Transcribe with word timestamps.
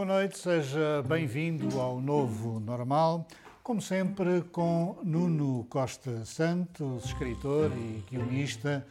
Boa 0.00 0.14
noite, 0.14 0.38
seja 0.38 1.04
bem-vindo 1.06 1.78
ao 1.78 2.00
novo 2.00 2.58
normal. 2.58 3.28
Como 3.62 3.82
sempre, 3.82 4.40
com 4.50 4.96
Nuno 5.04 5.66
Costa 5.68 6.24
Santos, 6.24 7.04
escritor 7.04 7.70
e 7.76 8.02
guionista, 8.10 8.86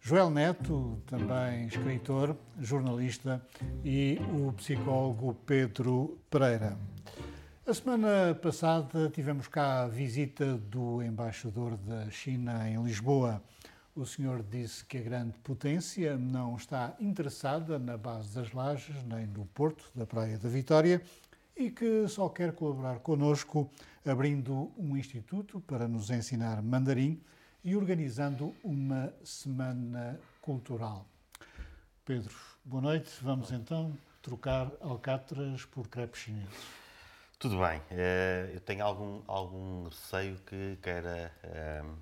Joel 0.00 0.30
Neto, 0.30 0.98
também 1.06 1.66
escritor, 1.66 2.34
jornalista, 2.58 3.38
e 3.84 4.18
o 4.32 4.50
psicólogo 4.54 5.34
Pedro 5.44 6.18
Pereira. 6.30 6.78
A 7.66 7.74
semana 7.74 8.34
passada 8.40 9.10
tivemos 9.10 9.48
cá 9.48 9.82
a 9.82 9.88
visita 9.88 10.54
do 10.56 11.02
embaixador 11.02 11.76
da 11.76 12.08
China 12.10 12.66
em 12.66 12.82
Lisboa. 12.82 13.42
O 13.96 14.04
senhor 14.04 14.42
disse 14.42 14.84
que 14.84 14.98
a 14.98 15.00
grande 15.00 15.38
potência 15.38 16.18
não 16.18 16.54
está 16.54 16.94
interessada 17.00 17.78
na 17.78 17.96
base 17.96 18.34
das 18.34 18.52
lajes 18.52 19.02
nem 19.04 19.26
no 19.26 19.46
porto 19.46 19.90
da 19.94 20.04
Praia 20.04 20.36
da 20.36 20.50
Vitória 20.50 21.00
e 21.56 21.70
que 21.70 22.06
só 22.06 22.28
quer 22.28 22.52
colaborar 22.52 22.98
conosco 22.98 23.70
abrindo 24.04 24.70
um 24.76 24.98
instituto 24.98 25.62
para 25.62 25.88
nos 25.88 26.10
ensinar 26.10 26.62
mandarim 26.62 27.18
e 27.64 27.74
organizando 27.74 28.54
uma 28.62 29.14
semana 29.24 30.20
cultural. 30.42 31.06
Pedro, 32.04 32.34
boa 32.62 32.82
noite. 32.82 33.10
Vamos 33.22 33.50
então 33.50 33.96
trocar 34.20 34.70
alcatras 34.82 35.64
por 35.64 35.88
crepes 35.88 36.20
chineses. 36.20 36.68
Tudo 37.38 37.58
bem. 37.58 37.80
Eh, 37.90 38.50
eu 38.54 38.60
tenho 38.60 38.84
algum, 38.84 39.22
algum 39.26 39.84
receio 39.84 40.36
que 40.44 40.76
queira 40.82 41.32
Ehm, 41.42 41.94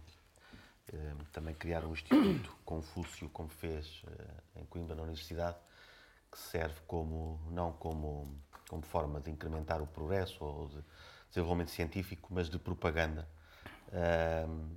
também 1.32 1.54
criar 1.54 1.84
um 1.84 1.92
instituto 1.92 2.56
Confúcio, 2.64 3.28
como 3.30 3.48
fez 3.48 4.02
eh, 4.06 4.60
em 4.60 4.64
Coimbra, 4.66 4.94
na 4.94 5.02
Universidade, 5.02 5.56
que 6.30 6.38
serve 6.38 6.80
como, 6.86 7.40
não 7.50 7.72
como, 7.72 8.38
como 8.68 8.82
forma 8.82 9.20
de 9.20 9.30
incrementar 9.30 9.82
o 9.82 9.86
progresso 9.86 10.44
ou 10.44 10.68
de 10.68 10.78
desenvolvimento 11.28 11.70
científico, 11.70 12.28
mas 12.32 12.48
de 12.48 12.58
propaganda 12.58 13.28
ehm, 13.92 14.68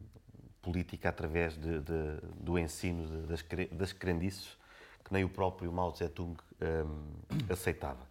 política 0.62 1.10
através 1.10 1.56
de, 1.56 1.80
de, 1.80 2.20
do 2.36 2.58
ensino 2.58 3.08
de, 3.08 3.28
das, 3.28 3.46
das 3.72 3.94
crendices 3.94 4.58
que 5.04 5.14
nem 5.14 5.24
o 5.24 5.30
próprio 5.30 5.72
Mao 5.72 5.92
Tse-tung 5.92 6.38
ehm, 6.60 7.52
aceitava. 7.52 8.07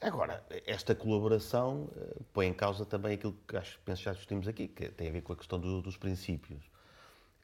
Agora, 0.00 0.42
esta 0.66 0.94
colaboração 0.94 1.88
uh, 1.94 2.24
põe 2.32 2.46
em 2.46 2.54
causa 2.54 2.86
também 2.86 3.14
aquilo 3.14 3.34
que 3.46 3.56
acho 3.56 3.78
penso 3.84 4.02
já 4.02 4.12
discutimos 4.12 4.48
aqui, 4.48 4.68
que 4.68 4.88
tem 4.88 5.08
a 5.08 5.12
ver 5.12 5.22
com 5.22 5.32
a 5.32 5.36
questão 5.36 5.58
do, 5.58 5.82
dos 5.82 5.96
princípios. 5.96 6.62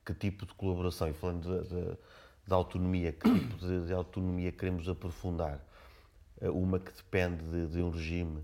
Que 0.04 0.14
tipo 0.14 0.46
de 0.46 0.54
colaboração, 0.54 1.08
e 1.08 1.12
falando 1.12 1.62
de, 1.62 1.68
de, 1.68 1.98
de 2.46 2.54
autonomia, 2.54 3.12
que 3.12 3.30
tipo 3.32 3.56
de, 3.56 3.86
de, 3.86 3.92
autonomia 3.92 4.52
queremos 4.52 4.88
aprofundar? 4.88 5.60
Uh, 6.40 6.50
uma 6.50 6.78
que 6.78 6.92
depende 6.92 7.68
de, 7.68 7.82
um 7.82 7.90
regime 7.90 8.38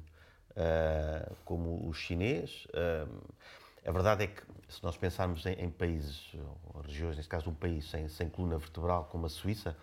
uh, 0.50 1.34
como 1.44 1.88
o 1.88 1.92
chinês. 1.94 2.66
a 3.86 3.92
verdade 3.92 4.24
é 4.24 4.26
que, 4.26 4.42
se 4.68 4.82
nós 4.82 4.96
pensarmos 4.96 5.46
em, 5.46 5.52
em 5.52 5.70
países, 5.70 6.32
regiões, 6.84 7.16
neste 7.16 7.30
caso 7.30 7.48
um 7.48 7.54
país 7.54 7.88
sem, 7.88 8.08
sem 8.08 8.28
coluna 8.28 8.58
vertebral 8.58 9.04
como 9.04 9.26
a 9.26 9.28
Suíça, 9.28 9.76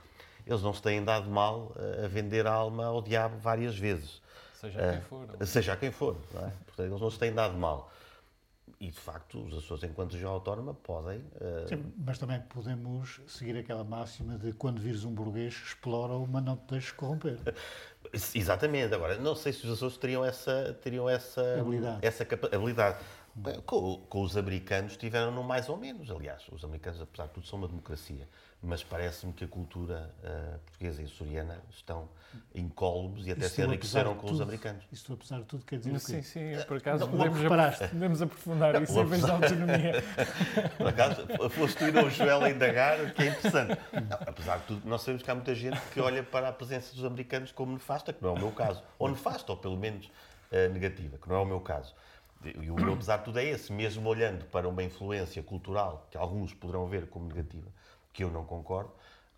eles 0.47 0.61
não 0.61 0.73
se 0.73 0.81
têm 0.81 1.03
dado 1.03 1.29
mal 1.29 1.73
eh, 1.77 2.05
a 2.05 2.07
vender 2.07 2.47
a 2.47 2.51
alma 2.51 2.85
ao 2.85 3.01
diabo 3.01 3.37
várias 3.37 3.77
vezes. 3.77 4.21
Seja 4.59 4.91
quem 4.91 5.01
for. 5.01 5.27
Uh, 5.29 5.45
seja 5.45 5.75
quem 5.75 5.91
for. 5.91 6.17
Não 6.33 6.47
é? 6.47 6.51
Portanto, 6.65 6.87
eles 6.89 7.01
não 7.01 7.11
se 7.11 7.19
têm 7.19 7.33
dado 7.33 7.57
mal. 7.57 7.91
E, 8.79 8.91
de 8.91 8.99
facto, 8.99 9.43
os 9.43 9.57
Açores, 9.57 9.83
enquanto 9.83 10.13
região 10.13 10.31
autónoma, 10.31 10.73
podem... 10.73 11.17
Uh... 11.17 11.67
Sim, 11.67 11.93
mas 11.97 12.19
também 12.19 12.39
podemos 12.41 13.21
seguir 13.27 13.57
aquela 13.57 13.83
máxima 13.83 14.37
de 14.37 14.53
quando 14.53 14.79
vires 14.79 15.03
um 15.03 15.11
burguês, 15.11 15.53
explora-o, 15.65 16.27
mas 16.27 16.43
não 16.43 16.55
te 16.55 16.71
deixes 16.71 16.91
corromper. 16.91 17.39
Exatamente. 18.35 18.93
Agora, 18.93 19.17
não 19.17 19.35
sei 19.35 19.51
se 19.51 19.65
os 19.65 19.73
Açores 19.73 19.97
teriam 19.97 20.23
essa, 20.23 20.77
teriam 20.81 21.09
essa 21.09 21.59
habilidade. 21.59 22.05
Essa 22.05 22.23
habilidade. 22.23 23.03
Com, 23.65 23.97
com, 24.09 24.21
os 24.21 24.35
americanos 24.35 24.97
tiveram 24.97 25.31
no 25.31 25.43
mais 25.43 25.69
ou 25.69 25.77
menos. 25.77 26.09
Aliás, 26.09 26.47
os 26.51 26.63
americanos, 26.63 27.01
apesar 27.01 27.27
de 27.27 27.33
tudo, 27.33 27.47
são 27.47 27.59
uma 27.59 27.67
democracia 27.67 28.27
mas 28.61 28.83
parece-me 28.83 29.33
que 29.33 29.43
a 29.43 29.47
cultura 29.47 30.11
uh, 30.23 30.59
portuguesa 30.59 31.01
e 31.01 31.05
açoriana 31.05 31.59
estão 31.69 32.09
incólumes 32.53 33.27
e 33.27 33.31
até 33.31 33.47
se 33.47 33.61
enriqueceram 33.61 34.15
com 34.15 34.27
tudo, 34.27 34.33
os 34.33 34.41
americanos. 34.41 34.83
Isto, 34.91 35.13
apesar 35.13 35.39
de 35.39 35.45
tudo, 35.45 35.63
quer 35.63 35.77
dizer 35.77 35.99
Sim, 35.99 36.21
sim, 36.21 36.51
por 36.67 36.77
acaso 36.77 37.05
não, 37.05 37.11
podemos, 37.11 37.45
ap 37.45 37.89
podemos 37.89 38.21
aprofundar 38.21 38.73
não, 38.73 38.83
isso 38.83 38.99
em 38.99 39.05
vez 39.05 39.21
da 39.21 39.33
autonomia. 39.33 40.03
por 40.77 40.87
acaso, 40.87 41.27
foste 41.51 41.83
ir 41.85 41.97
ao 41.97 42.09
Joel 42.09 42.43
a 42.43 42.49
indagar, 42.49 42.99
o 42.99 43.13
que 43.13 43.23
é 43.23 43.27
interessante. 43.27 43.79
Não, 43.93 44.17
apesar 44.25 44.57
de 44.57 44.65
tudo, 44.65 44.89
nós 44.89 45.01
sabemos 45.01 45.23
que 45.23 45.31
há 45.31 45.35
muita 45.35 45.55
gente 45.55 45.79
que 45.93 45.99
olha 45.99 46.23
para 46.23 46.49
a 46.49 46.51
presença 46.51 46.95
dos 46.95 47.05
americanos 47.05 47.51
como 47.51 47.73
nefasta, 47.73 48.11
que 48.11 48.23
não 48.23 48.31
é 48.31 48.33
o 48.33 48.39
meu 48.39 48.51
caso. 48.51 48.81
Ou 48.97 49.07
nefasta, 49.09 49.51
ou 49.51 49.57
pelo 49.57 49.77
menos 49.77 50.07
uh, 50.07 50.73
negativa, 50.73 51.17
que 51.17 51.29
não 51.29 51.35
é 51.35 51.39
o 51.39 51.45
meu 51.45 51.59
caso. 51.61 51.93
E 52.43 52.69
o 52.69 52.75
meu, 52.75 52.93
apesar 52.93 53.17
de 53.17 53.25
tudo, 53.25 53.39
é 53.39 53.45
esse, 53.45 53.71
mesmo 53.73 54.07
olhando 54.07 54.45
para 54.45 54.67
uma 54.69 54.83
influência 54.83 55.41
cultural 55.41 56.07
que 56.11 56.17
alguns 56.17 56.53
poderão 56.53 56.87
ver 56.87 57.07
como 57.07 57.27
negativa, 57.27 57.67
que 58.17 58.23
eu 58.23 58.31
não 58.31 58.43
concordo, 58.43 58.91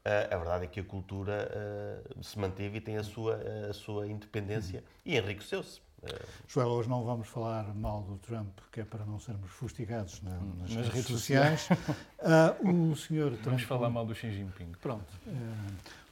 a 0.06 0.38
verdade 0.38 0.64
é 0.64 0.68
que 0.68 0.80
a 0.80 0.84
cultura 0.84 2.02
se 2.22 2.40
manteve 2.40 2.78
e 2.78 2.82
tem 2.82 2.96
a 2.96 3.04
sua, 3.04 3.36
a 3.70 3.74
sua 3.74 4.08
independência 4.08 4.82
e 5.06 5.18
enriqueceu-se. 5.18 5.82
Joel, 6.48 6.70
hoje 6.70 6.88
não 6.88 7.04
vamos 7.04 7.28
falar 7.28 7.76
mal 7.76 8.04
do 8.04 8.16
Trump, 8.20 8.58
que 8.72 8.80
é 8.80 8.86
para 8.86 9.04
não 9.04 9.20
sermos 9.20 9.52
fustigados 9.52 10.22
na, 10.22 10.32
nas, 10.32 10.74
nas, 10.74 10.88
redes, 10.88 11.08
sociais. 11.08 11.68
uh, 11.70 12.64
o 12.90 12.96
senhor 12.96 13.34
vamos 13.44 13.64
falar 13.64 13.90
mal 13.90 14.06
do 14.06 14.16
Xi 14.16 14.32
Jinping. 14.32 14.72
Pronto. 14.82 15.14
Uh, 15.28 15.36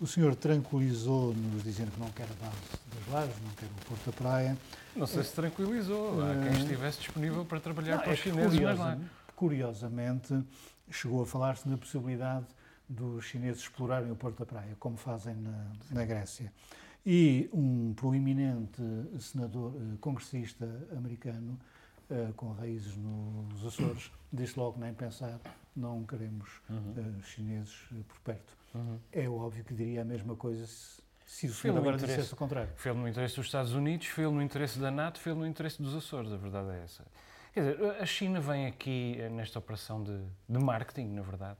o 0.01 0.05
senhor 0.05 0.35
tranquilizou-nos 0.35 1.63
dizendo 1.63 1.91
que 1.91 1.99
não 2.01 2.09
quer 2.09 2.25
a 2.25 2.45
base 2.45 2.57
das 2.93 3.13
lajes, 3.13 3.41
não 3.41 3.51
quer 3.51 3.65
o 3.65 3.85
Porto 3.87 4.05
da 4.05 4.11
Praia. 4.11 4.57
Não 4.93 5.07
sei 5.07 5.23
se 5.23 5.33
tranquilizou. 5.33 6.21
Há 6.21 6.33
quem 6.43 6.61
estivesse 6.63 6.99
disponível 6.99 7.45
para 7.45 7.61
trabalhar 7.61 7.95
não, 7.95 8.03
para 8.03 8.13
os 8.13 8.19
é 8.19 8.21
chineses, 8.21 8.51
curiosa, 8.51 8.99
Curiosamente, 9.37 10.43
chegou 10.89 11.21
a 11.21 11.25
falar-se 11.25 11.69
na 11.69 11.77
possibilidade 11.77 12.47
dos 12.89 13.23
chineses 13.23 13.61
explorarem 13.61 14.11
o 14.11 14.15
Porto 14.15 14.39
da 14.39 14.47
Praia, 14.47 14.75
como 14.79 14.97
fazem 14.97 15.35
na, 15.35 15.71
na 15.91 16.05
Grécia. 16.05 16.51
E 17.05 17.47
um 17.53 17.93
proeminente 17.93 18.81
senador, 19.19 19.75
eh, 19.75 19.97
congressista 20.01 20.65
americano, 20.97 21.55
eh, 22.09 22.33
com 22.35 22.51
raízes 22.51 22.97
nos 22.97 23.63
Açores, 23.63 24.11
disse 24.33 24.57
logo 24.57 24.79
nem 24.79 24.91
pensar, 24.91 25.39
não 25.75 26.03
queremos 26.03 26.49
uhum. 26.67 27.19
uh, 27.19 27.23
chineses 27.23 27.75
por 28.07 28.19
perto. 28.21 28.57
Uhum. 28.73 28.97
É 29.11 29.29
óbvio 29.29 29.63
que 29.63 29.75
diria 29.75 30.01
a 30.01 30.05
mesma 30.05 30.35
coisa 30.35 30.65
se, 30.65 31.47
se 31.47 31.69
o 31.69 31.77
agora 31.77 31.97
dissesse 31.97 32.33
o 32.33 32.35
contrário. 32.35 32.71
Fez 32.75 32.95
no 32.95 33.07
interesse 33.07 33.35
dos 33.35 33.45
Estados 33.45 33.73
Unidos, 33.73 34.07
fez 34.07 34.31
no 34.31 34.41
interesse 34.41 34.79
da 34.79 34.89
NATO, 34.89 35.19
fez 35.19 35.37
no 35.37 35.45
interesse 35.45 35.79
dos 35.79 35.95
Açores, 35.95 36.31
a 36.33 36.37
verdade 36.37 36.71
é 36.71 36.83
essa. 36.83 37.05
Quer 37.57 37.73
dizer, 37.73 37.95
a 37.99 38.05
China 38.05 38.39
vem 38.39 38.67
aqui 38.67 39.17
nesta 39.31 39.57
operação 39.57 40.03
de, 40.03 40.15
de 40.47 40.59
marketing, 40.59 41.07
na 41.07 41.23
verdade, 41.23 41.57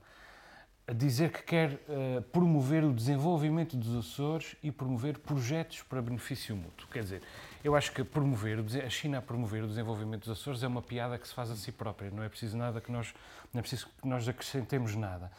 a 0.85 0.94
dizer 0.94 1.31
que 1.31 1.41
quer 1.41 1.72
uh, 1.74 2.22
promover 2.31 2.84
o 2.84 2.94
desenvolvimento 2.94 3.75
dos 3.75 3.95
Açores 3.95 4.56
e 4.62 4.71
promover 4.71 5.18
projetos 5.18 5.81
para 5.81 6.00
benefício 6.00 6.56
mútuo. 6.56 6.88
Quer 6.89 7.01
dizer, 7.01 7.24
eu 7.63 7.75
acho 7.75 7.92
que 7.92 8.04
promover, 8.04 8.63
a 8.86 8.89
China 8.92 9.18
a 9.18 9.21
promover 9.24 9.63
o 9.63 9.68
desenvolvimento 9.68 10.30
dos 10.30 10.39
Açores 10.39 10.62
é 10.62 10.68
uma 10.68 10.83
piada 10.83 11.18
que 11.18 11.27
se 11.27 11.33
faz 11.33 11.50
a 11.50 11.56
si 11.56 11.71
própria, 11.71 12.12
não 12.12 12.21
é 12.21 12.30
preciso 12.30 12.56
nada 12.56 12.80
que 12.80 12.92
nós, 12.92 13.12
não 13.51 13.57
é 13.57 13.62
preciso 13.63 13.88
que 14.00 14.07
nós 14.07 14.30
acrescentemos 14.30 14.94
nada. 14.95 15.31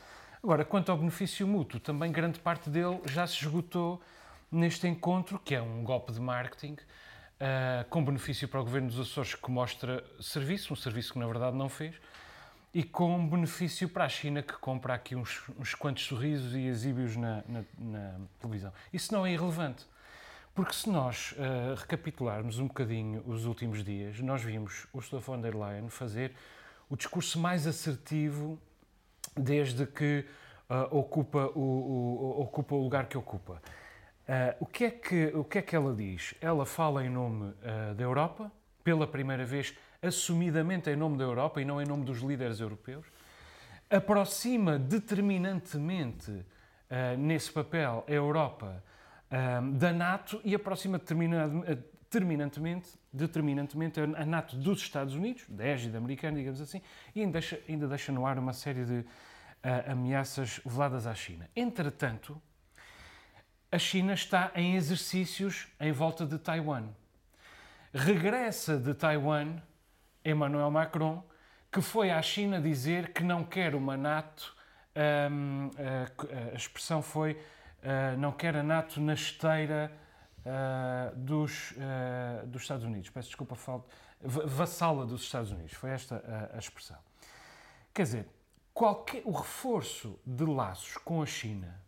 Agora, 0.43 0.65
quanto 0.65 0.91
ao 0.91 0.99
benefício 0.99 1.47
mútuo, 1.47 1.79
também 1.79 2.11
grande 2.11 2.41
parte 2.41 2.69
dele 2.69 3.01
já 3.07 3.29
se 3.29 3.35
esgotou 3.35 4.03
neste 4.51 4.89
encontro, 4.89 5.39
que 5.39 5.55
é 5.55 5.63
um 5.63 5.85
golpe 5.85 6.13
de 6.13 6.21
marketing, 6.21 6.77
uh, 7.41 7.89
com 7.89 8.05
benefício 8.05 8.49
para 8.49 8.61
o 8.61 8.65
governo 8.65 8.89
dos 8.89 9.01
Açores 9.01 9.35
que 9.35 9.51
mostra 9.51 10.05
serviço, 10.21 10.73
um 10.73 10.77
serviço 10.77 11.13
que 11.13 11.19
na 11.19 11.27
verdade 11.27 11.57
não 11.57 11.69
fez, 11.69 11.95
e 12.75 12.83
com 12.83 13.27
benefício 13.29 13.89
para 13.89 14.05
a 14.05 14.09
China, 14.09 14.43
que 14.43 14.53
compra 14.55 14.95
aqui 14.95 15.17
uns, 15.17 15.43
uns 15.59 15.75
quantos 15.75 16.05
sorrisos 16.05 16.55
e 16.55 16.67
exibe-os 16.67 17.17
na, 17.17 17.43
na, 17.49 17.65
na, 17.79 18.21
televisão. 18.39 18.73
Isso 18.93 19.13
não 19.13 19.25
é 19.25 19.33
irrelevante, 19.33 19.87
porque 20.55 20.75
se 20.75 20.89
nós 20.91 21.33
uh, 21.33 21.75
recapitularmos 21.77 22.59
um 22.59 22.67
bocadinho 22.67 23.23
os 23.27 23.47
últimos 23.47 23.83
dias, 23.83 24.21
nós 24.21 24.43
vimos 24.43 24.87
Ursula 24.93 25.21
von 25.21 25.41
der 25.41 25.55
Leyen 25.55 25.89
fazer 25.89 26.35
o 26.91 26.97
discurso 26.97 27.39
mais 27.39 27.67
assertivo 27.67 28.59
desde 29.37 29.87
que 29.87 30.25
uh, 30.69 30.97
ocupa, 30.97 31.51
o, 31.55 31.61
o, 31.61 32.43
ocupa 32.43 32.75
o 32.75 32.83
lugar 32.83 33.07
que 33.07 33.17
ocupa. 33.17 33.63
Uh, 34.29 34.55
o, 34.61 34.67
que 34.67 34.85
é 34.85 34.91
que, 34.91 35.27
o 35.35 35.43
que 35.43 35.59
é 35.59 35.63
que 35.63 35.75
ela 35.75 35.95
diz? 35.95 36.35
Ela 36.41 36.67
fala 36.67 37.05
em 37.05 37.09
nome 37.09 37.55
da 37.97 38.05
Europa, 38.05 38.53
pela 38.85 39.07
primeira 39.07 39.45
vez 39.45 39.75
assumidamente 40.03 40.89
em 40.89 40.97
nome 40.97 41.19
da 41.19 41.25
Europa 41.25 41.61
e 41.61 41.65
não 41.65 41.81
em 41.81 41.87
nome 41.87 42.05
dos 42.05 42.19
líderes 42.19 42.61
europeus, 42.61 43.07
aproxima 43.91 44.79
determinantemente 44.79 46.31
uh, 46.31 46.45
nesse 47.19 47.51
papel 47.51 48.05
a 48.07 48.13
Europa 48.13 48.83
uh, 49.31 49.73
da 49.73 49.93
NATO 49.93 50.41
e 50.45 50.55
aproxima 50.55 50.99
determinantemente, 50.99 52.89
determinantemente 53.13 54.01
a 54.01 54.25
NATO 54.25 54.57
dos 54.57 54.81
Estados 54.81 55.15
Unidos, 55.15 55.45
da 55.49 55.65
égide 55.65 55.97
americana, 55.97 56.37
digamos 56.37 56.61
assim, 56.61 56.81
e 57.15 57.21
ainda 57.21 57.33
deixa, 57.33 57.61
ainda 57.69 57.89
deixa 57.89 58.13
no 58.13 58.27
ar 58.27 58.39
uma 58.39 58.53
série 58.53 58.85
de 58.85 58.99
uh, 59.01 59.07
ameaças 59.91 60.61
veladas 60.65 61.07
à 61.07 61.15
China. 61.15 61.49
Entretanto, 61.57 62.41
a 63.71 63.79
China 63.79 64.15
está 64.15 64.51
em 64.55 64.77
exercícios 64.77 65.69
em 65.79 65.93
volta 65.93 66.25
de 66.25 66.39
Taiwan. 66.39 66.89
Regressa 67.93 68.79
de 68.79 68.95
Taiwan 68.95 69.57
Emmanuel 70.25 70.71
Macron, 70.71 71.23
que 71.71 71.81
foi 71.81 72.11
à 72.11 72.21
China 72.23 72.61
dizer 72.61 73.13
que 73.13 73.23
não 73.23 73.45
quer 73.45 73.75
uma 73.75 73.97
NATO, 73.97 74.57
um, 75.31 75.71
a, 75.79 76.53
a, 76.53 76.57
expressão 76.57 77.03
foi 77.03 77.33
uh, 77.33 78.19
não 78.19 78.33
quer 78.33 78.57
a 78.57 78.63
NATO 78.63 79.01
na 79.01 79.15
esteira 79.15 79.93
uh, 80.41 81.17
dos, 81.17 81.73
uh, 81.73 82.47
dos 82.47 82.63
Estados 82.63 82.85
Unidos. 82.85 83.11
Peço 83.11 83.29
desculpa, 83.29 83.55
falta, 83.55 83.87
vassala 84.21 85.05
dos 85.07 85.23
Estados 85.23 85.53
Unidos. 85.53 85.73
Foi 85.75 85.91
esta 85.91 86.23
a, 86.53 86.57
a 86.57 86.59
expressão. 86.59 86.99
Quer 87.93 88.03
dizer, 88.03 88.29
qualquer, 88.73 89.23
o 89.25 89.31
reforço 89.31 90.19
de 90.27 90.45
laços 90.45 90.97
com 90.97 91.23
a 91.23 91.27
China 91.27 91.88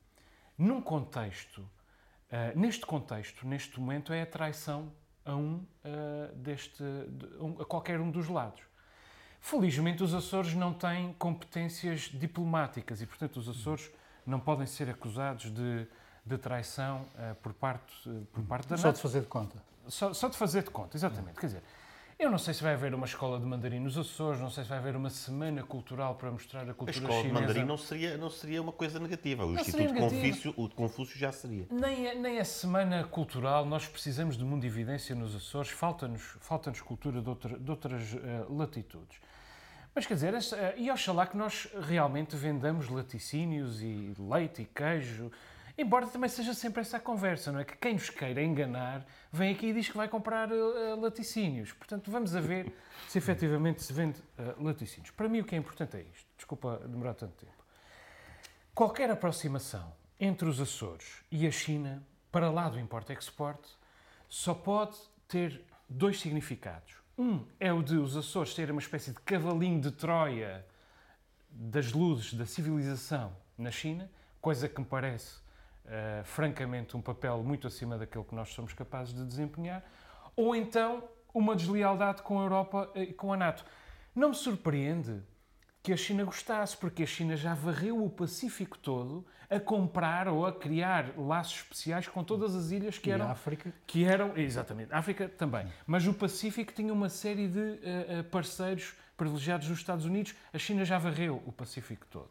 num 0.60 0.80
contexto, 0.82 1.60
uh, 1.60 2.58
neste 2.58 2.84
contexto, 2.84 3.46
neste 3.46 3.80
momento, 3.80 4.12
é 4.12 4.22
a 4.22 4.26
traição 4.26 4.92
a 5.24 5.34
um 5.34 5.54
uh, 5.56 6.34
deste, 6.36 6.82
um, 7.40 7.62
a 7.62 7.64
qualquer 7.64 7.98
um 7.98 8.10
dos 8.10 8.28
lados. 8.28 8.62
Felizmente, 9.40 10.02
os 10.02 10.12
Açores 10.12 10.54
não 10.54 10.74
têm 10.74 11.14
competências 11.14 12.10
diplomáticas 12.12 13.00
e, 13.00 13.06
portanto, 13.06 13.38
os 13.38 13.48
Açores 13.48 13.90
não 14.26 14.38
podem 14.38 14.66
ser 14.66 14.90
acusados 14.90 15.50
de, 15.50 15.86
de 16.26 16.36
traição 16.36 17.06
uh, 17.14 17.34
por 17.36 17.54
parte, 17.54 18.10
por 18.30 18.44
parte 18.44 18.68
da 18.68 18.76
Só 18.76 18.88
NATO. 18.88 18.96
de 18.96 19.02
fazer 19.02 19.20
de 19.22 19.28
conta. 19.28 19.62
Só, 19.88 20.12
só 20.12 20.28
de 20.28 20.36
fazer 20.36 20.62
de 20.62 20.70
conta, 20.70 20.94
exatamente. 20.94 21.40
Quer 21.40 21.46
dizer, 21.46 21.62
eu 22.20 22.30
não 22.30 22.36
sei 22.36 22.52
se 22.52 22.62
vai 22.62 22.74
haver 22.74 22.94
uma 22.94 23.06
escola 23.06 23.40
de 23.40 23.46
mandarim 23.46 23.80
nos 23.80 23.96
Açores, 23.96 24.38
não 24.40 24.50
sei 24.50 24.62
se 24.62 24.68
vai 24.68 24.78
haver 24.78 24.94
uma 24.94 25.08
semana 25.08 25.62
cultural 25.62 26.14
para 26.16 26.30
mostrar 26.30 26.68
a 26.68 26.74
cultura 26.74 26.92
chinesa. 26.92 27.12
A 27.12 27.16
escola 27.16 27.22
chinesa. 27.22 27.40
de 27.40 27.46
mandarim 27.46 27.66
não 27.66 27.76
seria, 27.78 28.16
não 28.18 28.30
seria 28.30 28.62
uma 28.62 28.72
coisa 28.72 28.98
negativa. 29.00 29.44
O 29.44 29.52
não 29.52 29.60
Instituto 29.60 29.94
Confúcio, 29.94 30.54
o 30.56 30.68
de 30.68 30.74
Confúcio 30.74 31.18
já 31.18 31.32
seria. 31.32 31.66
Nem 31.70 32.10
a, 32.10 32.14
nem 32.14 32.38
a 32.38 32.44
semana 32.44 33.04
cultural, 33.04 33.64
nós 33.64 33.86
precisamos 33.86 34.36
de 34.36 34.44
mundividência 34.44 35.14
nos 35.14 35.34
Açores, 35.34 35.70
falta-nos 35.70 36.36
falta 36.40 36.70
cultura 36.84 37.22
de, 37.22 37.28
outra, 37.28 37.58
de 37.58 37.70
outras 37.70 38.12
uh, 38.12 38.54
latitudes. 38.54 39.18
Mas 39.94 40.06
quer 40.06 40.14
dizer, 40.14 40.34
uh, 40.34 40.38
e 40.76 40.90
oxalá 40.90 41.26
que 41.26 41.36
nós 41.36 41.68
realmente 41.80 42.36
vendamos 42.36 42.88
laticínios 42.88 43.80
e 43.82 44.14
leite 44.18 44.62
e 44.62 44.64
queijo 44.66 45.32
Embora 45.76 46.06
também 46.06 46.28
seja 46.28 46.54
sempre 46.54 46.80
essa 46.80 46.96
a 46.96 47.00
conversa, 47.00 47.52
não 47.52 47.60
é? 47.60 47.64
Que 47.64 47.76
quem 47.76 47.94
nos 47.94 48.10
queira 48.10 48.42
enganar 48.42 49.06
vem 49.32 49.52
aqui 49.52 49.66
e 49.66 49.72
diz 49.72 49.88
que 49.88 49.96
vai 49.96 50.08
comprar 50.08 50.50
uh, 50.50 51.00
laticínios. 51.00 51.72
Portanto, 51.72 52.10
vamos 52.10 52.34
a 52.34 52.40
ver 52.40 52.72
se 53.08 53.18
efetivamente 53.18 53.82
se 53.82 53.92
vende 53.92 54.20
uh, 54.38 54.62
laticínios. 54.62 55.10
Para 55.10 55.28
mim, 55.28 55.40
o 55.40 55.44
que 55.44 55.54
é 55.54 55.58
importante 55.58 55.96
é 55.96 56.02
isto. 56.02 56.26
Desculpa 56.36 56.80
demorar 56.86 57.14
tanto 57.14 57.34
tempo. 57.34 57.64
Qualquer 58.74 59.10
aproximação 59.10 59.92
entre 60.18 60.48
os 60.48 60.60
Açores 60.60 61.22
e 61.30 61.46
a 61.46 61.50
China, 61.50 62.02
para 62.30 62.50
lá 62.50 62.68
do 62.68 62.78
import-export, 62.78 63.60
só 64.28 64.54
pode 64.54 64.96
ter 65.26 65.64
dois 65.88 66.20
significados. 66.20 66.94
Um 67.16 67.44
é 67.58 67.72
o 67.72 67.82
de 67.82 67.96
os 67.96 68.16
Açores 68.16 68.54
serem 68.54 68.72
uma 68.72 68.80
espécie 68.80 69.12
de 69.12 69.20
cavalinho 69.20 69.80
de 69.80 69.90
Troia 69.90 70.64
das 71.50 71.92
luzes 71.92 72.34
da 72.34 72.46
civilização 72.46 73.36
na 73.58 73.70
China, 73.70 74.10
coisa 74.40 74.68
que 74.68 74.80
me 74.80 74.86
parece 74.86 75.38
uh, 75.90 76.24
francamente, 76.24 76.96
um 76.96 77.02
papel 77.02 77.42
muito 77.42 77.66
acima 77.66 77.98
daquele 77.98 78.24
que 78.24 78.34
nós 78.34 78.50
somos 78.50 78.72
capazes 78.72 79.12
de 79.12 79.24
desempenhar, 79.24 79.84
ou 80.36 80.54
então 80.54 81.04
uma 81.34 81.54
deslealdade 81.54 82.22
com 82.22 82.38
a 82.38 82.42
Europa 82.42 82.90
e 82.94 83.12
com 83.12 83.32
a 83.32 83.36
NATO. 83.36 83.64
Não 84.14 84.30
me 84.30 84.34
surpreende 84.34 85.22
que 85.82 85.92
a 85.92 85.96
China 85.96 86.24
gostasse, 86.24 86.76
porque 86.76 87.02
a 87.02 87.06
China 87.06 87.36
já 87.36 87.54
varreu 87.54 88.04
o 88.04 88.10
Pacífico 88.10 88.78
todo 88.78 89.24
a 89.48 89.58
comprar 89.58 90.28
ou 90.28 90.46
a 90.46 90.52
criar 90.52 91.16
laços 91.16 91.56
especiais 91.56 92.06
com 92.06 92.22
todas 92.22 92.54
as 92.54 92.70
ilhas 92.70 92.98
que 92.98 93.10
eram. 93.10 93.24
E 93.24 93.28
a 93.28 93.32
África? 93.32 93.74
Que 93.86 94.04
eram, 94.04 94.36
exatamente, 94.36 94.92
a 94.92 94.98
África 94.98 95.28
também. 95.28 95.66
Mas 95.86 96.06
o 96.06 96.14
Pacífico 96.14 96.72
tinha 96.72 96.92
uma 96.92 97.08
série 97.08 97.48
de 97.48 97.58
uh, 97.58 98.24
parceiros 98.30 98.94
privilegiados 99.16 99.68
dos 99.68 99.78
Estados 99.78 100.04
Unidos. 100.04 100.34
A 100.52 100.58
China 100.58 100.84
já 100.84 100.98
varreu 100.98 101.42
o 101.46 101.52
Pacífico 101.52 102.06
todo. 102.10 102.30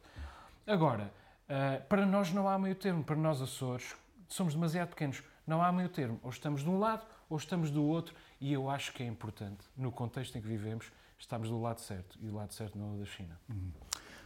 Agora, 0.66 1.12
Uh, 1.50 1.84
para 1.88 2.06
nós 2.06 2.32
não 2.32 2.48
há 2.48 2.60
meio 2.60 2.76
termo, 2.76 3.04
para 3.04 3.16
nós 3.16 3.42
Açores 3.42 3.96
somos 4.28 4.54
demasiado 4.54 4.90
pequenos, 4.90 5.24
não 5.48 5.64
há 5.64 5.72
meio 5.72 5.90
termo. 5.90 6.20
Ou 6.22 6.30
estamos 6.30 6.62
de 6.62 6.70
um 6.70 6.78
lado 6.78 7.06
ou 7.30 7.38
estamos 7.38 7.70
do 7.70 7.84
outro, 7.84 8.16
e 8.42 8.52
eu 8.54 8.70
acho 8.70 8.92
que 8.94 9.04
é 9.04 9.06
importante, 9.06 9.64
no 9.78 9.92
contexto 9.92 10.38
em 10.38 10.42
que 10.42 10.48
vivemos, 10.48 10.92
estamos 11.18 11.50
do 11.50 11.62
lado 11.62 11.80
certo, 11.80 12.18
e 12.22 12.28
o 12.28 12.34
lado 12.34 12.54
certo 12.54 12.78
não 12.78 12.92
é 12.92 12.96
o 12.96 13.00
da 13.00 13.06
China. 13.06 13.40
Uhum. 13.48 13.72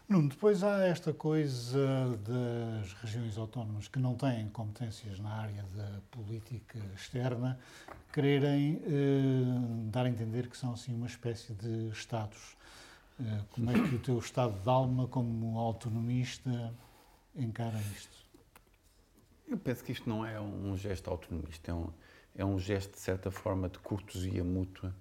Nuno, 0.07 0.29
depois 0.29 0.63
há 0.63 0.85
esta 0.85 1.13
coisa 1.13 2.17
das 2.27 2.93
regiões 2.93 3.37
autónomas 3.37 3.87
que 3.87 3.99
não 3.99 4.15
têm 4.15 4.49
competências 4.49 5.17
na 5.19 5.29
área 5.29 5.63
da 5.75 5.99
política 6.11 6.77
externa, 6.93 7.57
quererem 8.11 8.81
eh, 8.85 9.89
dar 9.91 10.05
a 10.05 10.09
entender 10.09 10.47
que 10.47 10.57
são 10.57 10.73
assim 10.73 10.93
uma 10.93 11.07
espécie 11.07 11.53
de 11.53 11.89
Estados. 11.89 12.55
Eh, 13.19 13.39
como 13.51 13.71
é 13.71 13.73
que 13.73 13.95
o 13.95 13.99
teu 13.99 14.19
estado 14.19 14.59
de 14.59 14.69
alma, 14.69 15.07
como 15.07 15.57
autonomista, 15.57 16.73
encara 17.35 17.77
isto? 17.95 18.23
Eu 19.47 19.57
penso 19.57 19.83
que 19.83 19.91
isto 19.91 20.09
não 20.09 20.25
é 20.25 20.39
um 20.39 20.75
gesto 20.77 21.09
autonomista, 21.09 21.71
é 21.71 21.73
um, 21.73 21.89
é 22.35 22.45
um 22.45 22.57
gesto, 22.59 22.91
de 22.91 22.99
certa 22.99 23.29
forma, 23.29 23.69
de 23.69 23.77
cortesia 23.79 24.43
mútua. 24.43 24.93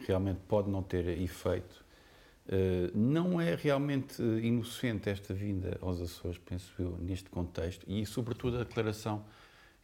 Realmente 0.00 0.40
pode 0.48 0.68
não 0.68 0.82
ter 0.82 1.06
efeito. 1.20 1.84
Uh, 2.46 2.90
não 2.94 3.40
é 3.40 3.54
realmente 3.54 4.20
inocente 4.20 5.08
esta 5.08 5.32
vinda 5.32 5.78
aos 5.80 6.00
Açores, 6.00 6.36
penso 6.36 6.70
eu, 6.78 6.98
neste 6.98 7.30
contexto, 7.30 7.86
e 7.88 8.04
sobretudo 8.04 8.58
a 8.58 8.64
declaração 8.64 9.24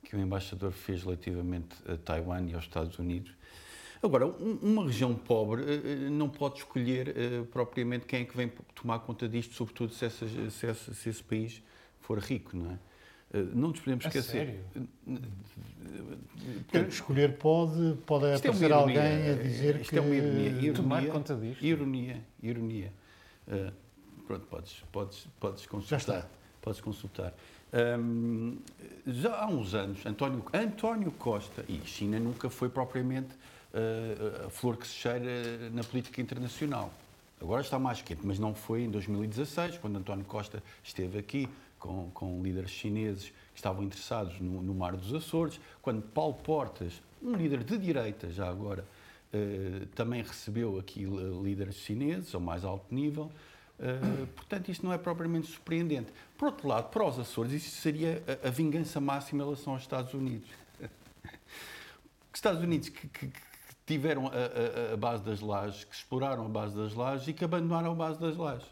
que 0.05 0.15
o 0.15 0.21
embaixador 0.21 0.73
fez 0.73 1.03
relativamente 1.03 1.75
a 1.91 1.97
Taiwan 1.97 2.43
e 2.47 2.55
aos 2.55 2.65
Estados 2.65 2.99
Unidos. 2.99 3.33
Agora, 4.03 4.27
um, 4.27 4.59
uma 4.61 4.85
região 4.85 5.15
pobre 5.15 5.63
uh, 5.63 6.11
não 6.11 6.29
pode 6.29 6.59
escolher 6.59 7.15
propriamente 7.51 8.05
quem 8.05 8.23
é 8.23 8.25
que 8.27 8.37
vem 8.37 8.53
tomar 8.75 8.99
conta 8.99 9.27
disto, 9.27 9.55
sobretudo 9.55 9.95
se, 9.95 10.05
essa, 10.05 10.27
se, 10.29 10.75
se 10.75 11.09
esse 11.09 11.25
país 11.25 11.63
for 12.01 12.19
rico, 12.19 12.57
não 12.57 12.73
é? 12.73 12.79
Eh, 13.33 13.43
não 13.55 13.69
nos 13.69 13.81
podemos 13.81 14.05
esquecer. 14.05 14.61
Portanto, 16.71 16.91
Escolher 16.91 17.39
pode, 17.39 17.97
pode 18.07 18.27
é 18.27 18.35
aparecer 18.35 18.71
é 18.71 18.75
alguém 18.75 19.31
a 19.31 19.35
dizer 19.35 19.81
isto 19.81 19.91
que... 19.91 19.99
é 19.99 20.01
uma 20.01 20.15
ironia. 20.15 20.49
ironia 20.49 20.73
tomar 20.75 21.07
conta 21.07 21.35
disto. 21.35 21.65
Ironia, 21.65 22.21
ironia. 22.43 22.93
Uh, 23.47 23.73
pronto, 24.27 24.47
podes, 24.47 24.85
podes, 24.93 25.29
podes 25.39 25.67
consultar. 25.67 25.89
Já 25.89 25.97
está. 25.97 26.29
Podes 26.61 26.81
consultar. 26.81 27.35
Um, 27.73 28.59
já 29.07 29.37
há 29.37 29.47
uns 29.47 29.75
anos, 29.75 30.05
António, 30.05 30.45
António 30.53 31.13
Costa, 31.13 31.65
e 31.69 31.81
China 31.85 32.19
nunca 32.19 32.51
foi 32.51 32.69
propriamente 32.69 33.33
uh, 33.73 34.47
a 34.47 34.51
flor 34.51 34.77
que 34.77 34.87
se 34.87 34.95
cheira 34.95 35.71
na 35.73 35.85
política 35.85 36.21
internacional. 36.21 36.93
Agora 37.41 37.63
está 37.63 37.79
mais 37.79 38.03
quente, 38.03 38.21
mas 38.25 38.39
não 38.39 38.55
foi 38.55 38.83
em 38.83 38.91
2016, 38.91 39.79
quando 39.79 39.97
António 39.97 40.25
Costa 40.25 40.63
esteve 40.83 41.19
aqui 41.19 41.49
com, 41.81 42.11
com 42.13 42.43
líderes 42.43 42.71
chineses 42.71 43.31
que 43.53 43.57
estavam 43.57 43.83
interessados 43.83 44.39
no, 44.39 44.63
no, 44.63 44.75
Mar 44.75 44.95
dos 44.95 45.13
Açores, 45.13 45.59
quando 45.83 46.03
Paulo 46.03 46.35
Portas, 46.35 47.03
um 47.21 47.35
líder 47.35 47.65
de 47.65 47.77
direita 47.79 48.31
já 48.31 48.49
agora, 48.49 48.85
eh, 49.33 49.87
também 49.95 50.23
recebeu 50.23 50.79
aqui 50.79 51.05
líderes 51.43 51.77
chineses 51.77 52.33
ao 52.35 52.41
mais 52.41 52.65
alto 52.65 52.95
nível. 52.95 53.33
Uh, 53.79 54.27
portanto, 54.37 54.69
isto 54.69 54.85
não 54.85 54.93
é 54.93 54.99
propriamente 54.99 55.47
surpreendente. 55.47 56.13
Por 56.37 56.49
outro 56.49 56.69
lado, 56.69 56.91
para 56.91 57.03
os 57.03 57.19
Açores, 57.19 57.51
isso 57.51 57.71
seria 57.81 58.23
a, 58.45 58.49
a 58.49 58.51
vingança 58.51 59.01
máxima 59.01 59.43
em 59.43 59.47
relação 59.47 59.73
aos 59.73 59.81
Estados 59.81 60.13
Unidos. 60.13 60.51
Estados 62.35 62.63
Unidos 62.63 62.91
que, 62.91 63.09
que, 63.09 63.29
que 63.29 63.41
tiveram 63.87 64.27
a, 64.27 64.91
a, 64.91 64.93
a, 64.93 64.97
base 64.99 65.23
das 65.23 65.41
lajes, 65.41 65.85
que 65.85 65.95
exploraram 65.95 66.45
a 66.45 66.49
base 66.49 66.77
das 66.77 66.93
lajes 66.93 67.29
e 67.29 67.33
que 67.33 67.43
abandonaram 67.43 67.93
a 67.93 67.95
base 67.95 68.21
das 68.21 68.37
lajes 68.37 68.69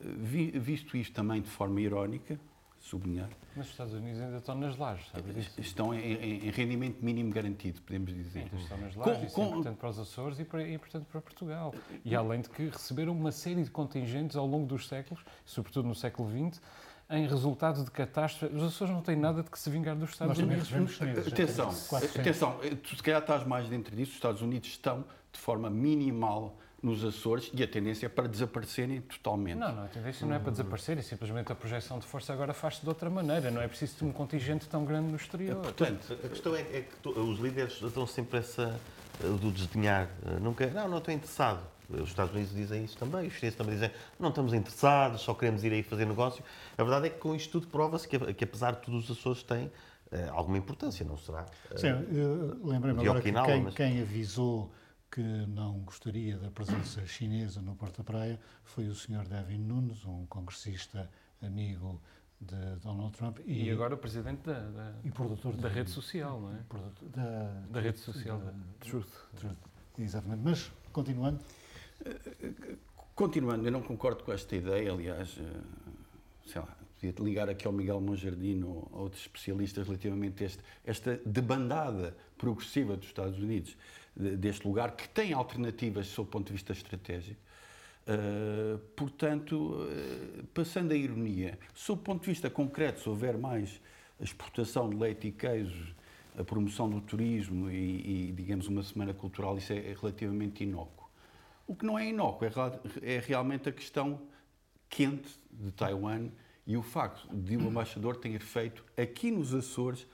visto 0.00 0.96
isto 0.96 1.14
também 1.14 1.42
de 1.42 1.48
forma 1.48 1.80
irónica, 1.80 2.38
sublinhar. 2.78 3.28
Mas 3.54 3.66
os 3.66 3.72
Estados 3.72 3.92
Unidos 3.92 4.20
ainda 4.20 4.38
estão 4.38 4.54
nas 4.54 4.76
lajes, 4.76 5.06
sabe 5.10 5.32
disso? 5.34 5.60
Estão 5.60 5.92
em, 5.92 6.46
em, 6.46 6.50
rendimento 6.50 7.04
mínimo 7.04 7.30
garantido, 7.30 7.80
podemos 7.82 8.14
dizer. 8.14 8.48
Sim, 8.48 8.56
estão 8.56 8.78
nas 8.78 8.94
lajes, 8.94 9.18
com, 9.18 9.26
isso 9.26 9.40
é 9.40 9.44
importante 9.44 9.76
para 9.76 9.88
os 9.90 9.98
Açores 9.98 10.40
e, 10.40 10.44
para, 10.44 10.62
e 10.62 10.74
importante 10.74 11.06
para 11.10 11.20
Portugal. 11.20 11.74
E 12.04 12.14
além 12.14 12.40
de 12.40 12.48
que 12.48 12.68
receberam 12.68 13.12
uma 13.12 13.32
série 13.32 13.62
de 13.62 13.70
contingentes 13.70 14.36
ao 14.36 14.46
longo 14.46 14.66
dos 14.66 14.88
séculos, 14.88 15.22
sobretudo 15.44 15.88
no 15.88 15.94
século 15.94 16.30
XX, 16.30 16.60
em 17.10 17.26
resultado 17.26 17.84
de 17.84 17.90
catástrofe. 17.90 18.54
Os 18.54 18.62
Açores 18.62 18.94
não 18.94 19.02
têm 19.02 19.16
nada 19.16 19.42
de 19.42 19.50
que 19.50 19.58
se 19.58 19.68
vingar 19.68 19.96
dos 19.96 20.10
Estados 20.10 20.38
Nós 20.38 20.46
Unidos. 20.46 20.68
Chineses, 20.92 21.32
atenção, 21.32 21.74
atenção, 22.18 22.58
tu 22.82 22.96
se 22.96 23.02
calhar 23.02 23.20
estás 23.20 23.44
mais 23.44 23.68
dentro 23.68 23.94
disso, 23.94 24.12
os 24.12 24.16
Estados 24.16 24.40
Unidos 24.42 24.68
estão 24.68 25.04
de 25.32 25.38
forma 25.38 25.68
minimal 25.68 26.56
nos 26.82 27.04
Açores 27.04 27.50
e 27.52 27.62
a 27.62 27.68
tendência 27.68 28.06
é 28.06 28.08
para 28.08 28.26
desaparecerem 28.26 29.00
totalmente. 29.02 29.58
Não, 29.58 29.72
não, 29.74 29.84
a 29.84 29.88
tendência 29.88 30.26
não 30.26 30.34
é 30.34 30.38
para 30.38 30.50
desaparecerem, 30.50 31.02
simplesmente 31.02 31.52
a 31.52 31.54
projeção 31.54 31.98
de 31.98 32.06
força 32.06 32.32
agora 32.32 32.54
faz-se 32.54 32.80
de 32.82 32.88
outra 32.88 33.10
maneira, 33.10 33.50
não 33.50 33.60
é 33.60 33.68
preciso 33.68 33.96
ter 33.96 34.04
um 34.04 34.12
contingente 34.12 34.66
tão 34.68 34.84
grande 34.84 35.08
no 35.10 35.16
exterior. 35.16 35.56
Portanto, 35.56 36.16
a 36.24 36.28
questão 36.28 36.54
é, 36.56 36.60
é 36.60 36.84
que 37.02 37.08
os 37.08 37.38
líderes 37.38 37.80
estão 37.82 38.06
sempre 38.06 38.38
essa 38.38 38.78
do 39.20 39.50
desdenhar, 39.50 40.08
não, 40.40 40.54
quer, 40.54 40.72
não, 40.72 40.88
não 40.88 40.98
estou 40.98 41.12
interessado. 41.12 41.60
Os 41.90 42.08
Estados 42.08 42.32
Unidos 42.32 42.54
dizem 42.54 42.84
isso 42.84 42.96
também, 42.96 43.26
os 43.26 43.34
chineses 43.34 43.58
também 43.58 43.74
dizem 43.74 43.90
não 44.18 44.28
estamos 44.28 44.54
interessados, 44.54 45.20
só 45.22 45.34
queremos 45.34 45.64
ir 45.64 45.72
aí 45.72 45.82
fazer 45.82 46.06
negócio. 46.06 46.42
A 46.78 46.82
verdade 46.84 47.06
é 47.08 47.10
que 47.10 47.18
com 47.18 47.34
isto 47.34 47.50
tudo 47.50 47.66
prova-se 47.66 48.06
que, 48.08 48.16
que, 48.32 48.44
apesar 48.44 48.72
de 48.76 48.78
tudo, 48.82 48.96
os 48.98 49.10
Açores 49.10 49.42
têm 49.42 49.70
alguma 50.32 50.56
importância, 50.56 51.04
não 51.04 51.16
será? 51.18 51.46
Sim, 51.76 51.88
lembrei-me 52.64 53.00
de 53.00 53.08
agora 53.08 53.20
que 53.20 53.32
quem, 53.32 53.62
mas- 53.62 53.74
quem 53.74 54.00
avisou 54.00 54.70
que 55.10 55.20
não 55.20 55.80
gostaria 55.80 56.38
da 56.38 56.50
presença 56.50 57.04
chinesa 57.06 57.60
no 57.60 57.74
Porta 57.74 58.04
Praia 58.04 58.38
foi 58.64 58.86
o 58.88 58.94
Sr. 58.94 59.26
Devin 59.28 59.58
Nunes, 59.58 60.04
um 60.04 60.24
congressista 60.26 61.10
amigo 61.42 62.00
de 62.40 62.76
Donald 62.82 63.12
Trump 63.16 63.38
e, 63.44 63.64
E 63.64 63.70
agora 63.70 63.94
o 63.94 63.98
presidente 63.98 64.42
da, 64.42 64.60
da, 64.70 64.94
e 65.04 65.10
produtor 65.10 65.54
da 65.56 65.68
de- 65.68 65.74
rede 65.74 65.90
social, 65.90 66.40
não 66.40 66.54
é? 66.54 66.58
produtor- 66.68 67.08
da, 67.10 67.50
Da 67.70 67.80
rede 67.80 67.98
social, 67.98 68.38
da 68.38 68.52
Truth. 68.78 69.08
Truth. 69.36 69.56
Exatamente. 69.98 70.42
Mas, 70.42 70.72
continuando, 70.92 71.40
Continuando, 73.14 73.66
eu 73.66 73.72
não 73.72 73.82
concordo 73.82 74.24
com 74.24 74.32
esta 74.32 74.56
ideia, 74.56 74.90
aliás, 74.90 75.36
eh, 75.38 75.60
sei 76.46 76.60
lá, 76.62 76.74
podia 76.98 77.14
ligar 77.22 77.50
aqui 77.50 77.66
ao 77.66 77.72
Miguel 77.72 78.00
Monjardino 78.00 78.68
ou 78.70 78.90
a 78.94 79.02
outros 79.02 79.20
especialistas 79.22 79.86
relativamente 79.86 80.42
a 80.42 80.46
este, 80.46 80.62
esta 80.84 81.20
debandada 81.26 82.16
progressiva 82.38 82.96
dos 82.96 83.08
Estados 83.08 83.38
Unidos, 83.38 83.76
deste 84.16 84.66
lugar, 84.66 84.96
que 84.96 85.08
tem 85.08 85.32
alternativas 85.32 86.06
sob 86.08 86.28
o 86.28 86.30
ponto 86.30 86.46
de 86.48 86.52
vista 86.54 86.72
estratégico. 86.72 87.40
Uh, 88.06 88.78
portanto, 88.96 89.54
uh, 89.54 90.46
passando 90.54 90.92
a 90.92 90.96
ironia, 90.96 91.58
sob 91.74 92.00
o 92.00 92.04
ponto 92.04 92.22
de 92.22 92.28
vista 92.28 92.50
concreto, 92.50 93.00
se 93.00 93.08
houver 93.08 93.38
mais 93.38 93.80
exportação 94.20 94.90
de 94.90 94.96
leite 94.96 95.28
e 95.28 95.32
queijo, 95.32 95.94
a 96.36 96.44
promoção 96.44 96.88
do 96.88 97.00
turismo 97.00 97.70
e, 97.70 98.28
e, 98.28 98.32
digamos, 98.32 98.68
uma 98.68 98.82
semana 98.82 99.12
cultural, 99.12 99.58
isso 99.58 99.72
é, 99.72 99.78
é 99.78 99.96
relativamente 100.00 100.64
inócuo. 100.64 101.08
O 101.66 101.74
que 101.74 101.84
não 101.84 101.98
é 101.98 102.08
inócuo 102.08 102.46
é, 102.46 102.50
é 103.02 103.18
realmente 103.20 103.68
a 103.68 103.72
questão 103.72 104.20
quente 104.88 105.30
de 105.50 105.70
Taiwan 105.70 106.28
e 106.66 106.76
o 106.76 106.82
facto 106.82 107.28
de 107.34 107.56
o 107.58 107.62
embaixador 107.62 108.16
ter 108.16 108.40
feito 108.40 108.84
aqui 108.96 109.30
nos 109.30 109.54
Açores, 109.54 110.06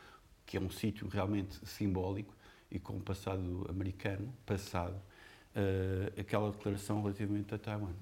que 0.44 0.56
é 0.56 0.60
um 0.60 0.70
sítio 0.70 1.08
realmente 1.08 1.58
simbólico 1.66 2.35
e 2.76 2.78
com 2.78 2.94
um 2.94 3.00
passado 3.00 3.66
americano, 3.70 4.32
passado, 4.44 4.94
eh, 5.54 6.12
aquela 6.20 6.50
declaração 6.50 7.00
relativamente 7.02 7.54
a 7.54 7.58
Taiwan. 7.58 7.92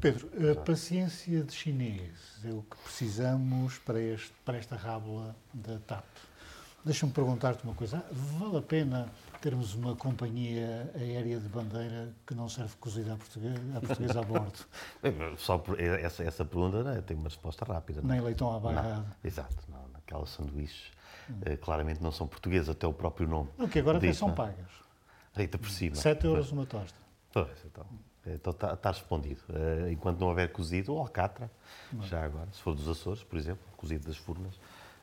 Pedro, 0.00 0.28
a 0.50 0.56
paciência 0.56 1.44
de 1.44 1.52
chinês 1.52 2.40
é 2.44 2.50
o 2.50 2.62
que 2.62 2.76
precisamos 2.82 3.78
para, 3.78 4.00
este, 4.00 4.32
para 4.44 4.58
esta 4.58 4.74
rábula 4.74 5.36
da 5.54 5.78
TAP. 5.78 6.04
Deixa-me 6.84 7.12
perguntar-te 7.12 7.62
uma 7.62 7.74
coisa. 7.74 8.04
Vale 8.10 8.56
a 8.56 8.62
pena 8.62 9.08
termos 9.40 9.74
uma 9.74 9.94
companhia 9.94 10.90
aérea 10.96 11.38
de 11.38 11.48
bandeira 11.48 12.12
que 12.26 12.34
não 12.34 12.48
serve 12.48 12.74
cozida 12.80 13.14
à 13.14 13.16
portuguesa, 13.16 13.60
à 13.76 13.80
portuguesa 13.80 14.20
a 14.20 14.24
bordo? 14.24 14.58
Só 15.38 15.58
por 15.58 15.78
essa, 15.80 16.24
essa 16.24 16.44
pergunta 16.44 16.82
né, 16.82 17.00
tem 17.02 17.16
uma 17.16 17.28
resposta 17.28 17.64
rápida. 17.64 18.02
não 18.02 18.10
é? 18.10 18.14
Nem 18.14 18.24
leitão 18.24 18.52
à 18.52 18.58
barrada. 18.58 18.96
Não, 18.96 19.06
exato, 19.22 19.56
não, 19.68 19.86
aquelas 19.94 20.30
sanduíches 20.30 20.90
eh, 21.44 21.56
claramente 21.56 22.02
não 22.02 22.12
são 22.12 22.26
portuguesas, 22.26 22.70
até 22.70 22.86
o 22.86 22.92
próprio 22.92 23.26
nome. 23.28 23.48
O 23.58 23.68
que 23.68 23.78
agora 23.78 23.98
até 23.98 24.08
diz, 24.08 24.18
são 24.18 24.28
não 24.28 24.34
é? 24.34 24.36
pagas. 24.36 24.70
Eita 25.36 25.58
por 25.58 25.70
cima. 25.70 25.96
7 25.96 26.26
euros 26.26 26.52
uma 26.52 26.66
tosta. 26.66 26.98
Pois, 27.32 27.64
então, 27.64 27.86
então 28.26 28.52
está, 28.52 28.74
está 28.74 28.90
respondido. 28.90 29.40
Eh, 29.48 29.92
enquanto 29.92 30.18
não 30.20 30.28
houver 30.28 30.52
cozido, 30.52 30.92
ou 30.92 30.98
alcatra, 30.98 31.50
já 32.02 32.24
agora, 32.24 32.48
se 32.52 32.60
for 32.60 32.74
dos 32.74 32.88
Açores, 32.88 33.24
por 33.24 33.38
exemplo, 33.38 33.62
cozido 33.76 34.06
das 34.06 34.16
Furnas, 34.16 34.58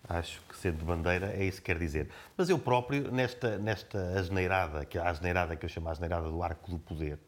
acho 0.07 0.41
que 0.43 0.55
sendo 0.55 0.77
de 0.77 0.85
bandeira 0.85 1.33
é 1.33 1.43
isso 1.43 1.59
que 1.59 1.65
quer 1.65 1.77
dizer. 1.77 2.09
Mas 2.37 2.49
eu 2.49 2.59
próprio, 2.59 3.11
nesta, 3.11 3.57
nesta 3.57 3.99
asneirada, 4.19 4.85
que 4.85 4.97
a 4.97 5.09
asneirada 5.09 5.55
que 5.55 5.65
eu 5.65 5.69
chamo 5.69 5.89
a 5.89 5.91
asneirada 5.91 6.29
do 6.29 6.41
arco 6.43 6.69
do 6.69 6.79
poder, 6.79 7.19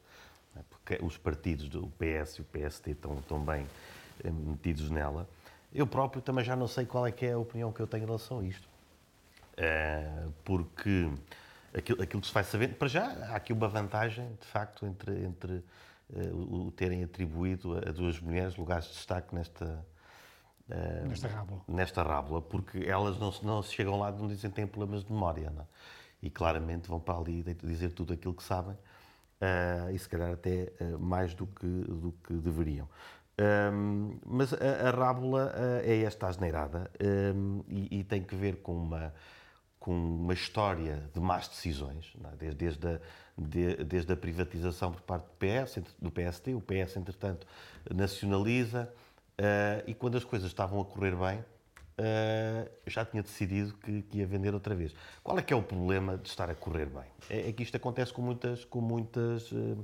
né, 0.55 0.63
porque 0.69 0.99
os 1.03 1.17
partidos 1.17 1.67
do 1.67 1.87
PS 1.97 2.35
e 2.35 2.41
o 2.41 2.45
PST 2.45 2.91
estão, 2.91 3.15
estão 3.15 3.39
bem 3.39 3.65
eh, 4.23 4.29
metidos 4.29 4.89
nela, 4.89 5.27
eu 5.73 5.87
próprio 5.87 6.21
também 6.21 6.43
já 6.43 6.55
não 6.55 6.67
sei 6.67 6.85
qual 6.85 7.07
é 7.07 7.11
que 7.11 7.25
é 7.25 7.33
a 7.33 7.37
opinião 7.37 7.71
que 7.71 7.79
eu 7.79 7.87
tenho 7.87 8.03
em 8.03 8.05
relação 8.05 8.39
a 8.39 8.43
isto. 8.43 8.67
Eh, 9.57 10.27
porque 10.43 11.09
aquilo, 11.75 12.01
aquilo 12.01 12.21
que 12.21 12.27
se 12.27 12.33
vai 12.33 12.43
sabendo, 12.43 12.75
para 12.75 12.87
já 12.87 13.05
há 13.31 13.35
aqui 13.35 13.53
uma 13.53 13.67
vantagem, 13.67 14.27
de 14.39 14.47
facto, 14.47 14.85
entre, 14.85 15.23
entre 15.23 15.63
eh, 16.15 16.29
o, 16.33 16.67
o 16.67 16.71
terem 16.71 17.03
atribuído 17.03 17.75
a, 17.77 17.89
a 17.89 17.91
duas 17.91 18.19
mulheres 18.19 18.55
lugares 18.55 18.85
de 18.85 18.91
destaque 18.93 19.35
nesta, 19.35 19.85
eh, 20.69 21.03
Nesta 21.07 21.27
rábula. 21.27 21.61
nesta 21.67 22.03
rábula, 22.03 22.41
porque 22.41 22.79
elas 22.85 23.19
não, 23.19 23.31
se- 23.31 23.45
não 23.45 23.61
chegam 23.63 23.99
lá 23.99 24.11
não 24.11 24.27
dizem 24.27 24.49
que 24.49 24.55
têm 24.55 24.67
problemas 24.67 25.03
de 25.03 25.11
memória, 25.11 25.49
não 25.49 25.61
é? 25.63 25.65
E 26.23 26.29
claramente 26.29 26.87
vão 26.87 26.99
para 26.99 27.17
ali 27.17 27.43
dizer 27.63 27.91
tudo 27.93 28.13
aquilo 28.13 28.33
que 28.33 28.43
sabem, 28.43 28.77
eh, 29.41 29.91
e 29.93 29.99
se 29.99 30.07
calhar 30.07 30.31
até 30.31 30.71
eh, 30.79 30.97
mais 30.99 31.33
do 31.33 31.45
que, 31.47 31.65
do 31.65 32.13
que 32.23 32.33
deveriam. 32.33 32.87
Ahm, 33.37 34.19
mas 34.25 34.53
a, 34.53 34.89
a 34.89 34.91
rábula 34.91 35.51
é 35.83 36.01
esta 36.03 36.27
asneirada 36.27 36.91
ahm, 37.01 37.61
e, 37.67 37.99
e 37.99 38.03
tem 38.03 38.21
que 38.23 38.35
ver 38.35 38.57
com 38.57 38.75
uma, 38.75 39.13
com 39.81 39.91
uma 39.95 40.33
história 40.33 41.09
de 41.11 41.19
más 41.19 41.47
decisões, 41.47 42.13
é? 42.23 42.35
desde, 42.37 42.55
desde, 42.55 42.87
a, 42.87 42.99
de- 43.35 43.83
desde 43.83 44.13
a 44.13 44.15
privatização 44.15 44.91
por 44.91 45.01
parte 45.01 45.25
do 45.25 45.31
PS, 45.39 45.81
do 45.99 46.11
PST, 46.11 46.53
o 46.53 46.61
PS, 46.61 46.97
entretanto, 46.97 47.47
nacionaliza, 47.91 48.93
eh, 49.39 49.83
e 49.87 49.95
quando 49.95 50.17
as 50.17 50.23
coisas 50.23 50.47
estavam 50.47 50.79
a 50.79 50.85
correr 50.85 51.15
bem, 51.15 51.43
eh, 51.97 52.69
já 52.85 53.03
tinha 53.03 53.23
decidido 53.23 53.73
que, 53.73 54.03
que 54.03 54.19
ia 54.19 54.27
vender 54.27 54.53
outra 54.53 54.75
vez. 54.75 54.93
Qual 55.23 55.35
é 55.39 55.41
que 55.41 55.51
é 55.51 55.55
o 55.57 55.63
problema 55.63 56.15
de 56.15 56.29
estar 56.29 56.47
a 56.47 56.53
correr 56.53 56.85
bem? 56.85 57.05
É, 57.27 57.49
é 57.49 57.51
que 57.51 57.63
isto 57.63 57.75
acontece 57.75 58.13
com 58.13 58.21
muitas, 58.21 58.63
com 58.65 58.81
muitas 58.81 59.51
eh, 59.51 59.77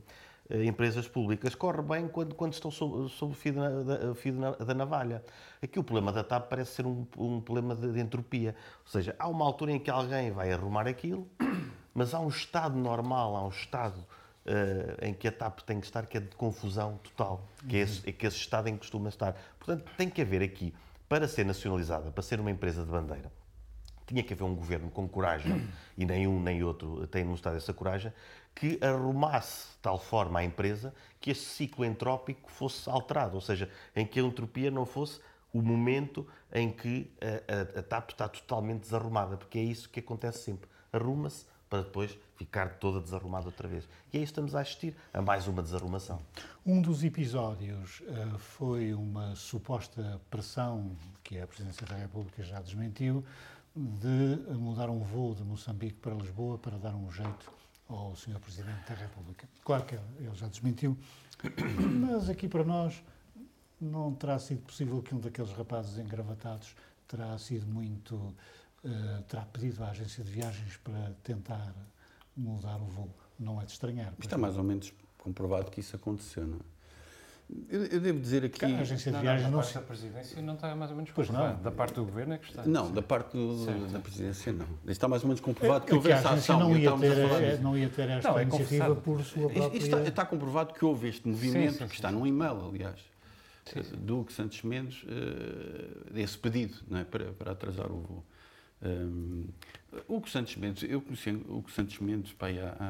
empresas 0.50 1.08
públicas. 1.08 1.56
Corre 1.56 1.82
bem 1.82 2.08
quando, 2.08 2.36
quando 2.36 2.54
estão 2.54 2.72
sob, 2.72 3.10
sob 3.10 3.32
o 3.34 3.36
fio, 3.36 3.54
da, 3.54 3.70
da- 3.84 4.16
fio 4.16 4.34
da- 4.34 4.74
navalha. 4.74 5.24
Aqui 5.62 5.80
o 5.80 5.84
problema 5.84 6.12
da 6.12 6.24
TAP 6.24 6.48
parece 6.50 6.76
ser 6.76 6.86
um, 6.86 7.06
um 7.18 7.42
problema 7.42 7.76
de, 7.76 7.92
de 7.92 8.00
entropia. 8.00 8.56
Ou 8.86 8.92
seja, 8.92 9.16
há 9.20 9.28
uma 9.28 9.46
altura 9.46 9.72
em 9.72 9.80
que 9.80 9.90
alguém 9.90 10.32
vai 10.32 10.52
arrumar 10.52 10.88
aquilo, 10.88 11.28
mas 11.94 12.14
há 12.14 12.20
um 12.20 12.30
estado 12.30 12.78
normal, 12.78 13.36
há 13.36 13.44
um 13.46 13.50
estado 13.50 14.06
eh, 14.46 14.98
em 15.08 15.14
que 15.14 15.28
a 15.28 15.32
TAP 15.32 15.60
tem 15.62 15.80
que 15.80 15.86
estar, 15.88 16.06
que 16.06 16.18
é 16.18 16.22
de 16.22 16.36
confusão 16.36 16.98
total, 17.04 17.46
que 17.68 17.76
é 17.76 17.80
esse, 17.80 18.08
é 18.10 18.12
que 18.12 18.26
esse 18.26 18.38
estado 18.38 18.68
em 18.70 18.74
que 18.74 18.80
costuma 18.80 19.10
estar. 19.10 19.36
Portanto, 19.60 19.90
tem 19.98 20.10
que 20.10 20.22
haver 20.22 20.42
aqui, 20.42 20.74
para 21.10 21.28
ser 21.28 21.46
nacionalizada, 21.46 22.12
para 22.12 22.24
ser 22.24 22.40
uma 22.40 22.52
empresa 22.52 22.86
de 22.86 22.92
bandeira, 22.92 23.32
tinha 24.06 24.24
que 24.24 24.34
haver 24.34 24.44
um 24.46 24.56
governo 24.56 24.90
com 24.90 25.06
coragem, 25.08 25.68
e 25.98 26.06
nem 26.06 26.28
um 26.28 26.40
nem 26.42 26.64
outro 26.64 27.06
tem 27.08 27.24
demonstrado 27.24 27.58
essa 27.58 27.74
coragem, 27.74 28.14
que 28.60 28.80
arrumasse 28.84 29.68
de 29.74 29.78
tal 29.84 30.00
forma 30.00 30.40
a 30.40 30.44
empresa 30.44 30.92
que 31.22 31.30
esse 31.30 31.46
ciclo 31.46 31.86
entrópico 31.86 32.50
fosse 32.52 32.90
alterado, 32.90 33.36
ou 33.36 33.42
seja, 33.42 33.70
em 33.96 34.04
que 34.06 34.20
a 34.20 34.24
entropia 34.24 34.72
não 34.72 34.84
fosse 34.86 35.20
o 35.54 35.62
momento 35.62 36.28
em 36.52 36.72
que 36.72 37.12
a, 37.22 37.78
a- 37.78 37.80
a 37.80 37.84
TAP 37.84 38.10
está 38.12 38.28
totalmente 38.28 38.82
desarrumada, 38.82 39.38
porque 39.38 39.60
é 39.60 39.64
isso 39.64 39.88
que 39.90 40.00
acontece 40.00 40.40
sempre. 40.40 40.68
Arruma-se 40.92 41.46
para 41.70 41.84
depois 41.84 42.18
ficar 42.36 42.76
toda 42.80 43.00
desarrumada 43.00 43.46
outra 43.46 43.68
vez. 43.68 43.88
E 44.12 44.18
aí 44.18 44.24
estamos 44.24 44.56
a 44.56 44.62
assistir 44.62 44.96
a 45.14 45.22
mais 45.22 45.48
uma 45.48 45.62
desarrumação. 45.62 46.20
Um 46.66 46.82
dos 46.82 47.04
episódios 47.04 48.02
eh, 48.08 48.38
foi 48.38 48.94
uma 48.94 49.36
suposta 49.36 50.20
pressão 50.32 50.96
que 51.24 51.40
a 51.40 51.46
Presidência 51.46 51.86
da 51.86 51.96
República 51.96 52.42
já 52.44 52.60
desmentiu 52.62 53.24
de 53.76 54.54
mudar 54.54 54.90
um 54.90 55.00
voo 55.00 55.36
de 55.36 55.44
Moçambique 55.44 55.96
para 56.00 56.14
Lisboa 56.16 56.58
para 56.58 56.78
dar 56.78 56.96
um 56.96 57.12
jeito 57.12 57.52
ao 57.88 58.16
Sr. 58.16 58.40
Presidente 58.40 58.88
da 58.88 58.96
República. 58.96 59.48
Claro 59.64 59.86
que 59.86 59.96
ele 59.96 60.36
já 60.36 60.48
desmentiu, 60.48 60.98
mas 62.00 62.30
aqui 62.30 62.48
para 62.48 62.64
nós 62.64 63.02
não 63.80 64.14
terá 64.14 64.40
sido 64.40 64.62
possível 64.62 65.02
que 65.02 65.14
um 65.14 65.20
daqueles 65.20 65.52
rapazes 65.52 65.98
engravatados 65.98 66.76
terá 67.08 67.38
sido 67.38 67.66
muito. 67.68 68.36
eh, 68.84 69.24
terá 69.28 69.44
pedido 69.46 69.84
à 69.84 69.90
agência 69.90 70.24
de 70.24 70.32
viagens 70.32 70.78
para 70.78 71.12
tentar 71.24 71.74
mudar 72.36 72.78
o 72.82 72.86
voo. 72.86 73.10
Não 73.40 73.60
é 73.62 73.66
de 73.66 73.72
estranhar. 73.72 74.14
Está 74.20 74.38
mais 74.38 74.58
ou 74.58 74.64
menos 74.64 74.94
comprovado 75.18 75.70
que 75.72 75.80
isso 75.80 75.96
aconteceu, 75.96 76.46
não 76.48 76.58
é? 76.58 76.77
Eu, 77.70 77.86
eu 77.86 78.02
devo 78.02 78.20
dizer 78.20 78.44
aqui. 78.44 78.66
A 78.66 78.80
agência 78.82 79.10
de 79.10 79.20
viagens 79.20 79.50
não, 79.50 79.60
da 79.60 79.64
se 79.64 79.74
parte 79.74 79.86
da 79.86 79.88
presidência 79.94 80.42
não 80.42 80.56
está 80.56 80.76
mais 80.76 80.92
ou 80.92 80.98
menos 80.98 81.12
Pois 81.16 81.30
não. 81.30 81.36
comprovado. 81.36 81.64
Da 81.64 81.72
parte 81.72 81.94
do 81.96 82.04
governo 82.06 82.34
é 82.34 82.38
que 82.38 82.46
está. 82.50 82.66
Não, 82.66 82.92
da 82.92 83.02
parte 83.02 83.38
do- 83.38 83.64
Certo. 83.64 83.88
da 83.88 84.00
presidência 84.00 84.52
não. 84.52 84.68
Está 84.86 85.08
mais 85.08 85.24
ou 85.24 85.30
menos 85.30 85.40
comprovado 85.40 85.86
que 85.86 85.92
É 85.92 85.96
houve 85.96 86.08
que 86.10 86.14
a 86.14 86.18
essa 86.18 86.30
ação. 86.32 86.60
não 86.60 86.78
ia, 86.78 86.92
ter, 86.98 87.28
falar 87.30 87.40
disso. 87.50 87.62
não 87.64 87.78
ia 87.78 87.90
ter 87.90 88.10
esta 88.10 88.30
Não, 88.30 88.40
é 88.40 88.44
iniciativa 88.44 88.96
por 88.96 89.24
sua 89.24 89.50
própria... 89.50 89.78
isto 89.78 89.86
está, 89.96 90.02
está 90.02 90.26
comprovado 90.26 90.74
que 90.74 90.84
houve 90.84 91.08
este 91.08 91.26
movimento, 91.26 91.72
sim, 91.78 91.84
que 91.86 91.90
sim. 91.90 91.94
está 91.96 92.12
num 92.12 92.28
e-mail, 92.28 92.68
aliás, 92.68 93.00
do 93.98 94.20
Hugo 94.20 94.32
Santos 94.32 94.62
Mendes, 94.64 95.06
eh, 95.08 96.22
esse 96.22 96.38
pedido 96.38 96.76
não 96.90 97.00
é, 97.00 97.06
para, 97.06 97.32
para 97.32 97.52
atrasar 97.54 97.90
o 97.92 98.00
voo. 98.02 98.26
Um, 98.82 99.46
Hugo 100.08 100.30
Santos 100.30 100.56
Mendes, 100.58 100.84
eu 100.84 101.02
conheci 101.02 101.32
o 101.32 101.58
Hugo 101.58 101.72
Santos 101.72 101.98
Mendes 102.00 102.36
há, 102.42 102.84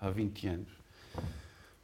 há, 0.00 0.06
há 0.06 0.10
20 0.10 0.46
anos. 0.48 0.68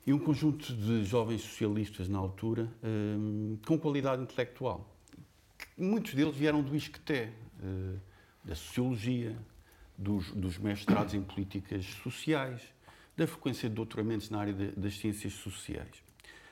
E 0.07 0.13
um 0.13 0.19
conjunto 0.19 0.73
de 0.75 1.05
jovens 1.05 1.43
socialistas 1.43 2.09
na 2.09 2.19
altura, 2.19 2.69
hum, 2.83 3.57
com 3.67 3.79
qualidade 3.79 4.23
intelectual. 4.23 4.93
Muitos 5.79 6.15
deles 6.15 6.35
vieram 6.37 6.61
do 6.63 6.75
ISCTE, 6.75 7.13
eh, 7.13 7.33
da 8.45 8.55
sociologia, 8.57 9.37
dos, 9.97 10.33
dos 10.33 10.59
mestrados 10.59 11.15
em 11.15 11.23
políticas 11.23 11.85
sociais, 12.03 12.61
da 13.17 13.27
frequência 13.27 13.69
de 13.69 13.75
doutoramentos 13.77 14.29
na 14.29 14.41
área 14.41 14.53
de- 14.53 14.73
das 14.73 14.95
ciências 14.99 15.35
sociais. 15.35 16.03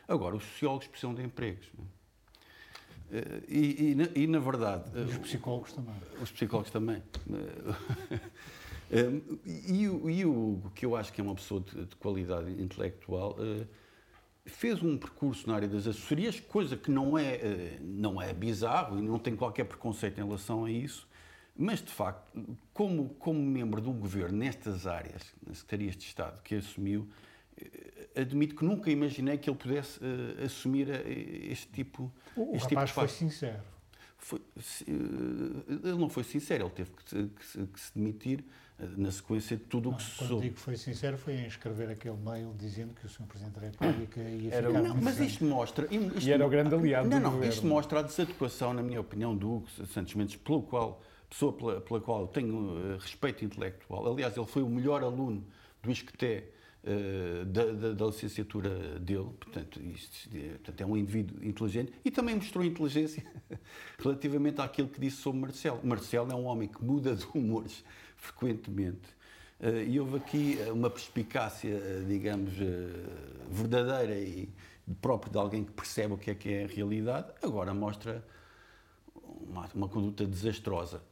Agora, 0.06 0.36
os 0.36 0.44
sociólogos 0.44 0.86
precisam 0.86 1.14
de 1.14 1.22
empregos. 1.22 1.66
não 1.76 1.84
Eh, 3.12 3.42
e, 3.48 3.90
e, 3.90 3.94
na, 3.96 4.04
e, 4.14 4.26
na 4.28 4.38
verdade. 4.38 4.96
Os 4.96 5.18
psicólogos 5.18 5.72
também. 5.72 5.94
Os 6.22 6.30
psicólogos 6.30 6.70
também. 6.70 7.02
E, 9.68 9.88
o, 9.88 10.10
e 10.10 10.24
o 10.24 10.30
Hugo, 10.30 10.70
que 10.70 10.84
eu 10.84 10.96
acho 10.96 11.12
que 11.12 11.20
é 11.20 11.24
uma 11.24 11.34
pessoa 11.34 11.60
de, 11.60 11.86
de 11.86 11.96
qualidade 11.96 12.50
intelectual, 12.50 13.36
fez 14.44 14.82
um 14.82 14.98
percurso 14.98 15.48
na 15.48 15.54
área 15.54 15.68
das 15.68 15.86
assessorias, 15.86 16.40
coisa 16.40 16.76
que 16.76 16.90
não 16.90 17.16
é, 17.16 17.78
não 17.80 18.20
é 18.20 18.32
bizarro 18.32 18.98
e 18.98 19.02
não 19.02 19.18
tem 19.18 19.36
qualquer 19.36 19.64
preconceito 19.64 20.18
em 20.20 20.24
relação 20.24 20.64
a 20.64 20.70
isso, 20.70 21.08
mas 21.56 21.80
de 21.80 21.92
facto, 21.92 22.32
como, 22.72 23.10
como 23.10 23.38
membro 23.38 23.88
um 23.88 23.98
governo 23.98 24.38
nestas 24.38 24.86
áreas, 24.86 25.22
nas 25.46 25.58
Secretarias 25.58 25.96
de 25.96 26.04
Estado, 26.04 26.42
que 26.42 26.56
assumiu, 26.56 27.08
admito 28.16 28.54
que 28.54 28.64
nunca 28.64 28.90
imaginei 28.90 29.38
que 29.38 29.48
ele 29.48 29.56
pudesse 29.56 29.98
uh, 29.98 30.44
assumir 30.44 30.88
uh, 30.88 31.50
este 31.50 31.68
tipo, 31.68 32.12
o 32.36 32.54
este 32.54 32.74
rapaz 32.74 32.90
tipo 32.90 33.06
de 33.06 33.08
foi 33.08 33.08
sincero. 33.08 33.62
Foi, 34.18 34.38
uh, 34.38 35.64
ele 35.68 35.98
não 35.98 36.08
foi 36.08 36.24
sincero, 36.24 36.64
ele 36.64 36.70
teve 36.70 36.90
que, 36.90 37.28
que, 37.28 37.66
que 37.66 37.80
se 37.80 37.92
demitir 37.94 38.44
na 38.96 39.10
sequência 39.10 39.56
de 39.56 39.64
tudo 39.64 39.90
o 39.90 39.96
que 39.96 40.02
se 40.02 40.16
Quando 40.16 40.28
soube. 40.28 40.42
digo 40.42 40.54
que 40.54 40.60
foi 40.60 40.76
sincero, 40.76 41.18
foi 41.18 41.34
em 41.34 41.46
escrever 41.46 41.90
aquele 41.90 42.16
mail 42.16 42.54
dizendo 42.58 42.94
que 42.94 43.06
o 43.06 43.08
Sr. 43.08 43.24
Presidente 43.24 43.54
da 43.54 43.66
República 43.66 44.20
ia 44.20 44.54
era 44.54 44.68
ficar... 44.68 44.82
Não, 44.82 44.94
mas 44.96 45.20
isto 45.20 45.44
mostra... 45.44 45.86
Isto, 45.90 46.20
e 46.20 46.32
era 46.32 46.46
o 46.46 46.48
grande 46.48 46.74
aliado 46.74 47.08
Não, 47.08 47.20
não, 47.20 47.44
isto 47.44 47.66
mostra 47.66 48.00
a 48.00 48.02
desadequação, 48.02 48.72
na 48.72 48.82
minha 48.82 49.00
opinião, 49.00 49.36
do 49.36 49.56
Hugo 49.56 49.68
Santos 49.86 50.14
Mendes, 50.14 50.36
pelo 50.36 50.62
qual, 50.62 51.02
pessoa 51.28 51.52
pela, 51.52 51.80
pela 51.80 52.00
qual 52.00 52.22
eu 52.22 52.26
tenho 52.28 52.96
respeito 52.98 53.44
intelectual. 53.44 54.12
Aliás, 54.12 54.36
ele 54.36 54.46
foi 54.46 54.62
o 54.62 54.68
melhor 54.68 55.02
aluno 55.02 55.44
do 55.82 55.90
ISCTE 55.90 56.44
Uh, 56.82 57.44
da, 57.44 57.64
da, 57.72 57.92
da, 57.92 58.06
licenciatura 58.06 58.98
dele, 58.98 59.28
portanto, 59.38 59.78
isto, 59.82 60.30
portanto, 60.30 60.80
é 60.80 60.86
um 60.86 60.96
indivíduo 60.96 61.44
inteligente 61.44 61.92
e 62.02 62.10
também 62.10 62.34
mostrou 62.34 62.64
inteligência 62.64 63.22
relativamente 64.00 64.62
àquilo 64.62 64.88
que 64.88 64.98
disse 64.98 65.18
sobre 65.18 65.42
Marcelo. 65.42 65.78
Marcelo 65.84 66.32
é 66.32 66.34
um 66.34 66.46
homem 66.46 66.66
que 66.68 66.82
muda 66.82 67.14
de 67.14 67.26
humores 67.34 67.84
frequentemente 68.16 69.10
uh, 69.60 69.82
e 69.86 70.00
houve 70.00 70.16
aqui 70.16 70.58
uma 70.72 70.88
perspicácia, 70.88 71.76
uh, 71.76 72.06
digamos, 72.06 72.54
verdadeira 73.50 74.18
e 74.18 74.48
própria 75.02 75.30
de 75.30 75.38
alguém 75.38 75.64
que 75.64 75.72
percebe 75.72 76.14
o 76.14 76.16
que 76.16 76.30
é 76.30 76.34
que 76.34 76.48
é 76.48 76.64
a 76.64 76.66
realidade, 76.66 77.30
agora 77.42 77.74
mostra 77.74 78.24
uma, 79.14 79.68
uma 79.74 79.88
conduta 79.88 80.26
desastrosa. 80.26 81.02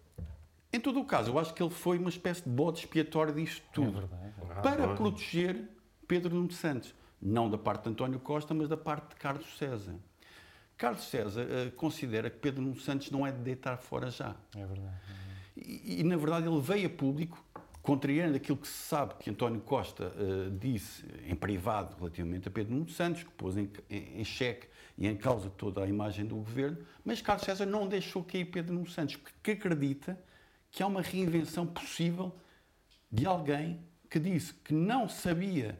Em 0.78 0.80
todo 0.80 1.00
o 1.00 1.04
caso, 1.04 1.32
eu 1.32 1.38
acho 1.40 1.52
que 1.52 1.60
ele 1.60 1.74
foi 1.74 1.98
uma 1.98 2.08
espécie 2.08 2.44
de 2.44 2.48
bode 2.48 2.78
expiatório 2.78 3.34
disto 3.34 3.64
tudo. 3.72 3.98
É 3.98 4.44
verdade. 4.44 4.62
Para 4.62 4.94
proteger 4.94 5.68
Pedro 6.06 6.32
Nuno 6.32 6.52
Santos. 6.52 6.94
Não 7.20 7.50
da 7.50 7.58
parte 7.58 7.82
de 7.82 7.88
António 7.88 8.20
Costa, 8.20 8.54
mas 8.54 8.68
da 8.68 8.76
parte 8.76 9.08
de 9.08 9.16
Carlos 9.16 9.58
César. 9.58 9.96
Carlos 10.76 11.02
César 11.02 11.42
uh, 11.42 11.72
considera 11.72 12.30
que 12.30 12.38
Pedro 12.38 12.62
Nuno 12.62 12.78
Santos 12.78 13.10
não 13.10 13.26
é 13.26 13.32
de 13.32 13.38
deitar 13.38 13.76
fora 13.76 14.08
já. 14.08 14.36
É 14.54 14.64
verdade. 14.64 14.94
E, 15.56 16.00
e, 16.00 16.04
na 16.04 16.16
verdade, 16.16 16.46
ele 16.46 16.60
veio 16.60 16.86
a 16.86 16.90
público, 16.90 17.44
contrariando 17.82 18.36
aquilo 18.36 18.56
que 18.56 18.68
se 18.68 18.88
sabe 18.88 19.14
que 19.18 19.28
António 19.30 19.60
Costa 19.62 20.12
uh, 20.14 20.56
disse 20.60 21.04
em 21.26 21.34
privado 21.34 21.96
relativamente 21.98 22.46
a 22.46 22.52
Pedro 22.52 22.72
Nuno 22.72 22.88
Santos, 22.88 23.24
que 23.24 23.30
pôs 23.32 23.56
em, 23.56 23.68
em, 23.90 24.20
em 24.20 24.24
xeque 24.24 24.68
e 24.96 25.08
em 25.08 25.16
causa 25.16 25.50
toda 25.50 25.82
a 25.82 25.88
imagem 25.88 26.24
do 26.24 26.36
governo, 26.36 26.78
mas 27.04 27.20
Carlos 27.20 27.44
César 27.44 27.66
não 27.66 27.88
deixou 27.88 28.22
cair 28.22 28.44
Pedro 28.44 28.74
Nuno 28.74 28.88
Santos, 28.88 29.16
porque 29.16 29.50
acredita 29.50 30.16
que 30.70 30.82
há 30.82 30.86
uma 30.86 31.02
reinvenção 31.02 31.66
possível 31.66 32.34
de 33.10 33.26
alguém 33.26 33.80
que 34.08 34.18
disse 34.18 34.54
que 34.54 34.72
não 34.72 35.08
sabia 35.08 35.78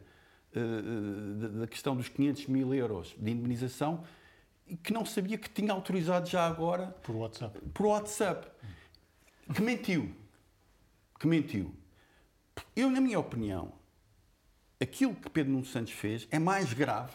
uh, 0.55 1.59
da 1.59 1.67
questão 1.67 1.95
dos 1.95 2.09
500 2.09 2.47
mil 2.47 2.73
euros 2.73 3.15
de 3.17 3.31
indemnização 3.31 4.03
e 4.67 4.75
que 4.77 4.93
não 4.93 5.05
sabia 5.05 5.37
que 5.37 5.49
tinha 5.49 5.71
autorizado 5.73 6.29
já 6.29 6.45
agora 6.45 6.87
por 7.03 7.15
WhatsApp. 7.15 7.59
Por 7.73 7.87
WhatsApp. 7.87 8.47
Que 9.53 9.61
mentiu. 9.61 10.15
Que 11.19 11.27
mentiu. 11.27 11.73
Eu, 12.75 12.89
na 12.91 13.01
minha 13.01 13.19
opinião, 13.19 13.73
aquilo 14.79 15.15
que 15.15 15.29
Pedro 15.29 15.53
Nuno 15.53 15.65
Santos 15.65 15.93
fez 15.93 16.27
é 16.29 16.37
mais 16.37 16.71
grave, 16.71 17.13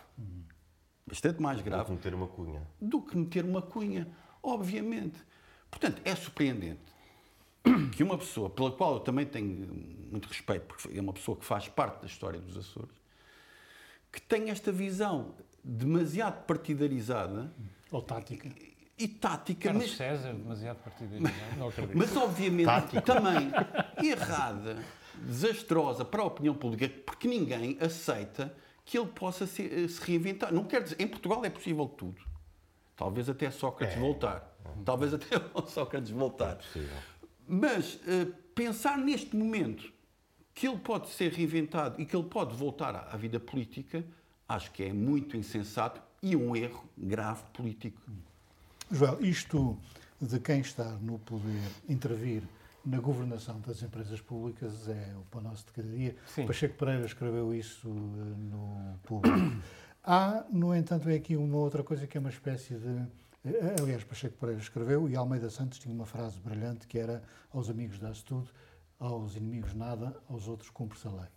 bastante 1.06 1.40
mais 1.40 1.60
grave, 1.60 1.84
do 1.84 1.86
que 1.86 1.92
meter 1.92 2.14
uma 2.14 2.26
cunha. 2.26 2.62
Do 2.80 3.02
que 3.02 3.16
meter 3.16 3.44
uma 3.44 3.62
cunha, 3.62 4.08
obviamente. 4.42 5.18
Portanto, 5.70 6.02
é 6.04 6.14
surpreendente 6.16 6.93
que 7.92 8.02
uma 8.02 8.18
pessoa 8.18 8.50
pela 8.50 8.70
qual 8.70 8.94
eu 8.94 9.00
também 9.00 9.24
tenho 9.26 9.48
muito 10.10 10.28
respeito, 10.28 10.66
porque 10.66 10.96
é 10.96 11.00
uma 11.00 11.12
pessoa 11.12 11.36
que 11.36 11.44
faz 11.44 11.68
parte 11.68 12.00
da 12.00 12.06
história 12.06 12.38
dos 12.40 12.56
Açores, 12.56 12.94
que 14.12 14.20
tem 14.20 14.50
esta 14.50 14.70
visão 14.70 15.34
demasiado 15.62 16.44
partidarizada 16.44 17.52
ou 17.90 18.02
tática 18.02 18.48
e 18.98 19.08
tática, 19.08 19.68
Carlos 19.70 19.86
mas, 19.88 19.96
César, 19.96 20.32
demasiado 20.34 20.78
não 21.58 21.68
acredito. 21.68 21.96
mas 21.98 22.16
obviamente 22.16 22.66
Tático. 22.66 23.02
também 23.02 23.50
errada, 24.02 24.76
desastrosa 25.18 26.04
para 26.04 26.22
a 26.22 26.26
opinião 26.26 26.54
pública, 26.54 26.88
porque 27.04 27.26
ninguém 27.26 27.76
aceita 27.80 28.54
que 28.84 28.98
ele 28.98 29.08
possa 29.08 29.46
se, 29.46 29.88
se 29.88 30.00
reinventar. 30.04 30.52
Não 30.52 30.64
quer 30.64 30.82
dizer, 30.82 31.00
em 31.00 31.08
Portugal 31.08 31.44
é 31.44 31.50
possível 31.50 31.86
tudo. 31.86 32.20
Talvez 32.94 33.28
até 33.28 33.50
Sócrates 33.50 33.96
É. 33.96 33.98
voltar. 34.00 34.54
Talvez 34.84 35.12
até 35.14 35.26
Sócrates 35.66 36.10
voltar. 36.10 36.56
Possível. 36.56 36.96
Mas 37.46 37.94
uh, 37.94 38.32
pensar 38.54 38.98
neste 38.98 39.36
momento 39.36 39.92
que 40.54 40.68
ele 40.68 40.78
pode 40.78 41.08
ser 41.10 41.32
reinventado 41.32 42.00
e 42.00 42.06
que 42.06 42.14
ele 42.14 42.28
pode 42.28 42.54
voltar 42.54 42.94
à, 42.94 43.12
à 43.12 43.16
vida 43.16 43.40
política, 43.40 44.04
acho 44.48 44.70
que 44.70 44.82
é 44.82 44.92
muito 44.92 45.36
insensato 45.36 46.00
e 46.22 46.36
um 46.36 46.54
erro 46.54 46.84
grave 46.96 47.42
político. 47.52 48.00
Joel, 48.90 49.18
isto 49.24 49.78
de 50.20 50.38
quem 50.38 50.60
está 50.60 50.96
no 51.00 51.18
poder 51.18 51.70
intervir 51.88 52.42
na 52.84 52.98
governação 53.00 53.60
das 53.60 53.82
empresas 53.82 54.20
públicas 54.20 54.88
é 54.88 55.14
o 55.16 55.22
pão 55.30 55.40
nosso 55.40 55.66
de 55.66 55.72
cada 55.72 55.88
dia. 55.88 56.16
Sim. 56.26 56.46
Pacheco 56.46 56.76
Pereira 56.76 57.06
escreveu 57.06 57.54
isso 57.54 57.88
eh, 57.88 57.90
no 58.50 58.98
público. 59.02 59.36
Há, 60.06 60.44
no 60.52 60.74
entanto, 60.74 61.08
é 61.08 61.14
aqui 61.14 61.34
uma 61.34 61.56
outra 61.56 61.82
coisa 61.82 62.06
que 62.06 62.18
é 62.18 62.20
uma 62.20 62.28
espécie 62.28 62.74
de 62.74 63.06
Aliás, 63.80 64.02
Pacheco 64.04 64.38
Pereira 64.38 64.60
escreveu 64.60 65.06
e 65.08 65.14
Almeida 65.14 65.50
Santos 65.50 65.78
tinha 65.78 65.94
uma 65.94 66.06
frase 66.06 66.40
brilhante 66.40 66.86
que 66.86 66.98
era 66.98 67.22
aos 67.52 67.68
amigos 67.68 67.98
dá-se 67.98 68.24
tudo, 68.24 68.48
aos 68.98 69.36
inimigos 69.36 69.74
nada, 69.74 70.16
aos 70.30 70.48
outros 70.48 70.70
cumpre-se 70.70 71.06
a 71.06 71.10
lei. 71.10 71.28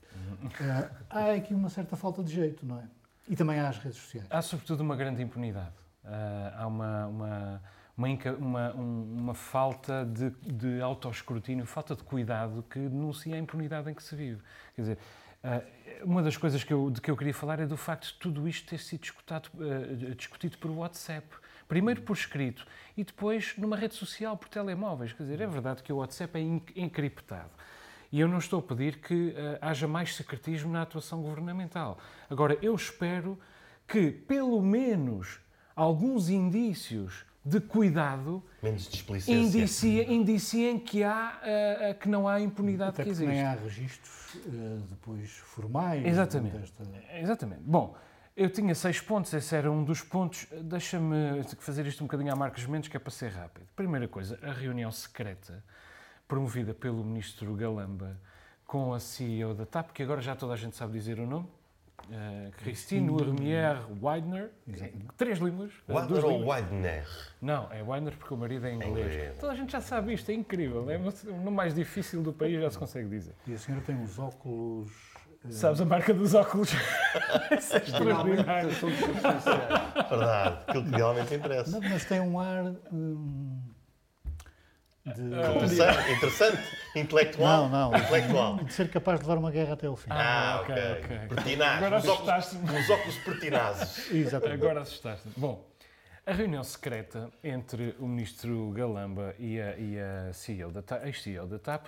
Uh, 0.44 1.06
há 1.10 1.34
aqui 1.34 1.54
uma 1.54 1.70
certa 1.70 1.98
falta 1.98 2.24
de 2.24 2.34
jeito, 2.34 2.66
não 2.66 2.80
é? 2.80 2.88
E 3.28 3.36
também 3.36 3.60
há 3.60 3.68
as 3.68 3.78
redes 3.78 4.00
sociais. 4.00 4.28
Há 4.30 4.42
sobretudo 4.42 4.82
uma 4.82 4.96
grande 4.96 5.22
impunidade. 5.22 5.76
Uh, 6.04 6.08
há 6.56 6.68
uma, 6.68 7.08
uma, 7.08 7.62
uma, 7.98 8.74
uma, 8.74 9.32
um, 9.32 9.34
falta 9.34 10.06
de, 10.06 10.30
de 10.30 10.82
autoescrutínio, 10.82 11.66
falta 11.66 11.94
de 11.94 12.04
cuidado 12.04 12.64
que 12.70 12.80
denuncia 12.80 13.36
a 13.36 13.38
impunidade 13.38 13.92
em 13.92 13.94
que 13.94 14.02
se 14.02 14.16
vive. 14.16 14.42
Quer 14.76 14.82
dizer, 14.82 14.98
uma 16.04 16.24
das 16.24 16.38
coisas 16.38 16.64
que 16.64 16.74
eu, 16.74 16.90
de 16.90 17.02
que 17.02 17.12
eu 17.12 17.18
queria 17.18 17.34
falar 17.34 17.60
é 17.60 17.66
do 17.66 17.76
facto 17.76 18.14
de 18.14 18.14
tudo 18.14 18.48
isto 18.48 18.70
ter 18.70 18.80
sido 18.80 19.02
discutido, 19.02 19.50
discutido 20.16 20.58
por 20.58 20.72
WhatsApp. 20.72 21.28
Primeiro 21.68 22.02
por 22.02 22.16
escrito 22.16 22.66
e 22.96 23.04
depois 23.04 23.54
numa 23.58 23.76
rede 23.76 23.96
social 23.96 24.38
por 24.38 24.48
telemóveis. 24.48 25.14
Quer 25.14 25.24
dizer, 25.24 25.42
é 25.42 25.48
verdade 25.48 25.84
que 25.84 25.92
o 25.92 25.98
WhatsApp 25.98 26.38
é 26.38 26.82
encriptado. 26.82 27.52
E 28.12 28.20
eu 28.20 28.28
não 28.28 28.38
estou 28.38 28.60
a 28.60 28.62
pedir 28.62 29.00
que 29.00 29.14
uh, 29.14 29.34
haja 29.60 29.88
mais 29.88 30.16
secretismo 30.16 30.72
na 30.72 30.82
atuação 30.82 31.22
governamental. 31.22 31.98
Agora, 32.30 32.58
eu 32.62 32.74
espero 32.74 33.38
que, 33.86 34.12
pelo 34.12 34.62
menos, 34.62 35.40
alguns 35.76 36.30
indícios 36.30 37.26
de 37.44 37.60
cuidado 37.62 38.44
Menos 38.62 38.90
displicência. 38.90 39.34
indiciem, 39.34 40.14
indiciem 40.14 40.80
que, 40.80 41.04
há, 41.04 41.40
uh, 41.42 42.00
que 42.00 42.10
não 42.10 42.28
há 42.28 42.40
impunidade 42.40 42.92
Até 42.92 43.04
que 43.04 43.10
existe. 43.10 43.30
nem 43.30 43.44
há 43.44 43.54
registros 43.54 44.36
uh, 44.36 44.84
depois 44.90 45.32
formais. 45.32 46.06
Exatamente. 46.06 46.58
Desta... 46.58 46.84
Exatamente. 47.14 47.62
Bom, 47.64 47.96
eu 48.38 48.52
tinha 48.52 48.76
seis 48.76 49.02
pontos, 49.02 49.34
esse 49.34 49.56
era 49.56 49.72
um 49.72 49.84
dos 49.84 50.04
pontos. 50.04 50.46
Deixa-me 50.62 51.44
fazer 51.58 51.88
isto 51.88 52.04
um 52.04 52.08
bocadinho 52.08 52.32
a 52.32 52.36
Marcos 52.36 52.68
Mendes, 52.68 52.88
que 52.88 52.96
é 52.96 53.00
para 53.00 53.10
ser 53.10 53.32
rápido. 53.32 53.66
Primeira 53.76 54.08
coisa, 54.08 54.38
a 54.44 54.52
reunião 54.52 54.92
secreta 54.92 55.64
promovida 56.28 56.72
pelo 56.72 57.04
ministro 57.04 57.56
Galamba 57.56 58.16
com 58.64 58.94
a 58.94 59.00
CEO 59.00 59.56
da 59.56 59.66
TAP, 59.66 59.92
que 59.92 60.04
agora 60.04 60.22
já 60.22 60.36
toda 60.36 60.54
a 60.54 60.56
gente 60.56 60.76
sabe 60.76 60.94
dizer 60.94 61.20
o 61.20 61.26
nome, 61.26 61.48
uh, 62.10 62.52
Christine 62.58 63.10
Urmier 63.10 63.78
Exatamente. 64.68 65.08
três 65.18 65.40
línguas. 65.40 65.72
duas 65.88 66.24
Widener 66.24 66.26
ou. 66.26 66.54
Widener? 66.54 67.08
Não, 67.42 67.72
é 67.72 67.82
Weidner 67.82 68.16
porque 68.18 68.34
o 68.34 68.38
marido 68.38 68.68
é 68.68 68.74
inglês. 68.74 69.14
Inglês. 69.14 69.40
Toda 69.40 69.54
a 69.54 69.56
gente 69.56 69.72
já 69.72 69.82
sabe 69.82 70.14
isto, 70.14 70.30
é 70.30 70.36
incrível. 70.36 70.88
É 70.92 70.98
o 70.98 71.38
nome 71.38 71.58
mais 71.58 71.74
difícil 71.74 72.22
do 72.22 72.32
país, 72.32 72.62
já 72.62 72.70
se 72.70 72.78
consegue 72.78 73.10
dizer. 73.10 73.34
E 73.48 73.54
a 73.54 73.58
senhora 73.58 73.84
tem 73.84 73.96
uns 73.96 74.20
óculos. 74.20 74.92
Uh, 75.48 75.52
Sabes 75.52 75.82
a 75.82 75.86
marca 75.86 76.14
dos 76.14 76.34
óculos? 76.34 76.72
Isso 77.58 77.76
é 77.76 77.78
extraordinário. 77.78 78.70
Verdade, 80.10 80.58
aquilo 80.68 80.84
que 80.86 80.92
realmente 80.92 81.34
interessa. 81.36 81.72
Não, 81.80 81.90
mas 81.90 82.06
tem 82.06 82.20
um 82.20 82.40
ar. 82.40 82.66
hum, 82.92 83.62
de, 85.06 85.22
Interessante, 85.22 86.12
interessante, 86.12 86.78
intelectual. 86.96 87.70
Não, 87.70 87.92
não. 87.92 87.98
Intelectual. 87.98 88.58
de 88.58 88.74
ser 88.74 88.90
capaz 88.90 89.20
de 89.20 89.26
levar 89.26 89.38
uma 89.40 89.52
guerra 89.52 89.74
até 89.74 89.88
ao 89.88 89.96
fim. 89.96 90.10
Ah, 90.12 90.60
ok, 90.62 90.76
ok. 90.76 91.18
ok. 91.18 91.28
Pertinaz. 91.30 91.78
Agora 91.78 91.98
Os 91.98 92.08
óculos, 92.08 92.30
assustaste-me. 92.30 92.80
os 92.80 92.90
óculos 92.90 93.18
pertinazes. 93.20 94.12
Exatamente. 94.12 94.62
Agora 94.62 94.82
assustaste. 94.82 95.30
Bom, 95.38 95.66
A 96.26 96.34
reunião 96.34 96.62
secreta 96.62 97.30
entre 97.42 97.96
o 98.00 98.06
ministro 98.06 98.70
Galamba 98.72 99.34
e 99.40 99.62
a, 99.62 99.78
e 99.78 99.98
a 99.98 100.34
CEO 100.34 100.72
da, 100.72 100.84
ex-CEO 101.08 101.48
da 101.48 101.58
TAP, 101.58 101.88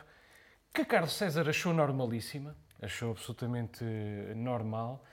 que 0.74 0.86
Carlos 0.86 1.12
César 1.12 1.50
achou 1.50 1.74
normalíssima, 1.74 2.56
achou 2.82 3.12
absolutamente 3.12 3.84
normal, 4.36 5.04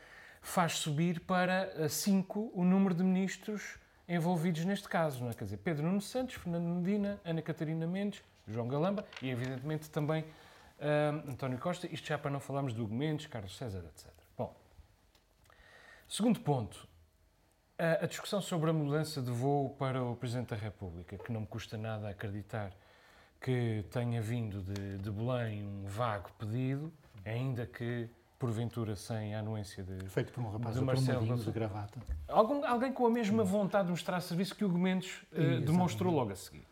faz 0.40 0.74
subir 0.74 1.20
para 1.20 1.88
5 1.88 2.52
o 2.54 2.64
número 2.64 2.94
de 2.94 3.02
ministros 3.02 3.78
envolvidos 4.08 4.64
neste 4.64 4.88
caso. 4.88 5.24
Não 5.24 5.30
é? 5.30 5.34
Quer 5.34 5.44
dizer, 5.44 5.56
Pedro 5.58 5.86
Nuno 5.86 6.00
Santos, 6.00 6.36
Fernando 6.36 6.66
Medina, 6.66 7.20
Ana 7.24 7.42
Catarina 7.42 7.86
Mendes, 7.86 8.22
João 8.46 8.68
Galamba 8.68 9.04
e, 9.20 9.28
evidentemente, 9.28 9.90
também 9.90 10.24
ah, 10.80 11.22
António 11.28 11.58
Costa. 11.58 11.86
Isto 11.92 12.06
já 12.06 12.18
para 12.18 12.30
não 12.30 12.40
falarmos 12.40 12.74
de 12.74 12.80
Hugo 12.80 12.94
Mendes, 12.94 13.26
Carlos 13.26 13.56
César, 13.56 13.78
etc. 13.78 14.10
Bom, 14.36 14.54
segundo 16.08 16.40
ponto. 16.40 16.86
A 17.78 18.04
a 18.04 18.06
discussão 18.06 18.40
sobre 18.40 18.70
a 18.70 18.72
mudança 18.72 19.20
de 19.20 19.30
voo 19.30 19.70
para 19.70 20.02
o 20.02 20.16
Presidente 20.16 20.48
da 20.48 20.56
República, 20.56 21.18
que 21.18 21.30
não 21.30 21.42
me 21.42 21.46
custa 21.46 21.76
nada 21.76 22.08
acreditar 22.08 22.72
que 23.38 23.84
tenha 23.90 24.22
vindo 24.22 24.62
de, 24.62 24.96
de 24.96 25.10
Belém 25.10 25.62
um 25.62 25.84
vago 25.84 26.30
pedido, 26.38 26.90
ainda 27.30 27.66
que 27.66 28.08
porventura 28.38 28.94
sem 28.96 29.34
a 29.34 29.38
anuência 29.40 29.82
de. 29.82 30.08
Feito 30.08 30.32
por 30.32 30.42
um 30.42 30.50
rapaz 30.50 30.76
De 30.76 30.82
Marcelo 30.84 31.18
aprumadinho 31.18 31.44
de 31.44 31.50
gravata. 31.52 32.00
Algum, 32.28 32.64
alguém 32.64 32.92
com 32.92 33.06
a 33.06 33.10
mesma 33.10 33.42
vontade 33.44 33.84
de 33.86 33.90
mostrar 33.90 34.20
serviço 34.20 34.54
que 34.54 34.64
o 34.64 34.68
Hugo 34.68 34.78
Mendes 34.78 35.22
eh, 35.32 35.60
demonstrou 35.60 36.12
logo 36.12 36.32
a 36.32 36.36
seguir. 36.36 36.66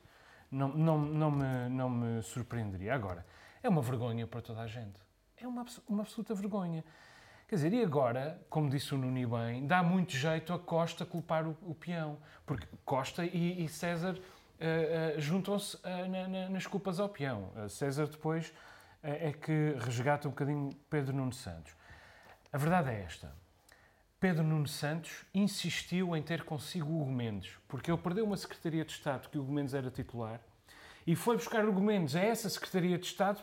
Não, 0.50 0.68
não, 0.68 0.98
não, 0.98 1.30
me, 1.30 1.68
não 1.70 1.90
me 1.90 2.22
surpreenderia. 2.22 2.94
Agora, 2.94 3.24
é 3.62 3.68
uma 3.68 3.80
vergonha 3.82 4.26
para 4.26 4.40
toda 4.42 4.60
a 4.60 4.66
gente. 4.66 5.00
É 5.36 5.48
uma, 5.48 5.64
uma 5.88 6.02
absoluta 6.02 6.34
vergonha. 6.34 6.84
Quer 7.48 7.56
dizer, 7.56 7.72
e 7.72 7.82
agora, 7.82 8.40
como 8.48 8.68
disse 8.70 8.94
o 8.94 8.98
Nuni 8.98 9.26
bem, 9.26 9.66
dá 9.66 9.82
muito 9.82 10.12
jeito 10.12 10.52
a 10.52 10.58
Costa 10.58 11.04
culpar 11.04 11.46
o, 11.46 11.56
o 11.62 11.74
peão. 11.74 12.18
Porque 12.46 12.66
Costa 12.84 13.24
e, 13.24 13.64
e 13.64 13.68
César 13.68 14.16
eh, 14.60 15.14
eh, 15.16 15.20
juntam-se 15.20 15.78
na- 15.82 16.28
na- 16.28 16.48
nas 16.50 16.66
culpas 16.66 17.00
ao 17.00 17.08
peão. 17.08 17.50
César 17.68 18.06
depois 18.06 18.52
é 19.10 19.32
que 19.32 19.74
resgata 19.80 20.26
um 20.28 20.30
bocadinho 20.30 20.70
Pedro 20.88 21.14
Nuno 21.14 21.32
Santos. 21.32 21.72
A 22.52 22.58
verdade 22.58 22.90
é 22.90 23.02
esta. 23.02 23.32
Pedro 24.18 24.42
Nuno 24.42 24.66
Santos 24.66 25.24
insistiu 25.34 26.16
em 26.16 26.22
ter 26.22 26.44
consigo 26.44 26.88
Hugo 27.00 27.10
Mendes, 27.12 27.52
porque 27.68 27.90
ele 27.90 27.98
perdeu 28.00 28.24
uma 28.24 28.36
Secretaria 28.36 28.84
de 28.84 28.92
Estado 28.92 29.28
que 29.28 29.38
Hugo 29.38 29.52
Mendes 29.52 29.74
era 29.74 29.90
titular 29.90 30.40
e 31.06 31.14
foi 31.14 31.36
buscar 31.36 31.64
Hugo 31.68 31.80
Mendes 31.82 32.16
a 32.16 32.20
essa 32.20 32.48
Secretaria 32.48 32.96
de 32.96 33.04
Estado, 33.04 33.42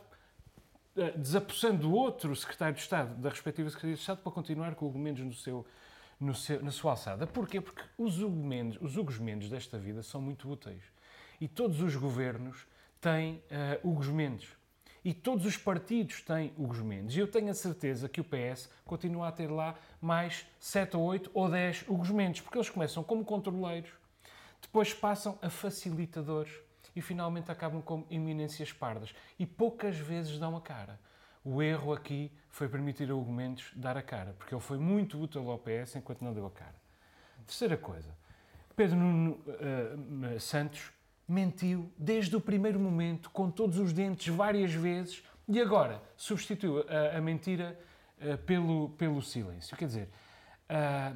eh, 0.97 1.11
desapossando 1.11 1.91
outro 1.93 2.35
Secretário 2.35 2.73
de 2.73 2.81
Estado 2.81 3.13
da 3.21 3.29
respectiva 3.29 3.69
Secretaria 3.69 3.95
de 3.95 4.01
Estado 4.01 4.21
para 4.23 4.31
continuar 4.31 4.73
com 4.73 4.87
Hugo 4.87 4.97
Mendes 4.97 5.23
no 5.23 5.33
seu, 5.33 5.67
no 6.19 6.33
seu- 6.33 6.63
na 6.63 6.71
sua 6.71 6.91
alçada. 6.91 7.27
Porquê? 7.27 7.61
Porque 7.61 7.83
os 7.97 8.19
Hugo 8.19 8.43
Mendes, 8.43 8.81
os 8.81 8.97
Hugos 8.97 9.19
Mendes 9.19 9.49
desta 9.49 9.77
vida 9.77 10.01
são 10.01 10.19
muito 10.19 10.49
úteis. 10.49 10.81
E 11.39 11.47
todos 11.47 11.79
os 11.81 11.95
governos 11.95 12.65
têm 12.99 13.43
eh, 13.51 13.79
Hugos 13.83 14.07
Mendes. 14.07 14.49
E 15.03 15.13
todos 15.13 15.45
os 15.45 15.57
partidos 15.57 16.21
têm 16.21 16.53
Hugos 16.57 16.79
Mendes. 16.79 17.15
E 17.15 17.19
eu 17.19 17.27
tenho 17.27 17.49
a 17.49 17.53
certeza 17.53 18.07
que 18.07 18.21
o 18.21 18.23
PS 18.23 18.69
continua 18.85 19.29
a 19.29 19.31
ter 19.31 19.49
lá 19.49 19.75
mais 19.99 20.45
7 20.59 20.95
ou 20.95 21.03
8 21.03 21.31
ou 21.33 21.49
10 21.49 21.85
Hugos 21.87 22.11
Mendes, 22.11 22.41
porque 22.41 22.57
eles 22.57 22.69
começam 22.69 23.03
como 23.03 23.25
controleiros, 23.25 23.91
depois 24.61 24.93
passam 24.93 25.39
a 25.41 25.49
facilitadores 25.49 26.53
e 26.95 27.01
finalmente 27.01 27.51
acabam 27.51 27.81
como 27.81 28.05
eminências 28.11 28.71
pardas. 28.71 29.13
E 29.39 29.45
poucas 29.45 29.97
vezes 29.97 30.37
dão 30.37 30.55
a 30.55 30.61
cara. 30.61 30.99
O 31.43 31.63
erro 31.63 31.93
aqui 31.93 32.31
foi 32.49 32.69
permitir 32.69 33.09
a 33.09 33.15
Hugo 33.15 33.31
Mendes 33.31 33.71
dar 33.75 33.97
a 33.97 34.03
cara, 34.03 34.33
porque 34.37 34.53
ele 34.53 34.61
foi 34.61 34.77
muito 34.77 35.19
útil 35.19 35.49
ao 35.49 35.57
PS 35.57 35.95
enquanto 35.95 36.21
não 36.21 36.33
deu 36.33 36.45
a 36.45 36.51
cara. 36.51 36.75
Terceira 37.47 37.75
coisa, 37.75 38.15
Pedro 38.75 38.95
Nuno 38.95 39.43
eh, 39.47 40.39
Santos 40.39 40.91
mentiu 41.31 41.89
desde 41.97 42.35
o 42.35 42.41
primeiro 42.41 42.79
momento, 42.79 43.29
com 43.29 43.49
todos 43.49 43.77
os 43.79 43.93
dentes, 43.93 44.33
várias 44.35 44.73
vezes, 44.73 45.23
e 45.47 45.59
agora 45.61 46.01
substituiu 46.17 46.85
a, 46.87 47.17
a 47.17 47.21
mentira 47.21 47.79
eh, 48.19 48.35
pelo, 48.37 48.89
pelo 48.89 49.21
silêncio. 49.21 49.75
Quer 49.77 49.85
dizer, 49.85 50.09
ah, 50.69 51.13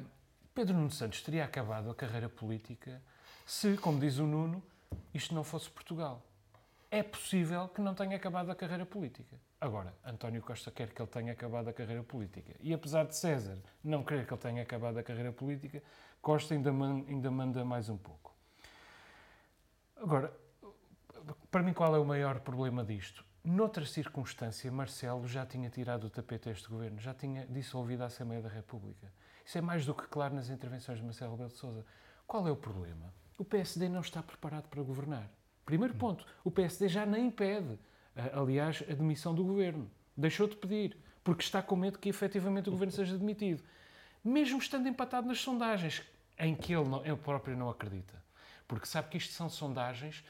Pedro 0.54 0.74
Nuno 0.74 0.90
Santos 0.90 1.20
teria 1.22 1.44
acabado 1.44 1.90
a 1.90 1.94
carreira 1.94 2.28
política 2.28 3.02
se, 3.44 3.76
como 3.76 4.00
diz 4.00 4.18
o 4.18 4.24
Nuno, 4.26 4.62
isto 5.12 5.34
não 5.34 5.44
fosse 5.44 5.68
Portugal. 5.70 6.22
É 6.90 7.02
possível 7.02 7.68
que 7.68 7.80
não 7.82 7.94
tenha 7.94 8.16
acabado 8.16 8.50
a 8.50 8.54
carreira 8.54 8.86
política. 8.86 9.36
Agora, 9.60 9.92
António 10.04 10.40
Costa 10.40 10.70
quer 10.70 10.88
que 10.92 11.00
ele 11.02 11.08
tenha 11.10 11.32
acabado 11.32 11.68
a 11.68 11.72
carreira 11.72 12.02
política. 12.02 12.52
E 12.60 12.72
apesar 12.72 13.04
de 13.04 13.16
César 13.16 13.58
não 13.82 14.02
querer 14.02 14.26
que 14.26 14.32
ele 14.32 14.40
tenha 14.40 14.62
acabado 14.62 14.96
a 14.98 15.02
carreira 15.02 15.32
política, 15.32 15.82
Costa 16.22 16.54
ainda, 16.54 16.72
man- 16.72 17.04
ainda 17.08 17.30
manda 17.30 17.64
mais 17.64 17.88
um 17.88 17.96
pouco. 17.96 18.34
Agora, 19.96 20.32
para 21.50 21.62
mim, 21.62 21.72
qual 21.72 21.94
é 21.96 21.98
o 21.98 22.04
maior 22.04 22.40
problema 22.40 22.84
disto? 22.84 23.24
Noutra 23.42 23.84
circunstância, 23.84 24.70
Marcelo 24.70 25.26
já 25.26 25.46
tinha 25.46 25.70
tirado 25.70 26.04
o 26.04 26.10
tapete 26.10 26.48
a 26.48 26.52
este 26.52 26.68
governo, 26.68 26.98
já 26.98 27.14
tinha 27.14 27.46
dissolvido 27.46 28.02
a 28.02 28.06
Assembleia 28.06 28.42
da 28.42 28.48
República. 28.48 29.12
Isso 29.44 29.56
é 29.56 29.60
mais 29.60 29.86
do 29.86 29.94
que 29.94 30.06
claro 30.08 30.34
nas 30.34 30.50
intervenções 30.50 30.98
de 30.98 31.04
Marcelo 31.04 31.32
Rebelo 31.32 31.50
de 31.50 31.56
Sousa. 31.56 31.86
Qual 32.26 32.46
é 32.46 32.50
o 32.50 32.56
problema? 32.56 33.14
O 33.38 33.44
PSD 33.44 33.88
não 33.88 34.00
está 34.00 34.22
preparado 34.22 34.68
para 34.68 34.82
governar. 34.82 35.30
Primeiro 35.64 35.94
ponto, 35.94 36.26
o 36.44 36.50
PSD 36.50 36.88
já 36.88 37.06
nem 37.06 37.30
pede, 37.30 37.78
aliás, 38.32 38.82
a 38.88 38.94
demissão 38.94 39.34
do 39.34 39.44
governo. 39.44 39.90
Deixou 40.16 40.48
de 40.48 40.56
pedir, 40.56 40.96
porque 41.22 41.42
está 41.42 41.62
com 41.62 41.76
medo 41.76 41.98
que 41.98 42.08
efetivamente 42.08 42.68
o 42.68 42.72
governo 42.72 42.92
seja 42.92 43.16
demitido. 43.16 43.62
Mesmo 44.24 44.58
estando 44.58 44.88
empatado 44.88 45.28
nas 45.28 45.40
sondagens, 45.40 46.02
em 46.38 46.54
que 46.54 46.74
ele, 46.74 46.88
não, 46.88 47.04
ele 47.04 47.16
próprio 47.16 47.56
não 47.56 47.70
acredita. 47.70 48.25
Porque 48.66 48.86
sabe 48.86 49.08
que 49.08 49.16
isto 49.16 49.32
são 49.32 49.48
sondagens 49.48 50.24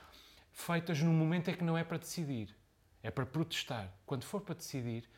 feitas 0.52 1.00
num 1.00 1.12
momento 1.12 1.50
em 1.50 1.54
que 1.54 1.64
não 1.64 1.76
é 1.76 1.84
para 1.84 1.98
decidir, 1.98 2.54
é 3.02 3.10
para 3.10 3.26
protestar. 3.26 3.92
Quando 4.06 4.24
for 4.24 4.40
para 4.40 4.54
decidir, 4.54 5.08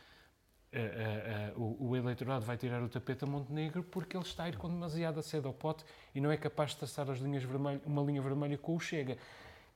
eh, 0.70 0.80
eh, 0.80 1.50
eh, 1.50 1.52
o, 1.56 1.88
o 1.88 1.96
eleitorado 1.96 2.44
vai 2.44 2.56
tirar 2.56 2.82
o 2.82 2.88
tapete 2.88 3.24
a 3.24 3.26
Montenegro 3.26 3.82
porque 3.82 4.14
ele 4.14 4.24
está 4.24 4.44
a 4.44 4.48
ir 4.50 4.56
com 4.58 4.68
demasiada 4.68 5.22
sede 5.22 5.46
ao 5.46 5.54
pote 5.54 5.82
e 6.14 6.20
não 6.20 6.30
é 6.30 6.36
capaz 6.36 6.72
de 6.72 6.78
traçar 6.78 7.08
as 7.10 7.18
linhas 7.18 7.42
vermelhas, 7.42 7.80
uma 7.86 8.02
linha 8.02 8.20
vermelha 8.20 8.58
com 8.58 8.76
o 8.76 8.80
Chega, 8.80 9.16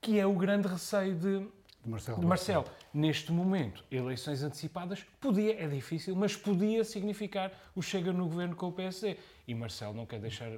que 0.00 0.18
é 0.18 0.26
o 0.26 0.34
grande 0.34 0.68
receio 0.68 1.14
de, 1.14 1.48
De 1.82 1.88
Marcelo. 1.88 2.20
de 2.20 2.26
Marcelo. 2.26 2.66
Neste 2.92 3.32
momento, 3.32 3.82
eleições 3.90 4.42
antecipadas, 4.42 5.02
podia, 5.18 5.62
é 5.62 5.66
difícil, 5.66 6.14
mas 6.14 6.36
podia 6.36 6.84
significar 6.84 7.50
o 7.74 7.80
Chega 7.80 8.12
no 8.12 8.26
governo 8.26 8.54
com 8.54 8.68
o 8.68 8.72
PSD. 8.72 9.16
E 9.48 9.54
Marcelo 9.54 9.94
não 9.94 10.04
quer 10.04 10.20
deixar 10.20 10.50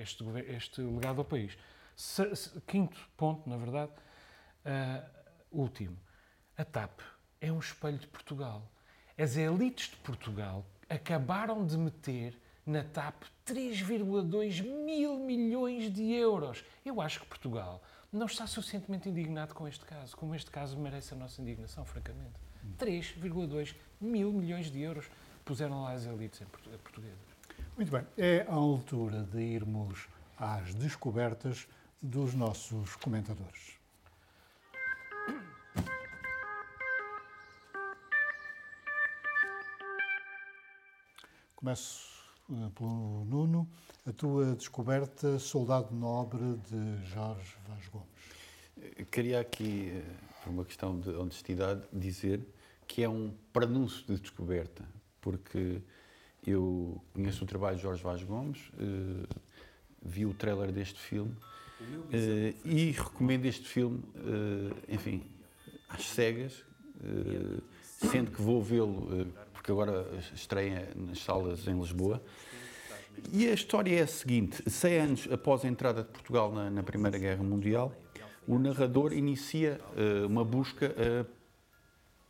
este, 0.00 0.24
este 0.48 0.80
legado 0.80 1.18
ao 1.18 1.24
país. 1.24 1.58
Se- 1.96 2.34
se- 2.36 2.60
quinto 2.62 2.98
ponto, 3.16 3.48
na 3.48 3.56
verdade, 3.56 3.92
ah, 4.64 5.04
último. 5.50 5.96
A 6.56 6.64
TAP 6.64 7.00
é 7.40 7.50
um 7.52 7.58
espelho 7.58 7.98
de 7.98 8.06
Portugal. 8.06 8.62
As 9.18 9.36
elites 9.36 9.88
de 9.90 9.96
Portugal 9.96 10.64
acabaram 10.88 11.64
de 11.66 11.76
meter 11.76 12.38
na 12.66 12.82
TAP 12.84 13.22
3,2 13.44 14.60
mil 14.60 15.18
milhões 15.18 15.92
de 15.92 16.12
euros. 16.12 16.64
Eu 16.84 17.00
acho 17.00 17.20
que 17.20 17.26
Portugal 17.26 17.82
não 18.12 18.26
está 18.26 18.46
suficientemente 18.46 19.08
indignado 19.08 19.54
com 19.54 19.66
este 19.66 19.84
caso, 19.84 20.16
como 20.16 20.34
este 20.34 20.50
caso 20.50 20.78
merece 20.78 21.14
a 21.14 21.16
nossa 21.16 21.40
indignação, 21.42 21.84
francamente. 21.84 22.34
3,2 22.78 23.74
mil 24.00 24.32
milhões 24.32 24.70
de 24.70 24.80
euros 24.80 25.06
puseram 25.44 25.82
lá 25.82 25.92
as 25.92 26.04
elites 26.06 26.40
portuguesas. 26.82 27.18
Muito 27.76 27.90
bem, 27.90 28.06
é 28.16 28.46
a 28.48 28.52
altura 28.54 29.22
de 29.22 29.40
irmos 29.40 30.06
às 30.38 30.74
descobertas 30.74 31.66
dos 32.02 32.34
nossos 32.34 32.96
comentadores. 32.96 33.78
Começo 41.54 42.24
eh, 42.50 42.70
pelo 42.74 43.24
Nuno. 43.24 43.68
A 44.04 44.12
tua 44.12 44.56
descoberta, 44.56 45.38
Soldado 45.38 45.94
Nobre, 45.94 46.56
de 46.68 47.06
Jorge 47.06 47.56
Vaz 47.68 47.86
Gomes. 47.86 49.06
Queria 49.12 49.38
aqui, 49.38 49.92
eh, 49.94 50.02
por 50.42 50.50
uma 50.50 50.64
questão 50.64 50.98
de 50.98 51.10
honestidade, 51.10 51.82
dizer 51.92 52.44
que 52.88 53.04
é 53.04 53.08
um 53.08 53.32
prenúncio 53.52 54.04
de 54.06 54.20
descoberta, 54.20 54.84
porque 55.20 55.80
eu 56.44 57.00
conheço 57.14 57.44
o 57.44 57.46
trabalho 57.46 57.76
de 57.76 57.82
Jorge 57.84 58.02
Vaz 58.02 58.24
Gomes, 58.24 58.72
eh, 58.76 59.28
vi 60.02 60.26
o 60.26 60.34
trailer 60.34 60.72
deste 60.72 60.98
filme 60.98 61.36
eh, 62.12 62.54
e 62.64 62.90
recomendo 62.90 63.46
este 63.46 63.66
filme, 63.66 64.02
eh, 64.16 64.94
enfim, 64.94 65.22
às 65.88 66.04
cegas, 66.04 66.64
eh, 67.02 67.60
sendo 67.82 68.30
que 68.30 68.42
vou 68.42 68.62
vê-lo, 68.62 69.26
porque 69.52 69.70
agora 69.70 70.06
estreia 70.34 70.90
nas 70.94 71.20
salas 71.20 71.66
em 71.66 71.78
Lisboa. 71.78 72.22
E 73.32 73.46
a 73.48 73.54
história 73.54 73.98
é 73.98 74.02
a 74.02 74.06
seguinte: 74.06 74.62
100 74.68 74.98
anos 74.98 75.28
após 75.30 75.64
a 75.64 75.68
entrada 75.68 76.02
de 76.02 76.08
Portugal 76.10 76.52
na, 76.52 76.68
na 76.68 76.82
Primeira 76.82 77.18
Guerra 77.18 77.42
Mundial, 77.42 77.94
o 78.46 78.58
narrador 78.58 79.12
inicia 79.12 79.80
uma 80.28 80.44
busca 80.44 80.94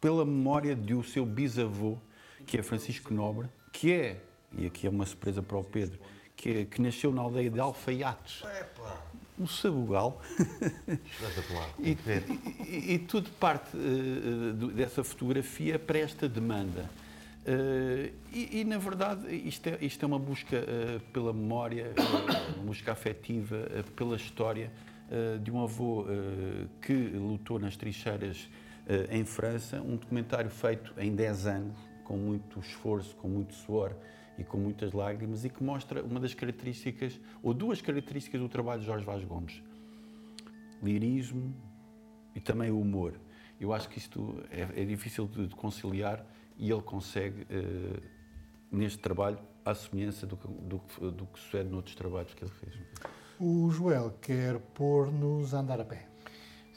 pela 0.01 0.25
memória 0.25 0.77
de 0.77 0.95
o 0.95 1.03
seu 1.03 1.25
bisavô, 1.25 1.97
que 2.45 2.59
é 2.59 2.62
Francisco 2.62 3.15
Nobre, 3.15 3.49
que 3.73 3.93
é, 3.93 4.21
e 4.57 4.67
aqui 4.67 4.87
é 4.87 4.91
uma 4.91 5.07
surpresa 5.07 5.43
para 5.43 5.57
o 5.57 5.65
Pedro, 5.65 5.99
que, 6.37 6.67
que 6.67 6.83
nasceu 6.83 7.12
na 7.12 7.23
aldeia 7.23 7.49
de 7.49 7.61
Alfaiates. 7.61 8.43
Um 9.42 9.46
sabugal. 9.46 10.20
e, 11.78 11.96
e, 12.68 12.94
e, 12.94 12.98
tudo 12.98 13.28
parte 13.31 13.76
uh, 13.76 14.52
dessa 14.68 15.02
fotografia 15.02 15.78
para 15.78 15.98
esta 15.98 16.28
demanda. 16.28 16.88
Uh, 17.44 18.12
e, 18.33 18.61
e, 18.61 18.64
na 18.64 18.78
verdade, 18.78 19.35
isto 19.35 19.66
é, 19.66 19.78
isto 19.81 20.05
é 20.05 20.07
uma 20.07 20.18
busca 20.18 20.57
uh, 20.57 21.00
pela 21.12 21.33
memória, 21.33 21.92
uma 22.57 22.64
busca 22.64 22.92
afetiva, 22.92 23.68
pela 23.96 24.16
história 24.16 24.70
de 25.42 25.50
um 25.50 25.62
avô 25.62 26.07
que 26.81 26.94
lutou 26.94 27.59
nas 27.59 27.76
trincheiras 27.76 28.48
em 29.11 29.26
França. 29.26 29.78
Um 29.83 29.96
documentário 29.96 30.48
feito 30.48 30.94
em 30.96 31.14
10 31.14 31.46
anos, 31.46 31.76
com 32.02 32.16
muito 32.16 32.61
esforço, 32.61 33.14
com 33.16 33.28
muito 33.28 33.52
suor 33.52 33.92
e 34.42 34.44
com 34.44 34.59
muitas 34.59 34.92
lágrimas 34.92 35.44
e 35.44 35.48
que 35.48 35.62
mostra 35.62 36.02
uma 36.02 36.20
das 36.20 36.35
características, 36.35 37.18
ou 37.42 37.55
duas 37.55 37.81
características 37.81 38.40
do 38.40 38.48
trabalho 38.48 38.81
de 38.81 38.87
Jorge 38.87 39.05
Vaz 39.05 39.24
Gomes. 39.24 39.62
Lirismo 40.83 41.55
e 42.35 42.40
também 42.40 42.70
o 42.70 42.81
humor. 42.81 43.18
Eu 43.61 43.72
acho 43.72 43.88
que 43.88 43.98
isto 43.98 44.42
é, 44.50 44.83
é 44.83 44.85
difícil 44.85 45.26
de, 45.26 45.46
de, 45.46 45.55
conciliar 45.55 46.26
e 46.59 46.70
ele 46.70 46.83
consegue, 46.83 47.46
eh, 47.48 48.00
neste 48.70 48.98
trabalho, 48.98 49.38
à 49.64 49.74
semelhança 49.74 50.26
do, 50.26 50.37
do, 50.37 51.11
do 51.12 51.26
que 51.26 51.38
sucede 51.38 51.70
noutros 51.70 51.94
trabalhos 51.94 52.35
que 52.35 52.42
ele 52.42 52.50
fez. 52.50 52.74
O 53.38 53.70
Joel 53.70 54.12
quer 54.20 54.59
pôr-nos 54.59 55.55
a 55.55 55.61
andar 55.61 55.81
a 55.81 55.85
pé. 55.85 56.12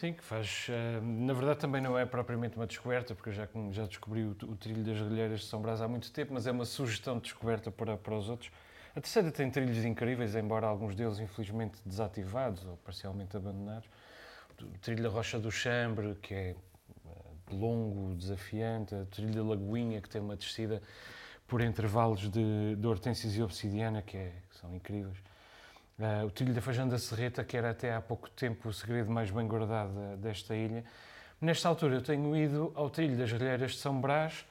Sim, 0.05 0.13
que 0.13 0.23
faz. 0.23 0.67
Uh, 0.69 1.03
na 1.03 1.33
verdade, 1.33 1.59
também 1.59 1.81
não 1.81 1.97
é 1.97 2.05
propriamente 2.05 2.55
uma 2.57 2.67
descoberta, 2.67 3.15
porque 3.15 3.29
eu 3.29 3.33
já, 3.33 3.47
já 3.71 3.87
descobri 3.87 4.23
o, 4.23 4.31
o 4.43 4.55
trilho 4.55 4.83
das 4.83 4.99
relheiras 4.99 5.39
de 5.39 5.45
São 5.47 5.59
Brás 5.59 5.81
há 5.81 5.87
muito 5.87 6.11
tempo, 6.11 6.31
mas 6.31 6.45
é 6.45 6.51
uma 6.51 6.65
sugestão 6.65 7.15
de 7.15 7.23
descoberta 7.23 7.71
para, 7.71 7.97
para 7.97 8.13
os 8.13 8.29
outros. 8.29 8.51
A 8.95 9.01
terceira 9.01 9.31
tem 9.31 9.49
trilhos 9.49 9.83
incríveis, 9.83 10.35
embora 10.35 10.67
alguns 10.67 10.93
deles 10.93 11.17
infelizmente 11.17 11.79
desativados 11.83 12.63
ou 12.65 12.77
parcialmente 12.77 13.35
abandonados. 13.35 13.89
O 14.61 14.77
trilho 14.77 15.01
da 15.01 15.09
Rocha 15.09 15.39
do 15.39 15.49
Chambre, 15.51 16.15
que 16.21 16.35
é 16.35 16.55
uh, 17.03 17.55
longo, 17.55 18.13
desafiante, 18.13 18.93
o 18.93 19.07
trilho 19.07 19.33
da 19.33 19.43
Lagoinha, 19.43 19.99
que 20.01 20.09
tem 20.09 20.21
uma 20.21 20.35
descida 20.35 20.83
por 21.47 21.61
intervalos 21.61 22.29
de, 22.29 22.75
de 22.75 22.87
hortênsias 22.87 23.35
e 23.35 23.41
obsidiana, 23.41 24.03
que, 24.03 24.17
é, 24.17 24.33
que 24.51 24.57
são 24.59 24.71
incríveis. 24.75 25.17
Uh, 25.97 26.25
o 26.25 26.29
trilho 26.29 26.53
da 26.53 26.61
Fajã 26.61 26.85
da 26.85 26.99
Serreta, 26.99 27.41
que 27.41 27.55
era 27.55 27.69
até 27.69 27.95
há 27.95 28.01
pouco 28.01 28.29
tempo 28.29 28.67
o 28.67 28.73
segredo 28.73 29.09
mais 29.09 29.31
bem 29.31 29.47
guardado 29.47 30.17
desta 30.17 30.53
ilha. 30.53 30.83
Nesta 31.39 31.69
altura 31.69 31.95
eu 31.95 32.01
tenho 32.01 32.35
ido 32.35 32.73
ao 32.75 32.89
trilho 32.89 33.17
das 33.17 33.31
Relheiras 33.31 33.71
de 33.71 33.77
São 33.77 34.01
Brás 34.01 34.45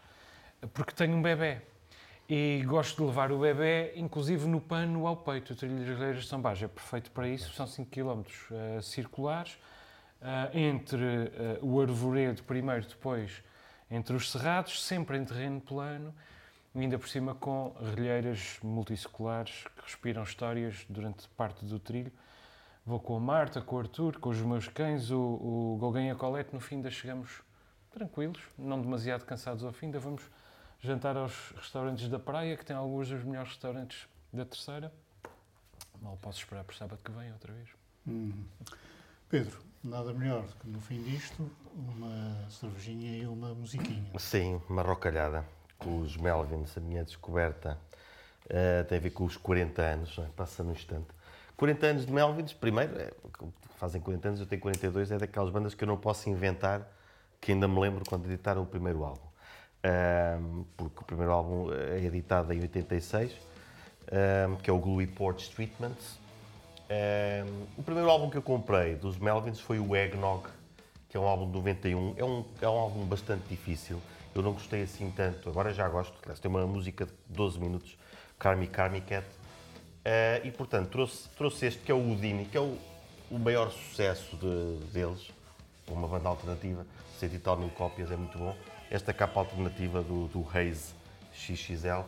porque 0.72 0.92
tenho 0.92 1.14
um 1.14 1.20
bebê 1.20 1.60
e 2.28 2.62
gosto 2.66 2.96
de 2.96 3.02
levar 3.04 3.30
o 3.30 3.38
bebê, 3.38 3.92
inclusive 3.96 4.46
no 4.46 4.58
pano 4.58 5.06
ao 5.06 5.16
peito. 5.16 5.52
O 5.52 5.56
trilho 5.56 5.76
das 5.78 5.88
Relheiras 5.88 6.22
de 6.22 6.28
São 6.28 6.40
Brás 6.40 6.62
é 6.62 6.68
perfeito 6.68 7.10
para 7.10 7.28
isso, 7.28 7.52
são 7.52 7.66
5 7.66 7.90
km 7.90 8.22
uh, 8.50 8.80
circulares 8.80 9.58
uh, 10.22 10.56
entre 10.56 11.04
uh, 11.04 11.58
o 11.60 11.78
arvoredo 11.78 12.42
primeiro, 12.44 12.86
depois 12.86 13.42
entre 13.90 14.16
os 14.16 14.30
cerrados, 14.30 14.82
sempre 14.82 15.18
em 15.18 15.24
terreno 15.26 15.60
plano 15.60 16.14
ainda 16.74 16.98
por 16.98 17.08
cima 17.08 17.34
com 17.34 17.74
relheiras 17.80 18.58
multisseculares 18.62 19.64
que 19.76 19.82
respiram 19.82 20.22
histórias 20.22 20.84
durante 20.88 21.28
parte 21.30 21.64
do 21.64 21.78
trilho. 21.78 22.12
Vou 22.84 23.00
com 23.00 23.16
a 23.16 23.20
Marta, 23.20 23.62
com 23.62 23.76
o 23.76 23.78
Arthur, 23.78 24.18
com 24.18 24.28
os 24.28 24.38
meus 24.40 24.68
cães, 24.68 25.10
o, 25.10 25.18
o 25.18 25.76
Golguem 25.78 26.08
e 26.08 26.10
a 26.10 26.14
Colette. 26.14 26.52
No 26.52 26.60
fim, 26.60 26.76
ainda 26.76 26.90
chegamos 26.90 27.42
tranquilos, 27.90 28.42
não 28.58 28.80
demasiado 28.80 29.24
cansados 29.24 29.64
ao 29.64 29.72
fim. 29.72 29.86
Ainda 29.86 30.00
vamos 30.00 30.22
jantar 30.80 31.16
aos 31.16 31.52
restaurantes 31.56 32.08
da 32.08 32.18
praia, 32.18 32.56
que 32.56 32.64
têm 32.64 32.76
alguns 32.76 33.08
dos 33.08 33.22
melhores 33.24 33.50
restaurantes 33.50 34.06
da 34.32 34.44
terceira. 34.44 34.92
Mal 36.02 36.18
posso 36.20 36.40
esperar 36.40 36.64
por 36.64 36.74
sábado 36.74 37.00
que 37.02 37.10
vem 37.12 37.32
outra 37.32 37.52
vez. 37.52 37.68
Hum. 38.06 38.44
Pedro, 39.30 39.58
nada 39.82 40.12
melhor 40.12 40.42
do 40.42 40.54
que 40.56 40.68
no 40.68 40.80
fim 40.80 41.02
disto 41.02 41.50
uma 41.74 42.50
cervejinha 42.50 43.16
e 43.16 43.26
uma 43.26 43.54
musiquinha. 43.54 44.12
Sim, 44.18 44.60
uma 44.68 44.82
rocalhada 44.82 45.46
os 45.84 46.16
Melvins, 46.16 46.76
a 46.76 46.80
minha 46.80 47.04
descoberta 47.04 47.78
uh, 48.46 48.84
tem 48.88 48.98
a 48.98 49.00
ver 49.00 49.10
com 49.10 49.24
os 49.24 49.36
40 49.36 49.82
anos, 49.82 50.18
é? 50.18 50.26
passa 50.36 50.62
no 50.62 50.72
instante. 50.72 51.08
40 51.56 51.86
anos 51.86 52.06
de 52.06 52.12
Melvins, 52.12 52.52
primeiro, 52.52 52.98
é, 52.98 53.12
fazem 53.76 54.00
40 54.00 54.28
anos, 54.28 54.40
eu 54.40 54.46
tenho 54.46 54.60
42, 54.60 55.10
é 55.10 55.18
daquelas 55.18 55.50
bandas 55.50 55.74
que 55.74 55.84
eu 55.84 55.88
não 55.88 55.96
posso 55.96 56.28
inventar, 56.28 56.82
que 57.40 57.52
ainda 57.52 57.68
me 57.68 57.78
lembro 57.78 58.04
quando 58.08 58.26
editaram 58.26 58.62
o 58.62 58.66
primeiro 58.66 59.04
álbum. 59.04 59.26
Uh, 59.84 60.64
porque 60.76 61.00
o 61.00 61.04
primeiro 61.04 61.30
álbum 61.30 61.70
é 61.72 62.02
editado 62.04 62.52
em 62.52 62.60
86, 62.60 63.32
uh, 63.32 64.56
que 64.62 64.70
é 64.70 64.72
o 64.72 64.78
Gluey 64.78 65.06
Porch 65.06 65.50
Treatments. 65.54 66.18
o 67.76 67.82
primeiro 67.82 68.08
álbum 68.08 68.30
que 68.30 68.36
eu 68.38 68.42
comprei 68.42 68.94
dos 68.94 69.18
Melvins 69.18 69.60
foi 69.60 69.78
o 69.78 69.94
Eggnog, 69.94 70.48
que 71.08 71.16
é 71.16 71.20
um 71.20 71.26
álbum 71.26 71.46
de 71.46 71.52
91. 71.52 72.14
É 72.16 72.24
um, 72.24 72.44
é 72.62 72.68
um 72.68 72.78
álbum 72.78 73.04
bastante 73.04 73.46
difícil 73.48 74.00
eu 74.34 74.42
não 74.42 74.52
gostei 74.52 74.82
assim 74.82 75.10
tanto. 75.10 75.48
Agora 75.48 75.72
já 75.72 75.88
gosto. 75.88 76.14
Tem 76.40 76.50
uma 76.50 76.66
música 76.66 77.06
de 77.06 77.12
12 77.28 77.58
minutos, 77.60 77.96
Carmi 78.38 78.66
Carmi 78.66 79.00
Cat. 79.00 79.26
Uh, 79.26 80.46
e 80.46 80.50
portanto 80.50 80.90
trouxe, 80.90 81.28
trouxe 81.30 81.66
este 81.66 81.80
que 81.80 81.90
é 81.90 81.94
o 81.94 81.98
Houdini, 81.98 82.44
que 82.44 82.58
é 82.58 82.60
o, 82.60 82.76
o 83.30 83.38
maior 83.38 83.70
sucesso 83.70 84.36
de, 84.36 84.84
deles, 84.92 85.30
uma 85.88 86.06
banda 86.06 86.28
alternativa, 86.28 86.86
100 87.18 87.34
e 87.34 87.38
tal 87.38 87.56
mil 87.56 87.70
cópias, 87.70 88.10
é 88.10 88.16
muito 88.16 88.36
bom. 88.36 88.54
Esta 88.90 89.14
capa 89.14 89.40
alternativa 89.40 90.02
do, 90.02 90.28
do 90.28 90.46
Haze 90.46 90.92
XXL. 91.34 92.00
Uh, 92.00 92.04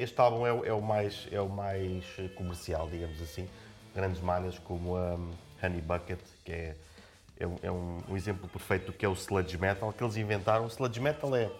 este 0.00 0.20
álbum 0.20 0.44
é, 0.44 0.68
é, 0.68 0.72
o 0.72 0.82
mais, 0.82 1.28
é 1.30 1.40
o 1.40 1.48
mais 1.48 2.04
comercial, 2.34 2.88
digamos 2.90 3.22
assim. 3.22 3.48
Grandes 3.94 4.20
malhas 4.20 4.58
como 4.58 4.96
a 4.96 5.14
um, 5.14 5.30
Honey 5.62 5.80
Bucket, 5.80 6.20
que 6.44 6.52
é 6.52 6.76
é, 7.38 7.46
um, 7.46 7.56
é 7.62 7.70
um, 7.70 7.98
um, 8.08 8.16
exemplo 8.16 8.48
perfeito 8.48 8.86
do 8.86 8.92
que 8.92 9.04
é 9.04 9.08
o 9.08 9.14
sludge 9.14 9.58
metal, 9.58 9.92
que 9.92 10.02
eles 10.02 10.16
inventaram. 10.16 10.64
O 10.64 10.68
sludge 10.68 11.00
metal 11.00 11.34
é, 11.34 11.50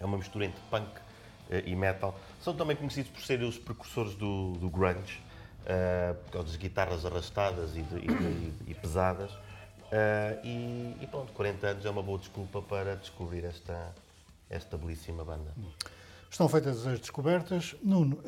é 0.00 0.04
uma 0.04 0.16
mistura 0.16 0.44
entre 0.44 0.60
punk 0.70 0.86
uh, 0.86 1.62
e 1.66 1.74
metal. 1.74 2.18
São 2.40 2.54
também 2.54 2.76
conhecidos 2.76 3.10
por 3.10 3.22
serem 3.22 3.48
os 3.48 3.58
precursores 3.58 4.14
do, 4.14 4.52
do 4.54 4.68
grunge, 4.68 5.20
uh, 5.64 6.42
das 6.42 6.56
guitarras 6.56 7.04
arrastadas 7.04 7.76
e, 7.76 7.82
de, 7.82 7.96
e, 7.96 8.54
e 8.68 8.74
pesadas. 8.74 9.32
Uh, 9.32 10.44
e, 10.44 10.96
e, 11.00 11.08
pronto, 11.10 11.32
40 11.32 11.66
anos 11.66 11.86
é 11.86 11.90
uma 11.90 12.02
boa 12.02 12.18
desculpa 12.18 12.60
para 12.60 12.96
descobrir 12.96 13.44
esta, 13.44 13.94
esta 14.50 14.76
belíssima 14.76 15.24
banda. 15.24 15.52
Estão 16.30 16.46
feitas 16.46 16.86
as 16.86 17.00
descobertas. 17.00 17.74
Nuno, 17.82 18.18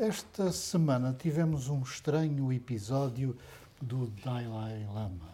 esta 0.00 0.50
semana 0.50 1.14
tivemos 1.16 1.68
um 1.68 1.82
estranho 1.82 2.50
episódio 2.50 3.36
do 3.78 4.06
Dalai 4.24 4.86
Lama 4.86 5.31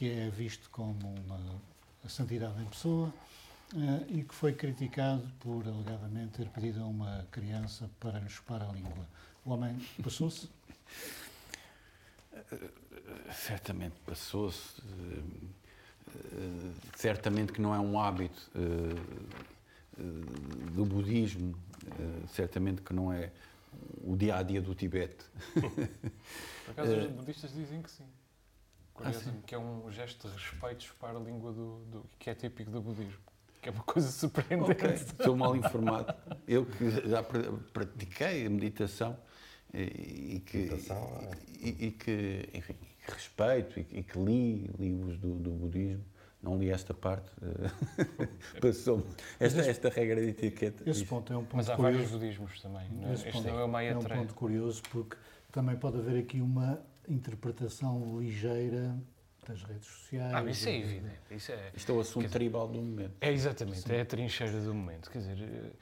que 0.00 0.08
é 0.08 0.30
visto 0.30 0.70
como 0.70 1.14
uma 1.26 1.60
santidade 2.08 2.58
em 2.62 2.64
pessoa 2.64 3.12
uh, 3.74 4.06
e 4.08 4.22
que 4.22 4.34
foi 4.34 4.54
criticado 4.54 5.30
por, 5.38 5.68
alegadamente, 5.68 6.38
ter 6.38 6.48
pedido 6.48 6.80
a 6.82 6.86
uma 6.86 7.26
criança 7.30 7.90
para 8.00 8.18
lhe 8.18 8.30
chupar 8.30 8.62
a 8.62 8.72
língua. 8.72 9.06
O 9.44 9.50
homem 9.50 9.78
passou-se? 10.02 10.48
certamente 13.30 13.94
passou-se. 14.06 14.80
Uh, 14.80 16.72
certamente 16.96 17.52
que 17.52 17.60
não 17.60 17.74
é 17.74 17.78
um 17.78 18.00
hábito 18.00 18.50
do 20.72 20.86
budismo, 20.86 21.54
certamente 22.32 22.80
que 22.80 22.94
não 22.94 23.12
é 23.12 23.30
o 24.02 24.16
dia 24.16 24.36
a 24.36 24.42
dia 24.42 24.62
do 24.62 24.74
Tibete. 24.74 25.26
Por 25.52 26.70
acaso, 26.70 26.96
os 26.96 27.12
budistas 27.20 27.52
dizem 27.52 27.82
que 27.82 27.90
sim. 27.90 28.06
Curioso, 29.00 29.30
ah, 29.30 29.42
que 29.46 29.54
é 29.54 29.58
um 29.58 29.90
gesto 29.90 30.28
de 30.28 30.34
respeito 30.34 30.94
para 31.00 31.16
a 31.18 31.20
língua 31.20 31.52
do, 31.52 31.78
do, 31.86 32.06
que 32.18 32.28
é 32.28 32.34
típico 32.34 32.70
do 32.70 32.82
budismo. 32.82 33.18
Que 33.62 33.68
é 33.68 33.72
uma 33.72 33.82
coisa 33.82 34.08
surpreendente. 34.12 34.72
Okay. 34.72 34.94
Estou 34.94 35.36
mal 35.36 35.56
informado. 35.56 36.14
Eu 36.46 36.66
que 36.66 37.08
já 37.08 37.22
pratiquei 37.72 38.46
a 38.46 38.50
meditação 38.50 39.16
e, 39.72 40.42
que, 40.44 40.58
meditação, 40.58 41.18
é. 41.22 41.36
e, 41.48 41.86
e, 41.86 41.90
que, 41.92 42.48
enfim, 42.52 42.74
que 42.74 43.12
respeito 43.12 43.80
e, 43.80 43.86
e, 43.90 44.02
que 44.02 44.18
li 44.18 44.70
livros 44.78 45.18
do, 45.18 45.34
do 45.36 45.50
budismo, 45.50 46.04
não 46.42 46.58
li 46.58 46.70
esta 46.70 46.92
parte, 46.92 47.30
passou-me 48.60 49.04
esta, 49.38 49.60
esta 49.60 49.88
regra 49.90 50.20
de 50.20 50.30
etiqueta. 50.30 50.88
Esse 50.88 51.04
ponto 51.04 51.32
é 51.32 51.36
um 51.36 51.44
ponto 51.44 51.56
Mas 51.56 51.68
há 51.68 51.76
curioso. 51.76 51.98
vários 51.98 52.12
budismos 52.12 52.60
também. 52.60 52.88
Não? 52.90 53.10
É? 53.10 53.14
Este 53.14 53.30
ponto 53.30 53.48
é, 53.48 53.88
é 53.88 53.96
um 53.96 54.02
ponto 54.02 54.34
curioso 54.34 54.82
porque 54.90 55.16
também 55.52 55.76
pode 55.76 55.98
haver 55.98 56.18
aqui 56.20 56.40
uma 56.40 56.80
interpretação 57.10 58.20
ligeira 58.20 58.96
das 59.46 59.62
redes 59.62 59.86
sociais. 59.86 60.34
Ah, 60.34 60.44
isso 60.44 60.68
é 60.68 60.76
evidente. 60.78 61.20
Isso 61.30 61.52
é, 61.52 61.72
Isto 61.74 61.92
é 61.92 61.94
o 61.94 62.00
assunto 62.00 62.24
dizer, 62.24 62.38
tribal 62.38 62.68
do 62.68 62.80
momento. 62.80 63.14
É 63.20 63.32
exatamente, 63.32 63.80
Sim. 63.80 63.92
é 63.92 64.00
a 64.00 64.06
trincheira 64.06 64.60
do 64.60 64.74
momento. 64.74 65.10
Quer 65.10 65.18
dizer, 65.18 65.38
eh, 65.42 65.72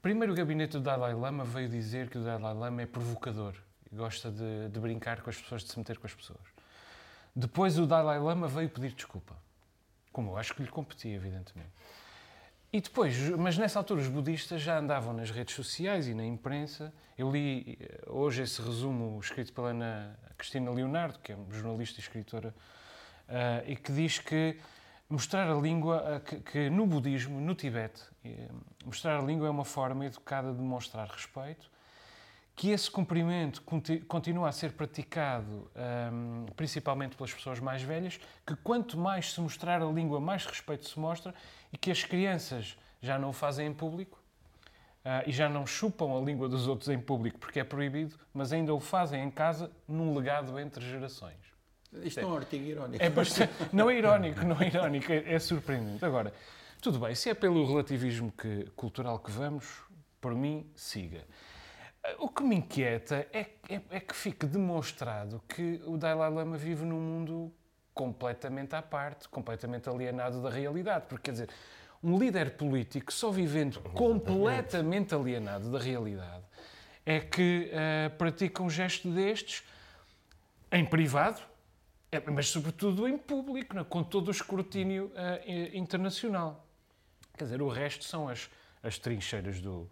primeiro 0.00 0.32
o 0.32 0.36
gabinete 0.36 0.72
do 0.72 0.80
Dalai 0.80 1.14
Lama 1.14 1.44
veio 1.44 1.68
dizer 1.68 2.08
que 2.08 2.18
o 2.18 2.24
Dalai 2.24 2.54
Lama 2.54 2.82
é 2.82 2.86
provocador 2.86 3.54
e 3.92 3.96
gosta 3.96 4.30
de, 4.30 4.68
de 4.70 4.80
brincar 4.80 5.20
com 5.20 5.30
as 5.30 5.36
pessoas, 5.36 5.62
de 5.62 5.70
se 5.70 5.78
meter 5.78 5.98
com 5.98 6.06
as 6.06 6.14
pessoas. 6.14 6.40
Depois 7.34 7.78
o 7.78 7.86
Dalai 7.86 8.18
Lama 8.18 8.48
veio 8.48 8.68
pedir 8.68 8.92
desculpa, 8.92 9.36
como 10.12 10.32
eu 10.32 10.36
acho 10.36 10.54
que 10.54 10.62
lhe 10.62 10.68
competia, 10.68 11.14
evidentemente. 11.14 11.70
E 12.70 12.82
depois, 12.82 13.16
mas 13.30 13.56
nessa 13.56 13.78
altura 13.78 14.02
os 14.02 14.08
budistas 14.08 14.60
já 14.60 14.78
andavam 14.78 15.14
nas 15.14 15.30
redes 15.30 15.54
sociais 15.54 16.06
e 16.06 16.12
na 16.12 16.24
imprensa. 16.24 16.92
Eu 17.16 17.30
li 17.30 17.78
eh, 17.80 18.04
hoje 18.06 18.42
esse 18.42 18.60
resumo 18.60 19.18
escrito 19.20 19.54
pela 19.54 19.70
Ana 19.70 20.18
Cristina 20.36 20.70
Leonardo, 20.70 21.18
que 21.20 21.32
é 21.32 21.36
jornalista 21.50 21.98
e 21.98 22.02
escritora, 22.02 22.54
uh, 23.28 23.66
e 23.66 23.74
que 23.74 23.90
diz 23.90 24.18
que 24.18 24.58
mostrar 25.08 25.50
a 25.50 25.54
língua, 25.54 26.18
uh, 26.18 26.42
que, 26.42 26.68
no 26.68 26.86
budismo, 26.86 27.40
no 27.40 27.54
Tibete, 27.54 28.02
mostrar 28.84 29.18
a 29.18 29.22
língua 29.22 29.46
é 29.46 29.50
uma 29.50 29.64
forma 29.64 30.04
educada 30.04 30.52
de 30.52 30.58
demonstrar 30.58 31.08
respeito, 31.08 31.70
que 32.58 32.70
esse 32.70 32.90
cumprimento 32.90 33.62
continua 34.08 34.48
a 34.48 34.52
ser 34.52 34.72
praticado 34.72 35.70
um, 36.12 36.44
principalmente 36.56 37.14
pelas 37.14 37.32
pessoas 37.32 37.60
mais 37.60 37.82
velhas, 37.82 38.18
que 38.44 38.56
quanto 38.56 38.98
mais 38.98 39.32
se 39.32 39.40
mostrar 39.40 39.80
a 39.80 39.84
língua, 39.84 40.20
mais 40.20 40.44
respeito 40.44 40.88
se 40.88 40.98
mostra 40.98 41.32
e 41.72 41.78
que 41.78 41.88
as 41.88 42.02
crianças 42.02 42.76
já 43.00 43.16
não 43.16 43.28
o 43.28 43.32
fazem 43.32 43.68
em 43.68 43.72
público 43.72 44.20
uh, 45.04 45.22
e 45.24 45.30
já 45.30 45.48
não 45.48 45.64
chupam 45.68 46.18
a 46.18 46.20
língua 46.20 46.48
dos 46.48 46.66
outros 46.66 46.88
em 46.88 46.98
público 46.98 47.38
porque 47.38 47.60
é 47.60 47.64
proibido, 47.64 48.18
mas 48.34 48.52
ainda 48.52 48.74
o 48.74 48.80
fazem 48.80 49.22
em 49.22 49.30
casa 49.30 49.70
num 49.86 50.12
legado 50.12 50.58
entre 50.58 50.84
gerações. 50.84 51.38
Isto 52.02 52.18
é 52.18 52.26
um 52.26 52.34
artigo 52.34 52.64
irónico. 52.64 53.04
É 53.04 53.08
bastante, 53.08 53.52
não 53.72 53.88
é 53.88 53.98
irónico, 53.98 54.44
não 54.44 54.60
é 54.60 54.66
irónico, 54.66 55.12
é, 55.12 55.32
é 55.32 55.38
surpreendente. 55.38 56.04
Agora, 56.04 56.34
tudo 56.82 56.98
bem, 56.98 57.14
se 57.14 57.30
é 57.30 57.34
pelo 57.34 57.64
relativismo 57.64 58.32
que, 58.32 58.68
cultural 58.74 59.20
que 59.20 59.30
vamos, 59.30 59.80
por 60.20 60.34
mim, 60.34 60.68
siga. 60.74 61.24
O 62.18 62.28
que 62.28 62.42
me 62.42 62.56
inquieta 62.56 63.26
é, 63.32 63.46
é, 63.68 63.80
é, 63.90 64.00
que 64.00 64.14
fique 64.14 64.46
demonstrado 64.46 65.42
que 65.48 65.80
o 65.84 65.96
Dalai 65.96 66.30
Lama 66.30 66.56
vive 66.56 66.84
num 66.84 67.00
mundo 67.00 67.52
completamente 67.92 68.74
à 68.74 68.82
parte, 68.82 69.28
completamente 69.28 69.88
alienado 69.88 70.42
da 70.42 70.50
realidade. 70.50 71.06
Porque, 71.08 71.24
quer 71.24 71.32
dizer, 71.32 71.50
um 72.02 72.18
líder 72.18 72.56
político 72.56 73.12
só 73.12 73.30
vivendo 73.30 73.80
completamente 73.92 75.14
alienado 75.14 75.70
da 75.70 75.78
realidade 75.78 76.44
é 77.04 77.20
que 77.20 77.70
uh, 77.72 78.16
pratica 78.16 78.62
um 78.62 78.70
gesto 78.70 79.10
destes 79.10 79.64
em 80.70 80.84
privado, 80.84 81.40
é, 82.12 82.20
mas 82.30 82.48
sobretudo 82.48 83.08
em 83.08 83.16
público, 83.16 83.74
né, 83.74 83.84
com 83.88 84.04
todo 84.04 84.28
o 84.28 84.30
escrutínio 84.30 85.06
uh, 85.06 85.76
internacional. 85.76 86.66
Quer 87.36 87.44
dizer, 87.44 87.62
o 87.62 87.68
resto 87.68 88.04
são 88.04 88.28
as, 88.28 88.50
as 88.82 88.98
trincheiras 88.98 89.60
do, 89.60 89.90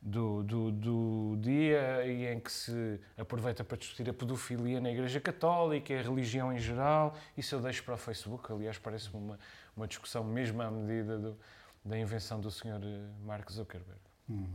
do, 0.00 0.42
do, 0.42 0.70
do, 0.70 1.36
dia 1.40 2.06
em 2.06 2.38
que 2.38 2.52
se 2.52 3.00
aproveita 3.16 3.64
para 3.64 3.76
discutir 3.76 4.08
a 4.08 4.14
pedofilia 4.14 4.80
na 4.80 4.90
Igreja 4.90 5.20
Católica, 5.20 5.92
a 5.98 6.02
religião 6.02 6.52
em 6.52 6.58
geral. 6.58 7.16
Isso 7.36 7.54
eu 7.54 7.60
deixo 7.60 7.82
para 7.82 7.94
o 7.94 7.98
Facebook. 7.98 8.52
Aliás, 8.52 8.78
parece-me 8.78 9.16
uma, 9.16 9.38
uma 9.76 9.88
discussão 9.88 10.22
mesmo 10.22 10.62
à 10.62 10.70
medida 10.70 11.18
do, 11.18 11.36
da 11.84 11.98
invenção 11.98 12.40
do 12.40 12.50
Sr. 12.50 12.80
Mark 13.24 13.50
Zuckerberg. 13.50 14.00
Hum. 14.30 14.46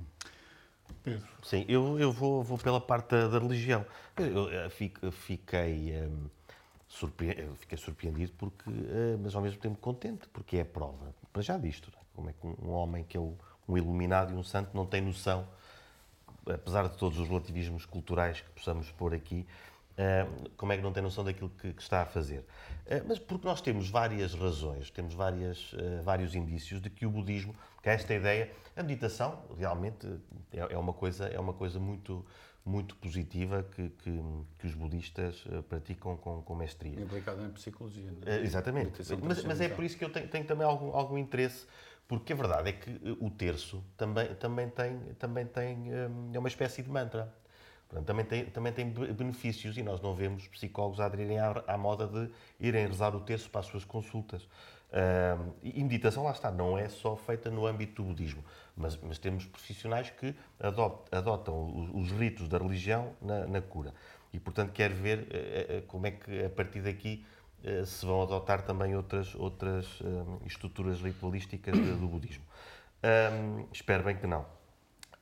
Pedro. 1.03 1.27
Sim, 1.43 1.65
eu, 1.67 1.99
eu 1.99 2.11
vou, 2.11 2.43
vou 2.43 2.57
pela 2.57 2.79
parte 2.79 3.09
da, 3.09 3.27
da 3.27 3.39
religião. 3.39 3.85
Eu, 4.17 4.49
eu 4.49 5.11
fiquei, 5.11 5.93
um, 6.05 6.29
fiquei 7.55 7.77
surpreendido, 7.77 8.33
porque, 8.37 8.69
mas 9.21 9.35
ao 9.35 9.41
mesmo 9.41 9.59
tempo 9.59 9.77
contente, 9.77 10.27
porque 10.29 10.57
é 10.57 10.61
a 10.61 10.65
prova, 10.65 11.15
para 11.31 11.41
já 11.41 11.57
disto, 11.57 11.91
como 12.13 12.29
é 12.29 12.33
que 12.33 12.45
um 12.45 12.71
homem 12.71 13.03
que 13.03 13.17
é 13.17 13.19
o 13.19 13.35
um 13.67 13.77
iluminado 13.77 14.33
e 14.33 14.35
um 14.35 14.43
santo 14.43 14.75
não 14.75 14.85
tem 14.85 15.01
noção, 15.01 15.47
apesar 16.45 16.87
de 16.87 16.97
todos 16.97 17.19
os 17.19 17.27
relativismos 17.27 17.85
culturais 17.85 18.41
que 18.41 18.49
possamos 18.49 18.91
pôr 18.91 19.13
aqui, 19.13 19.45
eh, 19.97 20.25
como 20.57 20.71
é 20.71 20.77
que 20.77 20.83
não 20.83 20.91
tem 20.91 21.03
noção 21.03 21.23
daquilo 21.23 21.49
que, 21.49 21.67
está 21.77 22.01
a 22.01 22.05
fazer? 22.05 22.45
Eh, 22.85 23.03
mas 23.07 23.19
porque 23.19 23.45
nós 23.45 23.61
temos 23.61 23.89
várias 23.89 24.33
razões, 24.33 24.89
temos 24.89 25.13
várias, 25.13 25.75
eh, 25.77 26.01
vários 26.03 26.33
indícios 26.33 26.81
de 26.81 26.89
que 26.89 27.05
o 27.05 27.09
budismo, 27.11 27.53
que 27.83 27.89
é 27.89 27.93
esta 27.93 28.13
ideia, 28.13 28.51
a 28.75 28.81
meditação 28.81 29.43
realmente 29.57 30.07
é, 30.51 30.73
é 30.73 30.77
uma 30.77 30.93
coisa, 30.93 31.27
é 31.27 31.39
uma 31.39 31.53
coisa 31.53 31.79
muito, 31.79 32.25
muito 32.65 32.95
positiva 32.95 33.63
que, 33.75 33.89
que, 33.89 34.23
que, 34.59 34.67
os 34.67 34.73
budistas 34.73 35.43
praticam 35.67 36.15
com, 36.17 36.41
com 36.41 36.55
mestria. 36.55 36.99
Implicado 36.99 37.43
em 37.43 37.49
psicologia. 37.49 38.11
Não 38.11 38.31
é? 38.31 38.41
Exatamente. 38.41 39.01
Mas, 39.21 39.43
mas, 39.43 39.61
é 39.61 39.67
por 39.67 39.83
isso 39.83 39.97
que 39.97 40.05
eu 40.05 40.09
tenho, 40.09 40.27
tenho 40.27 40.45
também 40.45 40.65
algum, 40.65 40.95
algum 40.95 41.17
interesse 41.17 41.65
porque 42.11 42.33
a 42.33 42.35
verdade 42.35 42.69
é 42.71 42.73
que 42.73 42.89
eh, 42.89 43.15
o 43.21 43.29
terço 43.29 43.81
também, 43.95 44.35
também, 44.35 44.69
tem, 44.69 44.99
também 45.17 45.45
tem, 45.45 45.77
hum, 45.77 46.31
é 46.33 46.39
uma 46.39 46.49
espécie 46.49 46.83
de 46.83 46.89
mantra. 46.89 47.33
Portanto, 47.87 48.05
também 48.05 48.25
tem, 48.25 48.45
também 48.47 48.73
tem 48.73 48.89
benefícios 48.89 49.77
e 49.77 49.81
nós 49.81 50.01
não 50.01 50.13
vemos 50.13 50.45
psicólogos 50.49 50.99
aderirem 50.99 51.39
à, 51.39 51.63
à 51.65 51.77
moda 51.77 52.07
de 52.07 52.29
irem 52.59 52.85
rezar 52.85 53.15
o 53.15 53.21
terço 53.21 53.49
para 53.49 53.61
as 53.61 53.67
suas 53.67 53.85
consultas. 53.85 54.43
Uh, 54.43 55.53
e 55.63 55.81
meditação, 55.81 56.25
lá 56.25 56.31
está, 56.31 56.51
não 56.51 56.77
é 56.77 56.89
só 56.89 57.15
feita 57.15 57.49
no 57.49 57.65
âmbito 57.65 58.03
do 58.03 58.09
budismo, 58.09 58.43
mas, 58.75 58.97
mas 58.97 59.17
temos 59.17 59.45
profissionais 59.45 60.09
que 60.09 60.35
adotam, 60.59 61.93
os, 61.93 62.11
os, 62.11 62.17
ritos 62.17 62.49
da 62.49 62.57
religião 62.57 63.13
na, 63.21 63.47
na, 63.47 63.61
cura. 63.61 63.93
E, 64.33 64.39
portanto, 64.39 64.73
quero 64.73 64.95
ver 64.95 65.19
uh, 65.19 65.87
como 65.87 66.07
é 66.07 66.11
que, 66.11 66.43
a 66.43 66.49
partir 66.49 66.81
daqui, 66.81 67.25
eh, 67.25 67.40
se 67.85 68.05
vão 68.05 68.21
adotar 68.21 68.63
também 68.63 68.95
outras, 68.95 69.35
outras 69.35 69.85
eh, 70.03 70.45
estruturas 70.45 71.01
ritualísticas 71.01 71.77
do 71.77 72.07
budismo. 72.07 72.43
Espero 73.71 74.03
bem 74.03 74.15
que 74.15 74.27
não. 74.27 74.45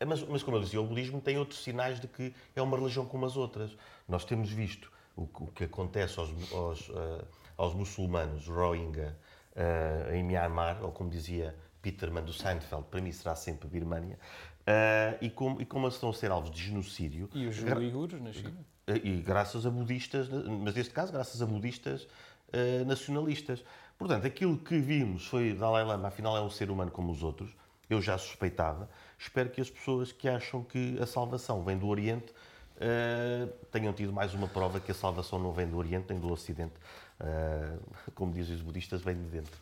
Mas, 0.06 0.22
mas, 0.24 0.44
como 0.44 0.58
eu 0.58 0.62
dizia, 0.62 0.80
o 0.80 0.86
budismo 0.86 1.20
tem 1.20 1.38
outros 1.38 1.62
sinais 1.62 2.00
de 2.00 2.08
que 2.08 2.34
é 2.56 2.62
uma 2.62 2.78
religião 2.78 3.06
como 3.06 3.26
as 3.26 3.36
outras. 3.36 3.76
Nós 4.08 4.24
temos 4.24 4.50
visto 4.50 4.90
o, 5.16 5.24
o 5.24 5.48
que 5.48 5.66
acontece 5.66 6.18
aos, 6.20 6.30
aos, 6.54 6.90
uh, 6.90 7.28
aos 7.58 7.74
muçulmanos 7.74 8.48
Rohingya 8.48 9.18
uh, 9.56 10.14
em 10.14 10.24
Myanmar, 10.24 10.82
ou 10.82 10.92
como 10.92 11.10
dizia 11.10 11.54
Peterman 11.82 12.24
do 12.24 12.32
Seinfeld, 12.32 12.86
para 12.90 13.02
mim 13.02 13.12
será 13.12 13.36
sempre 13.36 13.68
Birmania, 13.68 14.18
uh, 14.62 15.18
e, 15.22 15.30
como, 15.30 15.62
e 15.62 15.66
como 15.66 15.88
estão 15.90 16.10
a 16.10 16.14
ser 16.14 16.32
alvos 16.32 16.52
de 16.52 16.64
genocídio. 16.64 17.30
E 17.34 17.48
os 17.48 17.62
uigures 17.62 18.22
na 18.22 18.32
China? 18.32 18.66
E 19.04 19.22
graças 19.22 19.66
a 19.66 19.70
budistas, 19.70 20.30
mas 20.30 20.74
neste 20.74 20.94
caso, 20.94 21.12
graças 21.12 21.42
a 21.42 21.46
budistas 21.46 22.08
uh, 22.54 22.86
nacionalistas. 22.86 23.64
Portanto, 23.98 24.26
aquilo 24.26 24.58
que 24.58 24.80
vimos 24.80 25.28
foi 25.28 25.54
Dalai 25.54 25.84
Lama, 25.84 26.08
afinal 26.08 26.38
é 26.38 26.42
um 26.42 26.50
ser 26.50 26.70
humano 26.72 26.90
como 26.90 27.12
os 27.12 27.22
outros, 27.22 27.50
eu 27.90 28.02
já 28.02 28.18
suspeitava. 28.18 28.90
Espero 29.18 29.50
que 29.50 29.60
as 29.60 29.70
pessoas 29.70 30.12
que 30.12 30.30
acham 30.30 30.64
que 30.64 30.98
a 31.02 31.06
salvação 31.06 31.64
vem 31.64 31.78
do 31.78 31.88
Oriente 31.88 32.32
uh, 32.78 33.48
tenham 33.72 33.92
tido 33.92 34.14
mais 34.14 34.34
uma 34.34 34.48
prova 34.48 34.80
que 34.80 34.92
a 34.92 34.96
salvação 34.96 35.40
não 35.40 35.52
vem 35.52 35.68
do 35.68 35.78
Oriente 35.78 36.06
nem 36.10 36.20
do 36.20 36.32
Ocidente. 36.32 36.76
Uh, 37.20 38.12
como 38.16 38.32
dizem 38.32 38.56
os 38.56 38.62
budistas, 38.62 39.02
vem 39.02 39.16
de 39.16 39.30
dentro. 39.30 39.60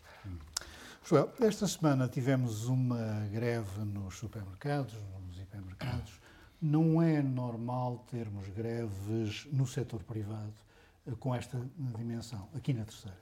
Joel, 1.03 1.31
esta 1.39 1.65
semana 1.67 2.07
tivemos 2.07 2.65
uma 2.65 3.27
greve 3.31 3.79
nos 3.79 4.17
supermercados, 4.17 4.93
nos 5.25 5.39
hipermercados. 5.39 6.19
Não 6.61 7.01
é 7.01 7.21
normal 7.21 8.05
termos 8.11 8.47
greves 8.49 9.47
no 9.51 9.65
setor 9.65 10.03
privado 10.03 10.66
com 11.15 11.33
esta 11.33 11.59
dimensão, 11.97 12.49
aqui 12.55 12.73
na 12.73 12.83
terceira. 12.83 13.17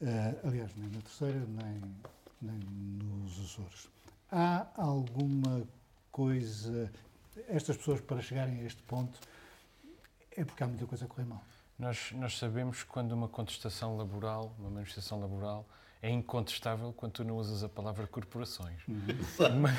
Uh, 0.00 0.48
aliás, 0.48 0.74
nem 0.76 0.88
na 0.90 1.00
terceira, 1.00 1.38
nem, 1.46 1.80
nem 2.40 2.58
nos 2.58 3.38
Açores. 3.38 3.88
Há 4.30 4.66
alguma 4.76 5.62
coisa. 6.10 6.90
Estas 7.48 7.76
pessoas, 7.76 8.00
para 8.00 8.20
chegarem 8.20 8.60
a 8.60 8.64
este 8.64 8.82
ponto, 8.82 9.18
é 10.36 10.44
porque 10.44 10.62
há 10.62 10.66
muita 10.66 10.86
coisa 10.86 11.04
a 11.04 11.08
correr 11.08 11.24
mal. 11.24 11.42
Nós, 11.78 12.12
nós 12.12 12.38
sabemos 12.38 12.82
que 12.82 12.88
quando 12.88 13.12
uma 13.12 13.28
contestação 13.28 13.96
laboral, 13.96 14.54
uma 14.58 14.70
manifestação 14.70 15.20
laboral, 15.20 15.66
é 16.02 16.10
incontestável 16.10 16.92
quando 16.92 17.12
tu 17.12 17.24
não 17.24 17.36
usas 17.36 17.62
a 17.62 17.68
palavra 17.68 18.06
corporações. 18.08 18.80
Uhum. 18.88 19.60
Mas, 19.60 19.78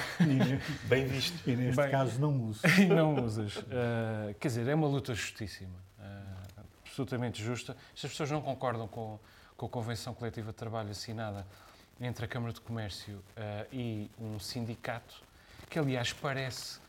Bem 0.87 1.05
visto. 1.05 1.49
E 1.49 1.55
neste 1.55 1.81
Bem, 1.81 1.91
caso 1.91 2.19
não 2.19 2.41
uso. 2.45 2.61
E 2.79 2.85
não 2.87 3.25
usas. 3.25 3.57
Uh, 3.57 4.33
quer 4.39 4.47
dizer, 4.47 4.67
é 4.67 4.73
uma 4.73 4.87
luta 4.87 5.13
justíssima. 5.13 5.82
Absolutamente 6.93 7.41
justa. 7.43 7.75
Estas 7.95 8.11
pessoas 8.11 8.29
não 8.29 8.39
concordam 8.39 8.87
com, 8.87 9.17
com 9.57 9.65
a 9.65 9.69
Convenção 9.69 10.13
Coletiva 10.13 10.51
de 10.51 10.57
Trabalho 10.57 10.91
assinada 10.91 11.43
entre 11.99 12.25
a 12.25 12.27
Câmara 12.27 12.53
de 12.53 12.61
Comércio 12.61 13.15
uh, 13.15 13.67
e 13.71 14.11
um 14.19 14.39
sindicato, 14.39 15.23
que 15.71 15.79
aliás 15.79 16.13
parece 16.13 16.79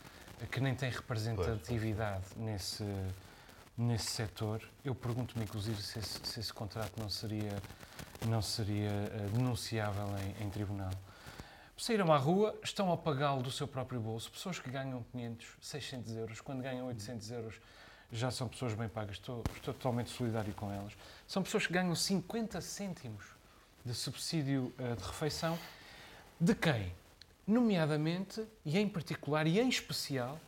que 0.53 0.61
nem 0.61 0.75
tem 0.75 0.91
representatividade 0.91 2.27
nesse, 2.37 2.85
nesse 3.79 4.11
setor. 4.11 4.61
Eu 4.85 4.95
pergunto-me, 4.95 5.47
inclusive, 5.47 5.81
se 5.81 5.99
esse, 5.99 6.21
se 6.23 6.41
esse, 6.41 6.53
contrato 6.53 7.01
não 7.01 7.09
seria, 7.09 7.57
não 8.27 8.43
seria 8.43 8.91
uh, 8.91 9.31
denunciável 9.31 10.09
em, 10.19 10.45
em 10.45 10.51
tribunal. 10.51 10.93
Saíram 11.79 12.13
à 12.13 12.19
rua, 12.19 12.55
estão 12.63 12.93
a 12.93 12.97
pagá-lo 12.99 13.43
do 13.43 13.51
seu 13.51 13.67
próprio 13.67 14.01
bolso. 14.01 14.31
Pessoas 14.31 14.59
que 14.59 14.69
ganham 14.69 15.03
500, 15.13 15.47
600 15.63 16.17
euros, 16.17 16.41
quando 16.43 16.63
ganham 16.63 16.89
800 16.89 17.31
euros, 17.31 17.55
já 18.15 18.31
são 18.31 18.49
pessoas 18.49 18.75
bem 18.75 18.89
pagas, 18.89 19.17
estou, 19.17 19.43
estou 19.57 19.75
totalmente 19.75 20.09
solidário 20.09 20.55
com 20.55 20.71
elas. 20.71 20.93
São 21.27 21.43
pessoas 21.43 21.67
que 21.67 21.73
ganham 21.73 21.95
50 21.95 22.61
cêntimos 22.61 23.25
de 23.85 23.93
subsídio 23.93 24.73
uh, 24.79 24.97
de 24.97 25.03
refeição. 25.03 25.59
De 26.41 26.55
quem? 26.55 26.95
Nomeadamente, 27.45 28.47
e 28.65 28.79
em 28.79 28.89
particular, 28.89 29.47
e 29.49 29.59
em 29.59 29.69
especial, 29.69 30.41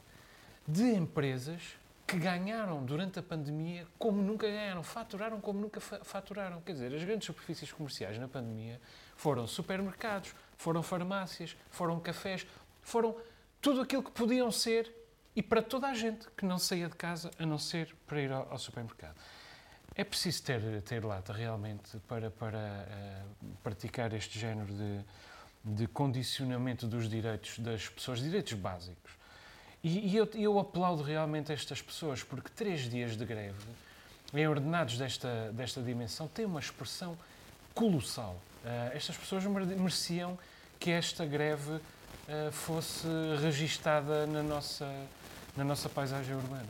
de 0.67 0.85
empresas 0.95 1.61
que 2.07 2.17
ganharam 2.17 2.85
durante 2.85 3.19
a 3.19 3.23
pandemia 3.23 3.85
como 3.99 4.23
nunca 4.23 4.47
ganharam, 4.47 4.85
faturaram 4.85 5.41
como 5.41 5.61
nunca 5.61 5.81
faturaram. 5.81 6.61
Quer 6.61 6.73
dizer, 6.73 6.95
as 6.95 7.03
grandes 7.03 7.27
superfícies 7.27 7.73
comerciais 7.73 8.17
na 8.17 8.29
pandemia 8.29 8.81
foram 9.17 9.45
supermercados, 9.45 10.33
foram 10.57 10.85
farmácias, 10.85 11.57
foram 11.69 11.99
cafés, 11.99 12.47
foram 12.81 13.17
tudo 13.61 13.81
aquilo 13.81 14.05
que 14.05 14.13
podiam 14.13 14.53
ser 14.53 14.89
e 15.37 15.43
para 15.43 15.61
toda 15.61 15.87
a 15.87 15.95
gente 15.95 16.27
que 16.37 16.47
não 16.47 16.59
saía 16.59 16.89
de 16.89 16.97
casa 16.97 17.31
a 17.39 17.45
não 17.45 17.59
ser 17.59 17.95
para 18.07 18.21
ir 18.21 18.33
ao, 18.33 18.51
ao 18.51 18.59
supermercado. 18.59 19.15
É 19.95 20.03
preciso 20.03 20.43
ter, 20.43 20.83
ter 20.83 21.05
lata 21.05 21.33
realmente 21.33 21.99
para, 22.09 22.31
para 22.31 22.59
uh, 22.59 23.47
praticar 23.63 24.13
este 24.15 24.39
género 24.39 24.73
de, 24.73 25.01
de 25.63 25.87
condicionamento 25.87 26.87
dos 26.87 27.09
direitos 27.09 27.59
das 27.59 27.89
pessoas, 27.89 28.21
direitos 28.21 28.55
básicos. 28.55 29.13
E, 29.85 30.11
e 30.11 30.17
eu, 30.17 30.29
eu 30.35 30.59
aplaudo 30.59 31.03
realmente 31.03 31.53
estas 31.53 31.81
pessoas, 31.81 32.23
porque 32.23 32.51
três 32.51 32.91
dias 32.91 33.17
de 33.17 33.25
greve, 33.25 33.65
em 34.35 34.47
ordenados 34.49 34.99
desta, 34.99 35.53
desta 35.53 35.83
dimensão, 35.83 36.29
têm 36.29 36.45
uma 36.45 36.61
expressão 36.61 37.17
colossal. 37.75 38.41
Uh, 38.65 38.97
estas 38.97 39.17
pessoas 39.17 39.45
mereciam 39.45 40.39
que 40.81 40.91
esta 40.91 41.25
greve 41.25 41.73
uh, 41.73 42.53
fosse 42.53 43.07
registada 43.41 44.27
na 44.27 44.43
nossa, 44.43 44.85
na 45.57 45.65
nossa 45.65 45.89
paisagem 45.89 46.35
urbana. 46.35 46.67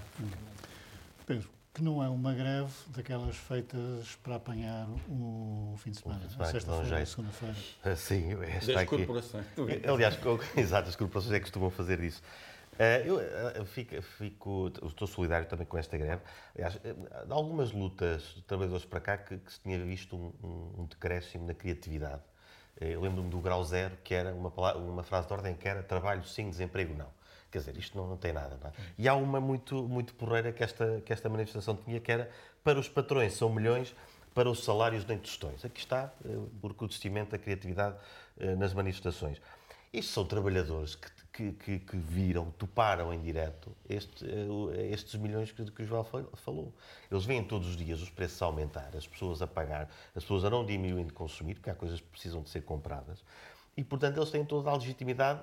Pedro, 1.27 1.49
que 1.75 1.83
não 1.83 2.03
é 2.03 2.09
uma 2.09 2.33
greve 2.33 2.73
daquelas 2.89 3.37
feitas 3.37 4.17
para 4.23 4.37
apanhar 4.37 4.89
o 5.09 5.75
fim 5.79 5.91
de 5.91 5.99
semana, 5.99 6.23
a 6.39 6.45
sexta-feira, 6.47 7.05
segunda-feira. 7.05 7.57
Ah, 7.85 7.97
sim, 7.97 8.33
esta 8.45 8.73
das 8.73 8.83
aqui. 8.83 8.97
corporações. 8.97 9.47
Aliás, 9.93 10.19
exato, 10.57 10.89
as 10.89 10.97
corporações 10.97 11.35
é 11.35 11.39
que 11.39 11.45
costumam 11.45 11.71
fazer 11.71 12.01
isso. 12.01 12.23
Ah, 12.79 13.01
eu 13.05 13.19
ah, 13.19 13.65
fico, 13.65 14.01
fico, 14.03 14.73
estou 14.85 15.09
solidário 15.09 15.49
também 15.49 15.67
com 15.67 15.77
esta 15.77 15.99
greve. 15.99 16.23
Aliás, 16.55 16.79
algumas 17.29 17.73
lutas 17.73 18.23
de 18.37 18.43
trabalhadores 18.43 18.85
para 18.85 19.01
cá 19.01 19.19
que, 19.19 19.37
que 19.37 19.53
se 19.53 19.61
tinha 19.61 19.79
visto 19.85 20.17
um, 20.17 20.33
um, 20.43 20.83
um 20.83 20.87
decréscimo 20.87 21.47
na 21.47 21.55
criatividade. 21.55 22.23
Eu 22.81 23.01
lembro-me 23.01 23.31
do 23.31 23.39
grau 23.39 23.65
zero, 23.65 23.97
que 24.05 24.15
era 24.15 24.35
uma, 24.35 24.51
uma 24.77 25.03
frase 25.03 25.27
de 25.27 25.33
ordem 25.33 25.55
que 25.55 25.67
era 25.67 25.83
trabalho 25.83 26.25
sim, 26.25 26.51
desemprego 26.51 26.95
não. 26.95 27.16
Quer 27.57 27.61
dizer, 27.71 27.79
isto 27.79 27.97
não, 27.97 28.07
não 28.07 28.19
tem 28.19 28.35
nada. 28.35 28.59
Não 28.63 28.69
é? 28.69 28.73
E 28.99 29.09
há 29.09 29.15
uma 29.15 29.41
muito, 29.41 29.89
muito 29.89 30.13
porreira 30.13 30.53
que 30.53 30.63
esta, 30.63 31.01
que 31.01 31.11
esta 31.11 31.27
manifestação 31.27 31.75
tinha, 31.75 31.99
que 31.99 32.13
era 32.13 32.31
para 32.63 32.79
os 32.79 32.87
patrões 32.87 33.33
são 33.33 33.49
milhões, 33.49 33.97
para 34.35 34.51
os 34.51 34.63
salários 34.63 35.07
nem 35.07 35.17
tostões. 35.17 35.65
Aqui 35.65 35.81
está 35.81 36.13
eh, 36.23 36.37
o 36.63 36.69
recrudescimento 36.69 37.31
da 37.31 37.39
criatividade 37.39 37.97
eh, 38.39 38.55
nas 38.57 38.75
manifestações. 38.75 39.41
Estes 39.91 40.13
são 40.13 40.27
trabalhadores 40.27 40.97
que, 40.97 41.09
que, 41.33 41.53
que, 41.53 41.79
que 41.79 41.97
viram, 41.97 42.51
toparam 42.59 43.11
em 43.15 43.23
direto 43.23 43.75
este, 43.89 44.27
eh, 44.27 44.91
estes 44.93 45.19
milhões 45.19 45.51
que, 45.51 45.65
que 45.71 45.83
o 45.83 45.87
João 45.87 46.05
falou. 46.35 46.75
Eles 47.11 47.25
veem 47.25 47.43
todos 47.43 47.69
os 47.69 47.77
dias 47.79 48.03
os 48.03 48.11
preços 48.11 48.43
a 48.43 48.45
aumentar, 48.45 48.95
as 48.95 49.07
pessoas 49.07 49.41
a 49.41 49.47
pagar, 49.47 49.89
as 50.15 50.23
pessoas 50.23 50.45
a 50.45 50.51
não 50.51 50.67
diminuindo 50.67 51.09
de 51.09 51.15
consumir, 51.15 51.55
porque 51.55 51.71
há 51.71 51.75
coisas 51.75 52.03
que 52.03 52.09
precisam 52.09 52.43
de 52.43 52.51
ser 52.51 52.61
compradas. 52.61 53.25
E, 53.75 53.83
portanto, 53.83 54.19
eles 54.19 54.29
têm 54.29 54.45
toda 54.45 54.69
a 54.69 54.75
legitimidade 54.77 55.41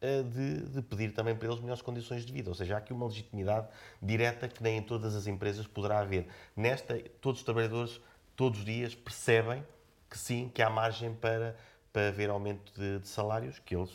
de, 0.00 0.60
de, 0.68 0.82
pedir 0.82 1.12
também 1.12 1.34
para 1.34 1.48
eles 1.48 1.60
melhores 1.60 1.82
condições 1.82 2.24
de 2.24 2.32
vida. 2.32 2.50
Ou 2.50 2.54
seja, 2.54 2.74
há 2.74 2.78
aqui 2.78 2.92
uma 2.92 3.06
legitimidade 3.06 3.68
direta 4.00 4.48
que 4.48 4.62
nem 4.62 4.78
em 4.78 4.82
todas 4.82 5.14
as 5.14 5.26
empresas 5.26 5.66
poderá 5.66 6.00
haver. 6.00 6.26
Nesta, 6.54 6.98
todos 7.20 7.40
os 7.40 7.44
trabalhadores, 7.44 8.00
todos 8.34 8.60
os 8.60 8.64
dias, 8.64 8.94
percebem 8.94 9.64
que 10.10 10.18
sim, 10.18 10.50
que 10.52 10.62
há 10.62 10.70
margem 10.70 11.14
para, 11.14 11.56
para 11.92 12.08
haver 12.08 12.30
aumento 12.30 12.72
de, 12.78 12.98
de 13.00 13.08
salários, 13.08 13.58
que 13.58 13.74
eles, 13.74 13.90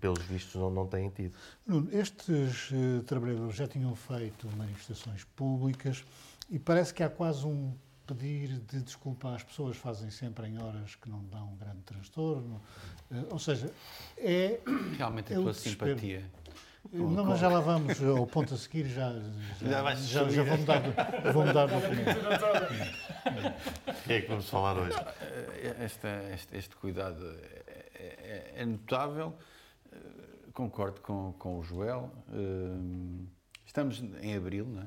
pelos 0.00 0.22
vistos, 0.22 0.54
não, 0.54 0.70
não 0.70 0.86
têm 0.86 1.08
tido. 1.10 1.34
Estes 1.92 2.70
uh, 2.70 3.02
trabalhadores 3.04 3.56
já 3.56 3.66
tinham 3.66 3.94
feito 3.94 4.48
manifestações 4.56 5.24
públicas 5.24 6.04
e 6.50 6.58
parece 6.58 6.94
que 6.94 7.02
há 7.02 7.08
quase 7.08 7.46
um 7.46 7.74
pedir 8.14 8.58
de 8.60 8.80
desculpa 8.80 9.34
às 9.34 9.42
pessoas 9.42 9.76
fazem 9.76 10.10
sempre 10.10 10.48
em 10.48 10.62
horas 10.62 10.94
que 10.94 11.08
não 11.10 11.22
dão 11.24 11.52
um 11.52 11.56
grande 11.56 11.82
transtorno. 11.82 12.60
Uh, 13.10 13.26
ou 13.30 13.38
seja, 13.38 13.70
é. 14.16 14.60
Realmente 14.96 15.32
é 15.32 15.36
a 15.36 15.40
tua 15.40 15.52
simpatia. 15.52 16.24
Não, 16.90 17.24
mas 17.24 17.38
já 17.38 17.48
lá 17.48 17.60
vamos 17.60 18.02
ao 18.02 18.26
ponto 18.26 18.54
a 18.54 18.56
seguir, 18.56 18.86
já, 18.86 19.12
já, 19.60 19.94
já, 19.94 19.94
já, 19.94 20.28
já 20.30 20.42
vou 20.42 20.56
mudar, 20.56 20.82
vou 21.34 21.46
mudar 21.46 21.66
de 21.66 21.74
opinião. 21.74 22.06
O 23.88 24.02
que 24.04 24.12
é 24.14 24.20
que 24.22 24.28
vamos 24.28 24.48
falar 24.48 24.78
hoje? 24.78 24.96
Esta, 25.80 26.08
este, 26.32 26.56
este 26.56 26.76
cuidado 26.76 27.22
é, 27.94 28.52
é, 28.54 28.54
é, 28.56 28.64
notável, 28.64 29.36
concordo 30.54 31.02
com, 31.02 31.34
com 31.34 31.58
o 31.58 31.62
Joel. 31.62 32.10
Estamos 33.66 34.02
em 34.22 34.34
abril, 34.34 34.66
não 34.66 34.82
é? 34.82 34.86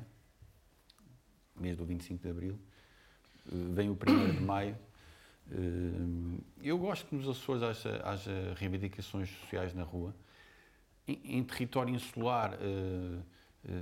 Mês 1.54 1.76
do 1.76 1.84
25 1.84 2.20
de 2.20 2.30
abril. 2.30 2.58
Vem 3.46 3.88
o 3.88 3.92
1 3.92 4.36
de 4.36 4.40
maio. 4.40 4.76
Eu 6.62 6.78
gosto 6.78 7.06
que 7.06 7.14
nos 7.14 7.28
Açores 7.28 7.62
haja, 7.62 8.00
haja 8.04 8.54
reivindicações 8.56 9.28
sociais 9.40 9.74
na 9.74 9.82
rua. 9.82 10.14
Em, 11.06 11.38
em 11.38 11.44
território 11.44 11.94
insular, 11.94 12.56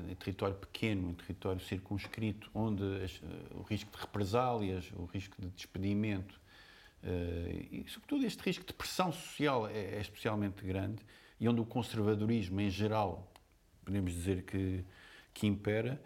em 0.09 0.15
território 0.15 0.57
pequeno, 0.57 1.11
em 1.11 1.15
território 1.15 1.61
circunscrito, 1.61 2.51
onde 2.55 2.83
o 3.55 3.63
risco 3.63 3.91
de 3.91 3.99
represálias, 3.99 4.91
o 4.97 5.05
risco 5.05 5.41
de 5.41 5.49
despedimento 5.51 6.41
e, 7.03 7.85
sobretudo, 7.89 8.27
este 8.27 8.43
risco 8.43 8.65
de 8.65 8.73
pressão 8.75 9.11
social 9.11 9.67
é, 9.67 9.97
é 9.97 10.01
especialmente 10.01 10.63
grande 10.65 11.03
e 11.39 11.49
onde 11.49 11.61
o 11.61 11.65
conservadorismo, 11.65 12.61
em 12.61 12.69
geral, 12.69 13.33
podemos 13.85 14.13
dizer 14.13 14.43
que, 14.43 14.85
que 15.33 15.47
impera, 15.47 16.01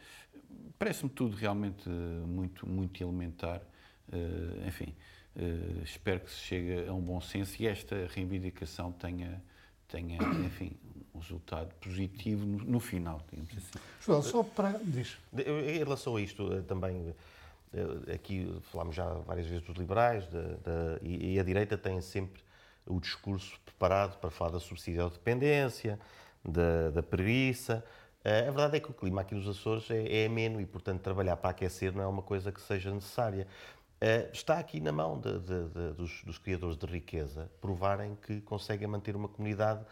parece-me 0.79 1.11
tudo 1.11 1.37
realmente 1.37 1.89
muito, 1.89 2.69
muito 2.69 3.03
elementar. 3.03 3.61
Uh, 4.13 4.67
enfim, 4.67 4.95
uh, 5.37 5.83
espero 5.83 6.21
que 6.21 6.31
se 6.31 6.41
chegue 6.41 6.87
a 6.87 6.93
um 6.93 7.01
bom 7.01 7.21
senso 7.21 7.63
e 7.63 7.67
esta 7.67 8.07
reivindicação 8.09 8.93
tenha, 8.93 9.43
tenha 9.89 10.19
enfim, 10.45 10.73
um 11.15 11.19
resultado 11.19 11.75
positivo 11.77 12.45
no, 12.45 12.59
no 12.59 12.81
final, 12.81 13.21
digamos 13.31 13.51
assim. 13.57 13.85
João, 14.05 14.23
só 14.23 14.43
para... 14.43 14.79
Diz. 14.85 15.17
Em 15.33 15.79
relação 15.79 16.17
a 16.17 16.21
isto, 16.21 16.53
eh, 16.53 16.61
também, 16.63 17.15
aqui 18.13 18.53
falámos 18.71 18.95
já 18.95 19.09
várias 19.27 19.47
vezes 19.47 19.65
dos 19.65 19.77
liberais 19.77 20.25
de, 20.27 20.43
de, 20.43 20.99
e, 21.03 21.35
e, 21.35 21.41
a 21.41 21.43
direita 21.43 21.79
tem 21.79 22.01
sempre 22.01 22.43
o 22.87 23.01
discurso 23.01 23.59
preparado 23.65 24.19
para 24.19 24.31
falar 24.31 24.51
da 24.51 24.61
subsidiodependência, 24.61 25.99
da, 26.45 26.91
da 26.91 27.03
preguiça, 27.03 27.85
a 28.25 28.51
verdade 28.51 28.77
é 28.77 28.81
que 28.81 28.91
o 28.91 28.95
clima 28.95 29.21
aqui 29.21 29.35
nos 29.35 29.47
Açores 29.49 29.91
é, 29.91 30.23
é 30.23 30.27
ameno 30.27 30.61
e, 30.61 30.67
portanto, 30.67 31.01
trabalhar 31.03 31.37
para 31.37 31.51
aquecer 31.51 31.93
não 31.93 32.03
é 32.03 32.07
uma 32.07 32.23
coisa 32.23 32.51
que 32.51 32.61
seja 32.61 32.93
necessária. 32.93 33.47
Está 34.33 34.59
aqui 34.59 34.81
na 34.81 34.93
mão 34.93 35.19
de, 35.19 35.39
de, 35.39 35.69
de, 35.69 35.93
dos, 35.95 36.23
dos, 36.25 36.37
criadores 36.37 36.77
de 36.77 36.85
riqueza 36.85 37.51
provarem 37.61 38.17
que 38.17 38.41
conseguem 38.43 38.87
manter 38.87 39.17
uma 39.17 39.29
comunidade 39.29 39.85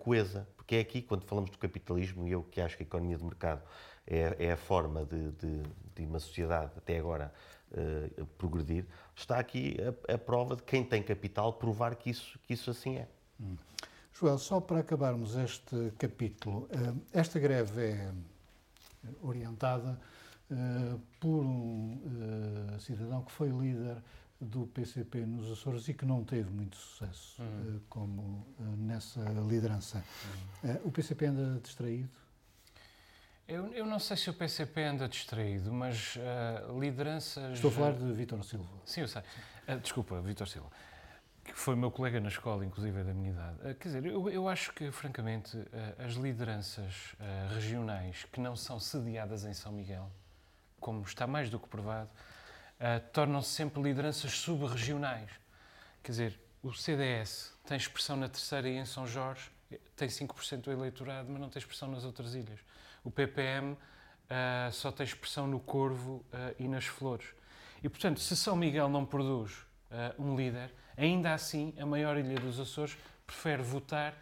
coesa. 0.00 0.46
Porque 0.56 0.76
é 0.76 0.80
aqui, 0.80 1.00
quando 1.00 1.24
falamos 1.24 1.48
do 1.50 1.56
capitalismo, 1.56 2.28
e 2.28 2.32
eu 2.32 2.42
que 2.42 2.60
acho 2.60 2.76
que 2.76 2.82
a 2.82 2.86
economia 2.86 3.16
de 3.16 3.24
mercado 3.24 3.62
é, 4.06 4.36
é 4.38 4.52
a 4.52 4.56
forma 4.56 5.04
de, 5.04 6.04
uma 6.04 6.18
sociedade, 6.18 6.72
até 6.76 6.98
agora, 6.98 7.32
uh, 7.72 8.26
progredir, 8.38 8.86
está 9.14 9.38
aqui 9.38 9.76
a, 10.08 10.14
a, 10.14 10.18
prova 10.18 10.56
de 10.56 10.62
quem 10.62 10.84
tem 10.84 11.02
capital 11.02 11.52
provar 11.52 11.94
que 11.96 12.10
isso, 12.10 12.38
que 12.40 12.54
isso 12.54 12.70
assim 12.70 12.96
é. 12.96 13.08
Hum. 13.40 13.56
Joel, 14.18 14.38
só 14.38 14.60
para 14.60 14.80
acabarmos 14.80 15.36
este 15.36 15.92
capítulo, 15.96 16.68
eh, 16.72 17.20
esta 17.20 17.38
greve 17.38 17.82
é 17.82 18.12
orientada 19.22 19.96
eh, 20.50 20.96
por 21.20 21.44
um 21.44 22.00
eh, 22.74 22.80
cidadão 22.80 23.22
que 23.22 23.30
foi 23.30 23.48
líder 23.48 24.02
do 24.40 24.66
PCP 24.66 25.24
nos 25.24 25.52
Açores 25.52 25.86
e 25.86 25.94
que 25.94 26.04
não 26.04 26.24
teve 26.24 26.50
muito 26.50 26.76
sucesso 26.76 27.40
uhum. 27.40 27.80
como 27.88 28.46
nessa 28.76 29.20
liderança. 29.48 30.02
Uhum. 30.64 30.80
O 30.86 30.90
PCP 30.90 31.26
anda 31.26 31.60
distraído? 31.60 32.10
Eu, 33.46 33.72
eu, 33.72 33.86
não 33.86 34.00
sei 34.00 34.16
se 34.16 34.28
o 34.30 34.34
PCP 34.34 34.82
anda 34.82 35.08
distraído, 35.08 35.72
mas 35.72 36.16
uh, 36.16 36.78
lideranças. 36.78 37.54
Estou 37.54 37.70
a 37.70 37.72
falar 37.72 37.92
de 37.92 38.12
Vítor 38.12 38.44
Silva. 38.44 38.68
Sim, 38.84 39.02
eu 39.02 39.08
sei. 39.08 39.22
Uh, 39.68 39.78
desculpa, 39.80 40.20
Vítor 40.20 40.48
Silva 40.48 40.70
que 41.52 41.58
foi 41.58 41.74
meu 41.74 41.90
colega 41.90 42.20
na 42.20 42.28
escola, 42.28 42.64
inclusive 42.64 43.00
é 43.00 43.04
da 43.04 43.12
minha 43.12 43.30
idade. 43.30 43.56
Eh, 43.64 43.74
quer 43.74 43.88
dizer, 43.88 44.06
eu, 44.06 44.28
eu 44.28 44.48
acho 44.48 44.72
que, 44.72 44.90
francamente, 44.90 45.58
eh, 45.72 46.04
as 46.04 46.14
lideranças 46.14 47.14
eh, 47.20 47.48
regionais 47.54 48.24
que 48.32 48.40
não 48.40 48.56
são 48.56 48.78
sediadas 48.78 49.44
em 49.44 49.54
São 49.54 49.72
Miguel, 49.72 50.10
como 50.80 51.02
está 51.02 51.26
mais 51.26 51.50
do 51.50 51.58
que 51.58 51.68
provado, 51.68 52.10
tornam-se 53.12 53.50
sempre 53.50 53.82
lideranças 53.82 54.30
sub-regionais. 54.38 55.28
Quer 56.00 56.12
dizer, 56.12 56.40
o 56.62 56.72
CDS 56.72 57.52
tem 57.66 57.76
expressão 57.76 58.16
na 58.16 58.28
Terceira 58.28 58.68
e 58.68 58.76
em 58.76 58.84
São 58.84 59.04
Jorge, 59.04 59.50
tem 59.96 60.08
5% 60.08 60.60
do 60.62 60.70
eleitorado, 60.70 61.28
mas 61.28 61.40
não 61.40 61.48
tem 61.48 61.58
expressão 61.58 61.90
nas 61.90 62.04
outras 62.04 62.34
ilhas. 62.34 62.60
O 63.02 63.10
PPM 63.10 63.72
uh, 63.72 63.78
só 64.72 64.92
tem 64.92 65.04
expressão 65.04 65.46
no 65.46 65.60
Corvo 65.60 66.24
uh, 66.32 66.54
e 66.58 66.68
nas 66.68 66.84
Flores. 66.84 67.26
E, 67.82 67.88
portanto, 67.88 68.20
se 68.20 68.36
São 68.36 68.56
Miguel 68.56 68.88
não 68.88 69.04
produz 69.04 69.66
uh, 69.90 70.22
um 70.22 70.36
líder, 70.36 70.70
Ainda 70.98 71.32
assim, 71.32 71.72
a 71.78 71.86
maior 71.86 72.16
ilha 72.18 72.40
dos 72.40 72.58
Açores 72.58 72.98
prefere 73.24 73.62
votar 73.62 74.12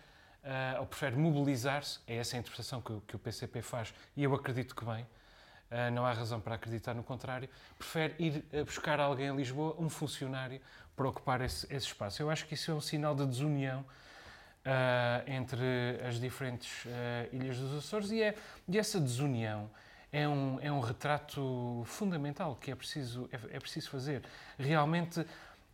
uh, 0.44 0.80
ou 0.80 0.86
prefere 0.86 1.16
mobilizar-se, 1.16 2.00
é 2.06 2.16
essa 2.16 2.36
a 2.36 2.38
interpretação 2.38 2.82
que, 2.82 3.00
que, 3.08 3.16
o 3.16 3.18
PCP 3.18 3.62
faz, 3.62 3.94
e 4.14 4.22
eu 4.22 4.34
acredito 4.34 4.76
que 4.76 4.84
bem, 4.84 5.02
uh, 5.02 5.90
não 5.94 6.04
há 6.04 6.12
razão 6.12 6.38
para 6.38 6.56
acreditar 6.56 6.92
no 6.92 7.02
contrário, 7.02 7.48
prefere 7.78 8.14
ir 8.18 8.44
uh, 8.52 8.64
buscar 8.66 9.00
alguém 9.00 9.28
em 9.28 9.36
Lisboa, 9.36 9.74
um 9.78 9.88
funcionário, 9.88 10.60
para 10.94 11.08
ocupar 11.08 11.40
esse, 11.40 11.66
esse 11.74 11.86
espaço. 11.86 12.20
Eu 12.20 12.28
acho 12.28 12.46
que 12.46 12.52
isso 12.52 12.70
é 12.70 12.74
um 12.74 12.80
sinal 12.80 13.14
de 13.14 13.24
desunião 13.24 13.80
uh, 13.80 15.30
entre 15.30 15.98
as 16.06 16.20
diferentes 16.20 16.84
ilhas 17.32 17.58
dos 17.58 17.74
Açores 17.74 18.10
e, 18.10 18.22
é, 18.22 18.34
e 18.68 18.78
essa 18.78 19.00
desunião 19.00 19.70
é 20.12 20.28
um, 20.28 20.58
é 20.60 20.70
um 20.70 20.80
retrato 20.80 21.82
fundamental 21.86 22.56
que 22.56 22.70
é 22.70 22.74
preciso, 22.74 23.28
é, 23.32 23.56
é 23.56 23.60
preciso 23.60 23.90
fazer. 23.90 24.22
Realmente, 24.58 25.26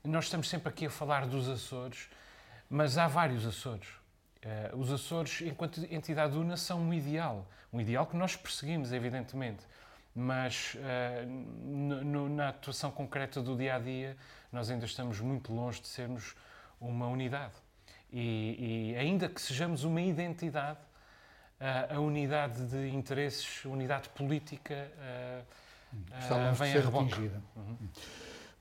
nós 0.04 0.24
estamos 0.24 0.48
sempre 0.48 0.68
aqui 0.68 0.86
a 0.86 0.90
falar 0.90 1.26
dos 1.26 1.48
Açores, 1.48 2.08
mas 2.68 2.98
há 2.98 3.06
vários 3.06 3.46
Açores. 3.46 3.88
Uh, 4.44 4.76
os 4.76 4.92
Açores, 4.92 5.42
enquanto 5.42 5.84
entidade 5.92 6.36
una, 6.36 6.56
são 6.56 6.80
um 6.80 6.92
ideal. 6.92 7.46
Um 7.72 7.80
ideal 7.80 8.06
que 8.06 8.16
nós 8.16 8.34
perseguimos, 8.34 8.92
evidentemente. 8.92 9.64
Mas 10.14 10.74
uh, 10.74 11.26
no, 11.26 12.28
na 12.28 12.48
atuação 12.48 12.90
concreta 12.90 13.40
do 13.40 13.56
dia 13.56 13.76
a 13.76 13.78
dia, 13.78 14.16
nós 14.50 14.70
ainda 14.70 14.84
estamos 14.84 15.20
muito 15.20 15.52
longe 15.52 15.80
de 15.80 15.88
sermos 15.88 16.34
uma 16.80 17.06
unidade. 17.06 17.54
E, 18.10 18.92
e 18.92 18.96
ainda 18.96 19.28
que 19.28 19.40
sejamos 19.40 19.84
uma 19.84 20.02
identidade, 20.02 20.80
uh, 21.60 21.96
a 21.96 22.00
unidade 22.00 22.66
de 22.66 22.88
interesses, 22.88 23.64
a 23.64 23.68
unidade 23.68 24.08
política, 24.10 24.90
Está 26.18 26.50
vem 26.52 26.72
a 26.72 26.80
reboque. 26.80 27.30
Uhum. 27.54 27.76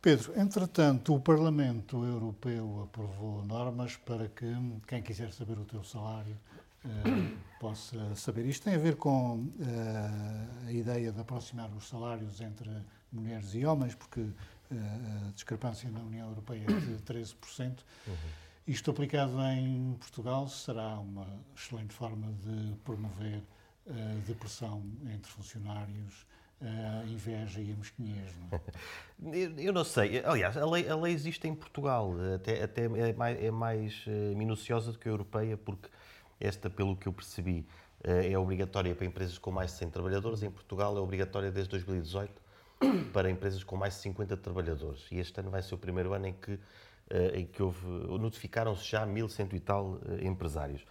Pedro, 0.02 0.34
entretanto, 0.36 1.14
o 1.14 1.20
Parlamento 1.20 2.04
Europeu 2.04 2.82
aprovou 2.84 3.46
normas 3.46 3.98
para 3.98 4.28
que 4.30 4.52
quem 4.88 5.04
quiser 5.04 5.32
saber 5.32 5.60
o 5.60 5.64
teu 5.64 5.84
salário 5.84 6.36
uh, 6.84 7.38
possa 7.60 8.16
saber. 8.16 8.48
Isto 8.48 8.64
tem 8.64 8.74
a 8.74 8.80
ver 8.80 8.96
com 8.96 9.36
uh, 9.36 10.68
a 10.68 10.72
ideia 10.72 11.12
de 11.12 11.22
aproximar 11.22 11.70
os 11.74 11.88
salários 11.88 12.42
entre 12.42 12.68
mulheres 13.12 13.54
e 13.54 13.64
homens, 13.64 13.94
porque 13.94 14.22
uh, 14.22 14.34
a 15.28 15.32
discrepância 15.34 15.88
na 15.92 16.00
União 16.00 16.30
Europeia 16.30 16.64
é 16.64 16.80
de 16.80 17.04
13%. 17.04 17.78
Uhum. 18.08 18.16
Isto 18.66 18.90
aplicado 18.90 19.40
em 19.40 19.96
Portugal 20.00 20.48
será 20.50 20.98
uma 21.00 21.28
excelente 21.56 21.94
forma 21.94 22.34
de 22.44 22.76
promover 22.78 23.44
a 23.88 24.26
depressão 24.26 24.84
entre 25.14 25.30
funcionários 25.32 26.26
a 26.62 27.06
inveja 27.06 27.60
e 27.60 27.72
a 27.72 27.76
mesquinhez. 27.76 28.34
Não? 29.20 29.34
Eu 29.58 29.74
não 29.74 29.84
sei. 29.84 30.24
Aliás, 30.24 30.56
a 30.58 30.66
lei, 30.66 30.88
a 30.88 30.96
lei 30.96 31.14
existe 31.14 31.48
em 31.48 31.56
Portugal, 31.56 32.14
até, 32.36 32.64
até 32.64 32.86
é 32.86 33.14
mais, 33.14 33.44
é 33.44 33.52
mais 33.52 34.06
eh, 34.08 34.36
minuciosa 34.36 34.92
do 34.92 34.98
que 34.98 35.08
a 35.08 35.12
europeia, 35.12 35.58
porque 35.58 35.90
esta, 36.40 36.70
pelo 36.70 36.96
que 36.96 37.08
eu 37.08 37.14
percebi, 37.14 37.66
eh, 38.04 38.32
é 38.32 38.38
obrigatória 38.38 38.94
para 38.96 39.06
empresas 39.06 39.38
com 39.38 39.52
mais 39.52 39.72
de 39.72 39.78
100 39.78 39.90
trabalhadores. 39.90 40.44
Em 40.44 40.52
Portugal 40.52 40.96
é 40.98 41.00
obrigatória 41.00 41.52
desde 41.52 41.72
2018 41.72 42.42
para 43.14 43.30
empresas 43.30 43.64
com 43.64 43.76
mais 43.76 43.96
de 43.96 44.02
50 44.02 44.38
trabalhadores. 44.38 45.06
E 45.12 45.20
este 45.20 45.40
ano 45.40 45.50
vai 45.50 45.62
ser 45.62 45.76
o 45.76 45.78
primeiro 45.78 46.14
ano 46.14 46.28
em 46.28 46.34
que, 46.34 46.60
eh, 47.10 47.40
em 47.40 47.46
que 47.46 47.62
notificaram-se 47.62 48.90
já 48.90 49.06
1.100 49.06 49.54
e 49.54 49.60
tal 49.60 50.00
empresários. 50.22 50.86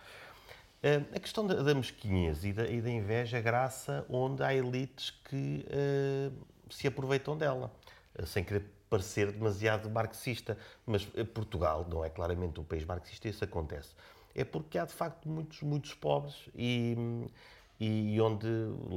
A 1.15 1.21
questão 1.21 1.47
da, 1.47 1.63
da 1.63 1.75
mesquinhez 1.75 2.43
e 2.43 2.55
da, 2.55 2.67
e 2.67 2.81
da, 2.81 2.89
inveja 2.89 3.39
graça 3.39 4.07
onde 4.09 4.43
há 4.43 4.55
elites 4.55 5.11
que 5.11 5.67
uh, 5.67 6.73
se 6.73 6.87
aproveitam 6.87 7.37
dela, 7.37 7.71
uh, 8.19 8.27
sem 8.27 8.43
querer 8.43 8.65
parecer 8.89 9.31
demasiado 9.31 9.91
marxista. 9.91 10.57
Mas 10.87 11.05
Portugal 11.35 11.87
não 11.89 12.03
é 12.03 12.09
claramente 12.09 12.59
um 12.59 12.65
país 12.65 12.83
marxista 12.85 13.29
isso 13.29 13.45
acontece. 13.45 13.95
É 14.35 14.43
porque 14.43 14.79
há 14.79 14.87
de 14.87 14.95
facto 14.95 15.29
muitos, 15.29 15.61
muitos 15.61 15.93
pobres 15.93 16.49
e, 16.55 16.97
e 17.79 18.19
onde, 18.21 18.47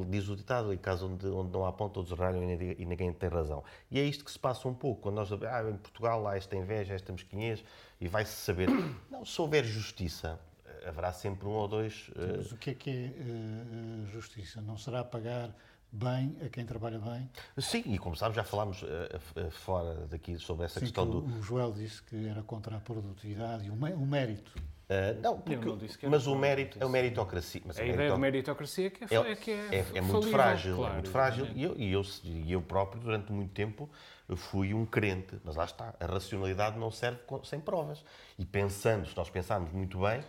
diz 0.08 0.30
o 0.30 0.38
ditado, 0.38 0.72
em 0.72 0.78
caso 0.78 1.08
onde, 1.08 1.28
onde 1.28 1.52
não 1.52 1.66
há 1.66 1.72
pão, 1.74 1.90
todos 1.90 2.12
ralham 2.12 2.44
e, 2.44 2.76
e 2.80 2.86
ninguém 2.86 3.12
tem 3.12 3.30
razão. 3.30 3.62
E 3.92 4.00
é 4.00 4.04
isto 4.04 4.24
que 4.24 4.32
se 4.32 4.40
passa 4.40 4.70
um 4.70 4.74
pouco, 4.74 5.02
quando 5.02 5.16
nós 5.16 5.32
ah, 5.32 5.70
em 5.70 5.78
Portugal 5.78 6.26
há 6.28 6.38
esta 6.38 6.56
inveja, 6.56 6.94
esta 6.94 7.12
mesquinhez 7.12 7.64
e 8.00 8.08
vai-se 8.08 8.32
saber. 8.32 8.70
Não, 9.12 9.26
se 9.26 9.42
houver 9.42 9.66
justiça, 9.66 10.40
haverá 10.86 11.12
sempre 11.12 11.48
um 11.48 11.52
ou 11.52 11.68
dois. 11.68 12.10
Uh... 12.10 12.38
Mas 12.38 12.52
o 12.52 12.58
que 12.58 12.70
é 12.72 12.74
que 12.74 12.90
é 12.90 13.10
uh, 13.22 14.08
justiça? 14.08 14.62
Não 14.62 14.78
será 14.78 15.04
pagar 15.04 15.56
bem 15.92 16.36
a 16.44 16.50
quem 16.50 16.66
trabalha 16.66 17.00
bem? 17.00 17.30
Sim, 17.60 17.84
e 17.86 17.98
como 17.98 18.16
sabes, 18.16 18.36
já 18.36 18.44
falámos 18.44 18.82
uh, 18.82 19.52
fora 19.52 20.08
daqui 20.08 20.38
sobre 20.38 20.66
essa 20.66 20.80
Sim, 20.80 20.86
questão 20.88 21.06
que 21.06 21.12
do. 21.12 21.40
O 21.40 21.42
Joel 21.42 21.72
disse 21.72 22.02
que 22.04 22.28
era 22.28 22.42
contra 22.42 22.78
a 22.78 22.80
produtividade 22.80 23.68
e 23.68 23.70
o, 23.70 23.74
o 23.74 24.06
mérito. 24.06 24.54
Uh, 24.84 25.22
não, 25.22 25.40
porque, 25.40 25.66
não 25.66 26.10
mas 26.10 26.28
o 26.28 26.36
mérito 26.36 26.78
é 26.80 26.84
a 26.86 26.90
meritocracia. 26.90 27.62
Mas 27.66 27.80
a, 27.80 27.84
a 27.84 27.86
ideia 27.86 28.12
de 28.12 28.20
meritocracia 28.20 28.88
é 28.88 28.90
que 28.90 29.04
é, 29.04 29.18
é, 29.18 29.36
que 29.36 29.52
é, 29.52 29.76
é, 29.76 29.86
é 29.96 30.02
muito 30.02 30.30
frágil, 30.30 30.76
claro, 30.76 30.92
é 30.92 30.94
muito 30.96 31.10
frágil. 31.10 31.48
E 31.56 31.64
eu, 31.64 31.76
e, 31.78 31.92
eu, 31.92 32.02
e 32.24 32.52
eu 32.52 32.62
próprio, 32.62 33.02
durante 33.02 33.32
muito 33.32 33.54
tempo, 33.54 33.90
fui 34.36 34.74
um 34.74 34.86
crente. 34.86 35.40
Mas 35.44 35.56
lá 35.56 35.64
está, 35.64 35.94
a 36.00 36.06
racionalidade 36.06 36.78
não 36.78 36.92
serve 36.92 37.20
sem 37.44 37.60
provas. 37.60 38.04
E 38.38 38.46
pensando, 38.46 39.08
se 39.08 39.16
nós 39.16 39.30
pensarmos 39.30 39.72
muito 39.72 40.00
bem, 40.00 40.22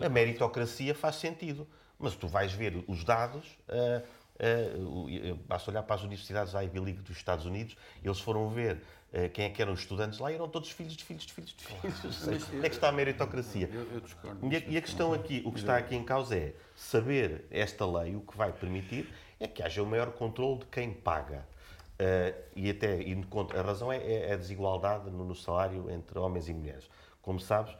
a 0.00 0.08
meritocracia 0.08 0.94
faz 0.94 1.16
sentido. 1.16 1.66
Mas 1.98 2.16
tu 2.16 2.26
vais 2.26 2.52
ver 2.52 2.82
os 2.88 3.04
dados, 3.04 3.46
uh, 3.68 4.02
uh, 4.42 5.36
basta 5.46 5.70
olhar 5.70 5.84
para 5.84 5.94
as 5.94 6.02
universidades 6.02 6.52
Ivy 6.52 6.80
League 6.80 7.00
dos 7.00 7.16
Estados 7.16 7.46
Unidos, 7.46 7.76
eles 8.02 8.18
foram 8.18 8.48
ver 8.48 8.82
uh, 9.12 9.30
quem 9.30 9.44
é 9.44 9.50
que 9.50 9.62
eram 9.62 9.72
os 9.72 9.80
estudantes 9.80 10.18
lá, 10.18 10.32
eram 10.32 10.48
todos 10.48 10.70
filhos 10.70 10.96
de 10.96 11.04
filhos 11.04 11.24
de 11.24 11.32
filhos 11.32 11.54
de 11.56 11.64
filhos. 11.64 12.48
Onde 12.48 12.66
é 12.66 12.68
que 12.68 12.74
está 12.74 12.88
a 12.88 12.92
meritocracia? 12.92 13.70
Eu, 13.72 13.86
eu 13.92 14.00
discordo. 14.00 14.52
E 14.52 14.56
a, 14.56 14.58
e 14.58 14.76
a 14.76 14.82
questão 14.82 15.12
aqui, 15.12 15.42
o 15.44 15.52
que 15.52 15.60
está 15.60 15.76
aqui 15.76 15.94
em 15.94 16.02
causa 16.02 16.36
é 16.36 16.54
saber 16.74 17.46
esta 17.52 17.86
lei, 17.86 18.16
o 18.16 18.20
que 18.20 18.36
vai 18.36 18.52
permitir 18.52 19.08
é 19.38 19.46
que 19.46 19.62
haja 19.62 19.80
o 19.80 19.86
maior 19.86 20.10
controle 20.12 20.60
de 20.60 20.66
quem 20.66 20.92
paga. 20.92 21.46
Uh, 21.92 22.34
e 22.56 22.70
até 22.70 23.00
e 23.00 23.16
a 23.56 23.62
razão 23.62 23.92
é, 23.92 23.98
é 23.98 24.32
a 24.32 24.36
desigualdade 24.36 25.08
no, 25.08 25.24
no, 25.24 25.36
salário 25.36 25.88
entre 25.90 26.18
homens 26.18 26.48
e 26.48 26.54
mulheres. 26.54 26.90
Como 27.20 27.38
sabes, 27.38 27.76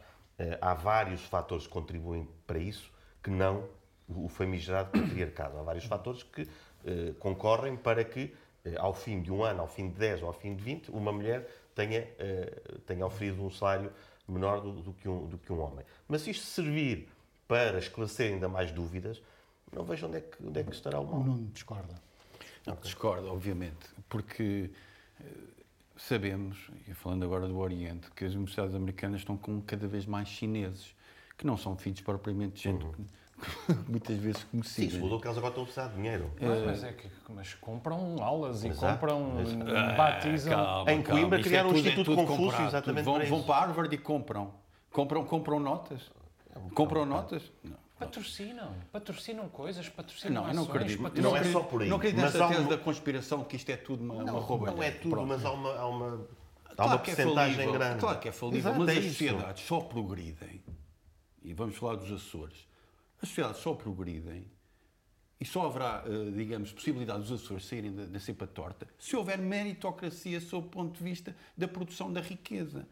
há 0.61 0.73
vários 0.73 1.21
fatores 1.25 1.67
que 1.67 1.73
contribuem 1.73 2.27
para 2.45 2.59
isso 2.59 2.91
que 3.21 3.29
não 3.29 3.67
o 4.07 4.27
famigerado 4.27 4.91
patriarcado. 4.99 5.57
Há 5.57 5.63
vários 5.63 5.85
fatores 5.85 6.23
que 6.23 6.41
uh, 6.41 7.13
concorrem 7.19 7.75
para 7.75 8.03
que, 8.03 8.33
ao 8.77 8.93
fim 8.93 9.21
de 9.21 9.31
um 9.31 9.43
ano, 9.43 9.61
ao 9.61 9.67
fim 9.67 9.89
de 9.89 9.97
10 9.97 10.21
ou 10.21 10.27
ao 10.27 10.33
fim 10.33 10.55
de 10.55 10.63
20, 10.63 10.91
uma 10.91 11.11
mulher 11.11 11.47
tenha, 11.75 12.07
tenha 12.85 13.05
oferido 13.05 13.43
um 13.43 13.49
salário 13.49 13.91
menor 14.27 14.61
do, 14.61 14.71
do, 14.73 14.93
que 14.93 15.07
um, 15.07 15.27
do 15.27 15.37
que 15.37 15.51
um 15.51 15.59
homem. 15.59 15.85
Mas 16.07 16.21
se 16.21 16.31
isto 16.31 16.45
servir 16.45 17.09
para 17.47 17.77
esclarecer 17.77 18.31
ainda 18.31 18.47
mais 18.47 18.71
dúvidas, 18.71 19.21
não 19.71 19.83
vejo 19.83 20.07
onde 20.07 20.17
é 20.17 20.21
que, 20.21 20.45
onde 20.45 20.59
é 20.59 20.63
que 20.63 20.71
estará 20.71 20.99
o 20.99 21.05
mal. 21.05 21.19
O 21.19 21.23
Nuno 21.23 21.47
discorda. 21.47 21.95
Não, 22.65 22.75
discordo, 22.75 23.27
obviamente, 23.27 23.89
porque 24.07 24.69
eh, 25.19 25.25
sabemos, 25.95 26.69
e 26.87 26.93
falando 26.93 27.23
agora 27.23 27.47
do 27.47 27.57
Oriente, 27.57 28.09
que 28.15 28.25
as 28.25 28.33
universidades 28.33 28.75
americanas 28.75 29.21
estão 29.21 29.37
com 29.37 29.61
cada 29.61 29.87
vez 29.87 30.05
mais 30.05 30.27
chineses, 30.27 30.95
que 31.37 31.45
não 31.45 31.57
são 31.57 31.77
filhos 31.77 32.01
propriamente 32.01 32.55
de 32.55 32.63
gente 32.63 32.85
uhum. 32.85 32.91
que 32.91 33.73
muitas 33.89 34.17
vezes 34.17 34.43
conhecida. 34.45 34.91
Sim, 34.91 34.99
mudou 34.99 35.19
que 35.19 35.27
eles 35.27 35.37
agora 35.37 35.51
estão 35.51 35.63
a 35.63 35.65
precisar 35.65 35.87
de 35.89 35.95
dinheiro. 35.95 36.31
Mas, 36.39 36.65
mas 36.65 36.83
é 36.83 36.93
que 36.93 37.07
mas 37.29 37.53
compram 37.55 38.21
aulas 38.21 38.63
Exato. 38.63 38.85
e 38.85 38.89
compram, 38.91 39.33
mas, 39.35 39.75
ah, 39.75 39.93
batizam. 39.93 40.53
Calma, 40.53 40.91
em 40.91 41.03
Coimbra 41.03 41.39
é 41.39 41.43
criaram 41.43 41.69
é 41.69 41.73
um 41.73 41.75
Instituto 41.75 42.11
é 42.11 42.15
Confúcio, 42.15 42.43
comprado. 42.45 42.67
exatamente 42.67 43.05
vão, 43.05 43.25
vão 43.25 43.43
para 43.43 43.65
Harvard 43.65 43.93
e 43.93 43.97
compram. 43.97 44.53
Compram, 44.91 45.25
compram 45.25 45.59
notas. 45.59 46.11
É 46.55 46.59
compram 46.73 47.05
notas? 47.05 47.51
Não. 47.63 47.82
Patrocinam, 48.05 48.75
patrocinam 48.91 49.49
coisas, 49.49 49.89
patrocinam 49.89 50.33
não, 50.33 50.43
ações, 50.43 50.55
não 50.55 50.63
acredito. 50.63 51.01
Patrocinam... 51.01 51.31
Não 51.31 51.37
é 51.37 51.43
só 51.43 51.59
por 51.61 51.81
aí. 51.81 51.89
Não 51.89 51.97
acredito 51.97 52.21
nessa 52.21 52.47
tese 52.47 52.61
um... 52.61 52.67
da 52.67 52.77
conspiração 52.77 53.43
que 53.43 53.55
isto 53.55 53.69
é 53.69 53.77
tudo 53.77 54.03
uma, 54.03 54.23
não, 54.23 54.33
uma 54.33 54.41
rouba. 54.41 54.71
Não 54.71 54.83
é 54.83 54.91
tudo, 54.91 55.09
Pronto. 55.09 55.27
mas 55.27 55.45
há 55.45 55.51
uma, 55.51 55.73
há 55.75 55.87
uma, 55.87 56.27
há 56.65 56.75
claro 56.75 56.91
uma 56.91 56.99
porcentagem 56.99 57.67
é 57.67 57.71
grande. 57.71 57.99
Claro 57.99 58.19
que 58.19 58.29
é 58.29 58.31
falível, 58.31 58.71
Exato, 58.71 58.79
mas 58.79 58.89
é 58.89 58.99
as 58.99 59.05
sociedades 59.05 59.63
só 59.65 59.79
progridem, 59.81 60.63
e 61.43 61.53
vamos 61.53 61.75
falar 61.75 61.95
dos 61.95 62.11
Açores, 62.11 62.67
as 63.21 63.29
sociedades 63.29 63.61
só 63.61 63.73
progridem 63.73 64.51
e 65.39 65.45
só 65.45 65.65
haverá, 65.65 66.03
eh, 66.05 66.31
digamos, 66.31 66.71
possibilidade 66.71 67.23
dos 67.23 67.31
Açores 67.31 67.65
saírem 67.65 67.93
da, 67.93 68.05
da 68.05 68.19
cepa 68.19 68.47
torta 68.47 68.87
se 68.97 69.15
houver 69.15 69.37
meritocracia 69.37 70.39
sob 70.39 70.67
o 70.67 70.69
ponto 70.69 70.97
de 70.97 71.03
vista 71.03 71.35
da 71.57 71.67
produção 71.67 72.11
da 72.11 72.21
riqueza. 72.21 72.87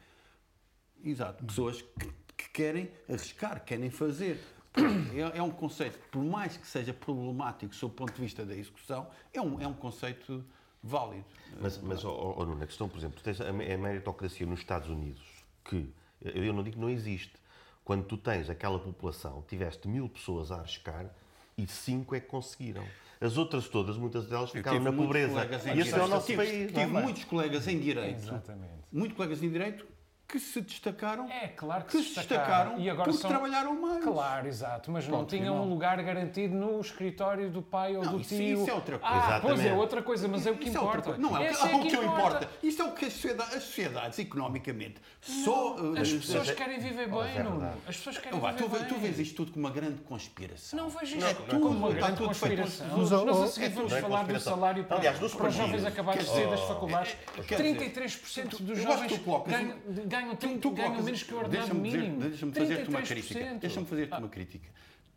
Exato. 1.03 1.43
Pessoas 1.45 1.81
que, 1.81 2.11
que 2.35 2.49
querem 2.49 2.91
arriscar, 3.07 3.63
querem 3.63 3.89
fazer. 3.89 4.37
É, 4.75 5.37
é, 5.37 5.43
um 5.43 5.51
conceito, 5.51 5.99
por 6.09 6.23
mais 6.23 6.55
que 6.55 6.65
seja 6.65 6.93
problemático 6.93 7.75
sob 7.75 7.93
o 7.93 7.95
ponto 7.95 8.13
de 8.13 8.21
vista 8.21 8.45
da 8.45 8.55
execução, 8.55 9.07
é 9.33 9.41
um, 9.41 9.59
é 9.59 9.67
um 9.67 9.73
conceito 9.73 10.43
válido. 10.81 11.25
Mas, 11.59 11.77
mas 11.79 12.03
oh, 12.05 12.35
oh, 12.37 12.45
Nuno, 12.45 12.63
a 12.63 12.67
questão, 12.67 12.87
por 12.87 12.97
exemplo, 12.97 13.17
tu 13.17 13.23
tens 13.23 13.41
a, 13.41 13.49
a 13.49 13.53
meritocracia 13.53 14.45
nos 14.45 14.59
Estados 14.59 14.89
Unidos, 14.89 15.21
que 15.65 15.93
eu 16.21 16.53
não 16.53 16.63
digo 16.63 16.77
que 16.77 16.81
não 16.81 16.89
existe. 16.89 17.33
Quando 17.83 18.05
tu 18.05 18.17
tens 18.17 18.49
aquela 18.49 18.79
população, 18.79 19.43
tiveste 19.47 19.87
mil 19.87 20.07
pessoas 20.07 20.51
a 20.51 20.57
arriscar 20.57 21.09
e 21.57 21.67
cinco 21.67 22.15
é 22.15 22.19
que 22.19 22.27
conseguiram. 22.27 22.85
As 23.19 23.37
outras 23.37 23.67
todas, 23.67 23.97
muitas 23.97 24.27
delas 24.27 24.51
ficaram 24.51 24.79
na 24.79 24.93
pobreza. 24.93 25.47
E 25.75 25.79
esse 25.79 25.93
é 25.93 26.01
o 26.01 26.07
nosso 26.07 26.25
tive, 26.25 26.37
país. 26.37 26.71
Tive 26.71 26.85
muitos 26.87 27.23
colegas 27.25 27.67
em 27.67 27.79
Direito, 27.79 28.17
Exatamente. 28.17 28.73
muitos 28.91 29.15
colegas 29.15 29.43
em 29.43 29.49
Direito 29.49 29.85
que 30.31 30.39
se 30.39 30.61
destacaram. 30.61 31.29
É, 31.29 31.47
claro 31.49 31.83
que, 31.83 31.97
que 31.97 32.03
se 32.03 32.09
se 32.09 32.15
destacaram 32.19 32.79
E 32.79 32.89
agora 32.89 33.09
porque 33.09 33.21
são... 33.21 33.29
trabalharam 33.29 33.79
mais. 33.79 34.01
Claro, 34.03 34.47
exato, 34.47 34.89
mas 34.89 35.05
não 35.07 35.19
Ponto 35.19 35.35
tinham 35.35 35.61
um 35.61 35.69
lugar 35.69 36.01
garantido 36.01 36.55
no 36.55 36.79
escritório 36.79 37.49
do 37.49 37.61
pai 37.61 37.97
ou 37.97 38.03
Não, 38.05 38.13
do 38.13 38.21
isso- 38.21 38.29
tio. 38.35 38.61
isso 38.61 38.69
é 38.69 38.73
outra 38.73 38.97
coisa. 38.97 39.15
Ah, 39.15 39.39
pois 39.41 39.43
é 39.43 39.53
Exatamente. 39.55 39.79
outra 39.81 40.01
coisa, 40.01 40.27
mas 40.29 40.47
é 40.47 40.51
o 40.51 40.55
que 40.57 40.69
Isso 40.69 40.79
outra 40.79 40.99
importa. 40.99 41.09
coisa. 41.09 41.21
Não 41.21 41.37
é 41.37 41.51
o 41.51 41.53
que, 41.53 41.61
é 41.61 41.75
o 41.75 41.79
que 41.81 41.87
importa. 41.89 42.17
importa. 42.19 42.49
Isto 42.63 42.81
é 42.81 42.85
o 42.85 42.91
que 42.93 43.05
as 43.05 43.13
sociedades, 43.13 43.55
as 43.55 43.63
sociedades 43.63 44.19
economicamente 44.19 44.95
só. 45.19 45.75
As 45.99 46.09
eh, 46.09 46.15
pessoas 46.17 46.49
é- 46.49 46.53
querem 46.53 46.79
viver 46.79 47.07
bem, 47.09 47.19
é 47.21 47.43
verdade. 47.43 47.77
As 47.87 47.97
pessoas 47.97 48.17
querem 48.17 48.39
Vá, 48.39 48.53
tu, 48.53 48.63
viver 48.63 48.77
vê- 48.77 48.79
bem. 48.85 48.87
tu 48.93 48.99
vês 48.99 49.19
isto 49.19 49.35
tudo 49.35 49.51
como 49.51 49.65
uma 49.67 49.73
grande 49.73 50.01
conspiração. 50.03 50.79
Não 50.79 50.89
vejo 50.89 51.17
Não, 51.17 51.27
isto 51.27 51.41
não, 51.41 51.47
como 51.59 51.63
não, 51.65 51.71
uma 51.77 51.87
não, 51.89 51.95
grande 51.95 52.15
tudo 52.17 52.27
conspiração. 52.27 52.87
Oh, 52.93 52.97
Nós 52.97 53.11
oh, 53.11 53.43
a 53.43 53.47
seguir 53.47 53.65
é 53.65 53.69
vamos 53.69 53.91
tudo, 53.91 53.97
é 53.97 54.01
falar 54.01 54.23
do 54.23 54.39
salário 54.39 54.83
para, 54.85 54.97
Aliás, 54.97 55.19
nos 55.19 55.33
para 55.35 55.47
os 55.49 55.55
jovens 55.55 55.85
acabados 55.85 56.23
de 56.25 56.29
sair 56.31 56.47
das 56.49 56.59
dizer, 56.59 56.67
faculdades. 56.73 57.17
é- 57.37 57.41
quer 57.43 57.61
dizer, 57.61 57.75
33% 57.91 58.61
dos 58.63 58.79
jovens 58.81 59.11
que 59.11 59.19
tu 59.19 59.39
ganham, 59.39 59.77
ganham, 60.21 60.35
Tu- 60.35 60.39
30, 60.47 60.59
tu 60.61 60.71
ganham 60.71 60.87
colocas- 60.89 61.05
menos 61.05 61.23
que 61.23 61.33
o 61.33 61.37
ordenado 61.37 61.67
deixa-me 61.67 61.83
dizer- 61.89 61.97
mínimo. 62.01 62.21
Deixa-me 62.21 62.51
fazer-te 62.53 62.89
uma 62.89 63.01
33%. 63.01 63.07
crítica. 63.37 63.59
Deixa-me 63.59 63.85
fazer-te 63.85 64.17
uma 64.17 64.29
crítica. 64.29 64.69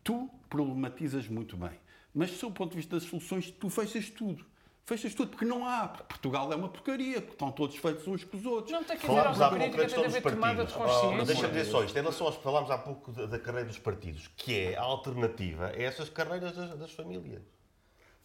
Tu 0.03 0.29
problematizas 0.49 1.27
muito 1.27 1.57
bem, 1.57 1.71
mas 2.13 2.31
do 2.31 2.51
ponto 2.51 2.71
de 2.71 2.77
vista 2.77 2.95
das 2.95 3.03
soluções, 3.09 3.49
tu 3.51 3.69
fechas 3.69 4.09
tudo. 4.09 4.45
Fechas 4.87 5.15
tudo, 5.15 5.29
porque 5.31 5.45
não 5.45 5.67
há. 5.67 5.87
Portugal 5.87 6.53
é 6.53 6.55
uma 6.55 6.69
porcaria, 6.69 7.17
estão 7.17 7.51
todos 7.51 7.75
feitos 7.75 8.07
uns 8.07 8.23
com 8.23 8.37
os 8.37 8.45
outros. 8.45 8.71
Não 8.71 8.83
tem 8.83 8.95
que 8.95 9.03
haver 9.07 9.15
Falámos 9.17 9.41
há 9.41 9.49
pouco 9.49 9.63
da 9.63 9.69
tem 9.71 9.79
questão 9.81 10.01
de 10.03 10.07
dos 10.09 10.15
haver 10.17 10.31
tomada 10.31 10.65
de 10.65 10.73
partidos. 10.73 10.75
Oh, 10.75 10.93
consciência. 11.01 11.17
mas 11.17 11.27
deixa-me 11.27 11.47
dizer 11.53 11.65
só 11.71 11.83
isto. 11.83 11.97
Em 11.97 12.01
relação 12.01 12.27
aos 12.27 12.35
falámos 12.35 12.69
há 12.69 12.77
pouco 12.77 13.11
da, 13.11 13.25
da 13.25 13.39
carreira 13.39 13.67
dos 13.67 13.79
partidos, 13.79 14.29
que 14.37 14.53
é 14.55 14.77
a 14.77 14.81
alternativa 14.83 15.67
a 15.69 15.81
essas 15.81 16.07
carreiras 16.09 16.55
das, 16.55 16.77
das 16.77 16.91
famílias. 16.91 17.41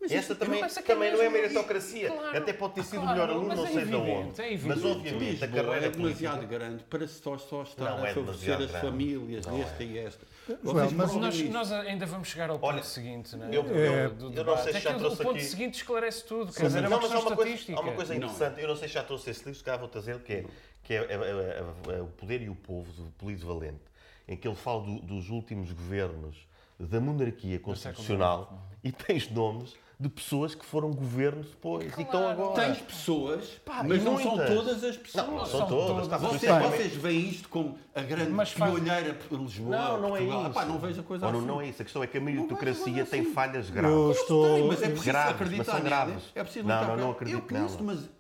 Mas 0.01 0.13
Essa 0.13 0.35
também, 0.35 0.63
é 0.63 0.65
é 0.65 0.69
também 0.83 1.13
não 1.13 1.21
é 1.21 1.29
meritocracia. 1.29 2.11
Claro, 2.11 2.39
Até 2.39 2.53
pode 2.55 2.73
ter 2.75 2.85
sido 2.85 3.01
o 3.01 3.03
claro, 3.03 3.13
melhor 3.21 3.31
aluno, 3.31 3.49
mas 3.49 3.59
não 3.59 3.67
é 3.67 3.71
sei 3.71 3.85
de 3.85 3.95
onde. 3.95 4.41
é 4.43 4.59
mas 4.65 4.85
obviamente 4.85 5.45
a 5.45 5.49
carreira 5.49 5.87
é 5.87 5.91
demasiado 5.91 6.35
política. 6.37 6.59
grande 6.59 6.85
para 6.85 7.07
só, 7.07 7.37
só 7.37 7.63
estar 7.65 7.85
Não 7.97 8.03
a 8.05 8.09
é 8.09 8.15
favorecer 8.15 8.55
as 8.55 8.71
grande. 8.71 8.81
famílias, 8.87 9.47
Não 9.47 9.61
esta 9.63 9.83
é. 9.83 9.87
e 9.87 9.99
esta. 9.99 10.27
Joel, 10.65 10.91
mas 10.93 11.15
Nós, 11.15 11.41
nós 11.51 11.71
ainda 11.73 12.07
vamos 12.07 12.29
chegar 12.29 12.49
ao 12.49 12.59
ponto 12.59 12.73
Olha, 12.73 12.83
seguinte, 12.83 13.37
não 13.37 13.47
é? 13.47 13.55
eu- 13.57 13.63
Do- 13.63 13.75
eu- 13.75 14.11
do 14.15 14.25
eu 14.25 14.29
não 14.29 14.31
debate. 14.33 14.63
sei 14.63 14.73
se 14.73 14.79
É 14.79 14.81
já 14.81 14.93
que 14.95 14.99
trouxe 14.99 15.21
o 15.21 15.25
ponto 15.25 15.37
aqui- 15.37 15.45
seguinte 15.45 15.75
esclarece 15.75 16.25
tudo, 16.25 16.53
quer 16.53 16.63
dizer, 16.67 16.79
é 16.79 16.81
não, 16.83 16.89
uma 16.89 16.97
mas 16.97 17.05
há 17.05 17.09
questão 17.15 17.21
uma 17.29 17.37
coisa, 17.37 17.51
estatística. 17.51 17.79
há 17.79 17.83
uma 17.83 17.93
coisa 17.93 18.15
Não 18.15 18.21
é. 18.21 18.25
interessante, 18.25 18.61
eu 18.63 18.69
não 18.69 18.77
sei 18.77 18.89
se 18.89 18.95
já 18.95 19.03
trouxe 19.05 19.31
esse 19.31 19.41
livro, 19.45 19.55
se 19.59 19.63
calhar 19.65 19.79
vou 19.79 19.89
trazer, 19.89 20.19
que 20.21 20.33
é, 20.33 20.45
que 20.83 20.95
é, 20.95 20.97
é- 20.97 21.03
é- 21.03 21.93
é- 21.93 21.99
é 21.99 22.01
O 22.03 22.07
Poder 22.07 22.41
e 22.41 22.49
o 22.49 22.55
Povo, 22.55 22.91
do 22.93 23.11
Polido 23.13 23.47
Valente, 23.47 23.83
em 24.27 24.35
que 24.37 24.49
ele 24.49 24.57
fala 24.57 24.83
do- 24.83 25.01
dos 25.03 25.29
últimos 25.29 25.71
governos 25.73 26.37
da 26.81 26.99
monarquia 27.01 27.61
constitucional 27.61 28.67
e 28.83 28.91
tens 28.91 29.31
nomes 29.31 29.75
de 30.01 30.09
pessoas 30.09 30.55
que 30.55 30.65
foram 30.65 30.91
governos 30.93 31.49
depois 31.51 31.85
e 31.85 31.95
que 31.95 32.01
estão 32.01 32.23
Claro. 32.23 32.43
agora. 32.43 32.63
Tens 32.67 32.79
pessoas, 32.79 33.45
Pá, 33.67 33.83
mas 33.87 34.01
e 34.01 34.05
não 34.05 34.19
são 34.19 34.35
todas 34.47 34.83
as 34.83 34.97
pessoas. 34.97 35.27
Não, 35.27 35.35
não 35.37 35.45
são 35.45 35.59
São 35.61 35.69
todas. 35.69 36.09
todas. 36.09 36.21
Vocês, 36.23 36.63
vocês 36.63 36.93
veem 36.95 37.21
isto 37.29 37.49
como 37.51 37.79
a 37.95 38.01
grande 38.01 38.31
Mas 38.31 38.51
faz- 38.53 38.73
pionheira 38.73 39.13
por 39.13 39.39
Lisboa, 39.39 39.77
Não, 39.77 40.01
não 40.01 40.09
é 40.17 40.21
Portugal. 40.21 40.41
isso. 40.41 40.51
Epá, 40.51 40.65
não 40.65 40.79
vejo 40.79 41.01
a 41.01 41.05
coisa 41.05 41.27
Ora, 41.27 41.37
assim. 41.37 41.47
não 41.47 41.61
é 41.61 41.67
isso. 41.69 41.83
A 41.83 41.85
questão 41.85 42.03
é 42.03 42.07
que 42.07 42.17
a 42.17 42.21
meritocracia 42.21 42.83
coisa 42.95 43.11
tem 43.11 43.21
assim. 43.21 43.33
falhas 43.35 43.69
Eu 43.69 43.75
graves. 43.75 44.17
estou. 44.21 44.45
Tem, 44.47 44.67
mas 44.69 44.83
é 44.83 44.87
preciso 44.87 45.05
Graves, 45.05 45.31
acreditar 45.35 45.59
mas 45.59 45.67
são 45.67 45.81
graves. 45.85 46.23
É 46.35 46.43
preciso 46.43 46.67
Não, 46.67 46.87
não, 46.89 46.97
não 46.97 47.11
acredito 47.11 47.55
Eu 47.55 47.61
nela. 47.61 47.77
mas... 47.83 48.20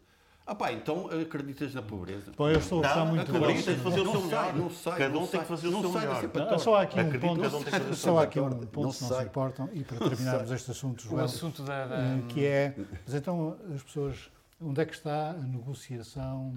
Ah 0.50 0.54
pá, 0.56 0.72
então 0.72 1.06
acreditas 1.06 1.72
na 1.74 1.80
pobreza? 1.80 2.32
Bom, 2.36 2.48
eu 2.48 2.58
estou 2.58 2.80
a 2.80 2.82
gostar 2.82 3.04
Não, 3.04 3.06
muito 3.14 3.32
cada 3.32 3.38
um 3.48 3.54
tem 3.54 3.62
que 3.62 3.74
fazer 3.76 4.00
o 4.00 4.10
seu 4.10 4.20
melhor. 4.22 4.56
não 4.56 4.70
sei, 4.70 4.92
Cada 4.94 5.08
não 5.10 5.22
um 5.22 5.26
tem 5.28 5.40
que 5.42 5.46
fazer 5.46 5.68
o 5.68 5.70
seu 5.80 5.92
melhor. 5.92 6.58
só 6.58 6.74
há 6.74 6.82
aqui 6.82 6.98
um 7.00 7.20
ponto, 7.20 7.40
que 7.40 7.70
que 7.70 7.76
o 7.92 7.94
só 7.94 8.18
há 8.18 8.22
aqui 8.24 8.40
um 8.40 8.50
ponto, 8.50 8.82
Não 8.82 8.92
se 8.92 9.04
não 9.04 9.16
se 9.16 9.24
importam, 9.24 9.68
e 9.72 9.84
para 9.84 10.08
terminarmos 10.08 10.50
este 10.50 10.72
assunto, 10.72 11.02
O 11.06 11.10
Joel, 11.10 11.24
assunto 11.26 11.62
da... 11.62 11.86
da- 11.86 11.96
eh, 12.00 12.22
que 12.30 12.44
é, 12.44 12.74
mas 13.06 13.14
então 13.14 13.56
as 13.72 13.80
pessoas, 13.84 14.28
onde 14.60 14.80
é 14.80 14.84
que 14.86 14.92
está 14.92 15.30
a 15.30 15.34
negociação 15.34 16.52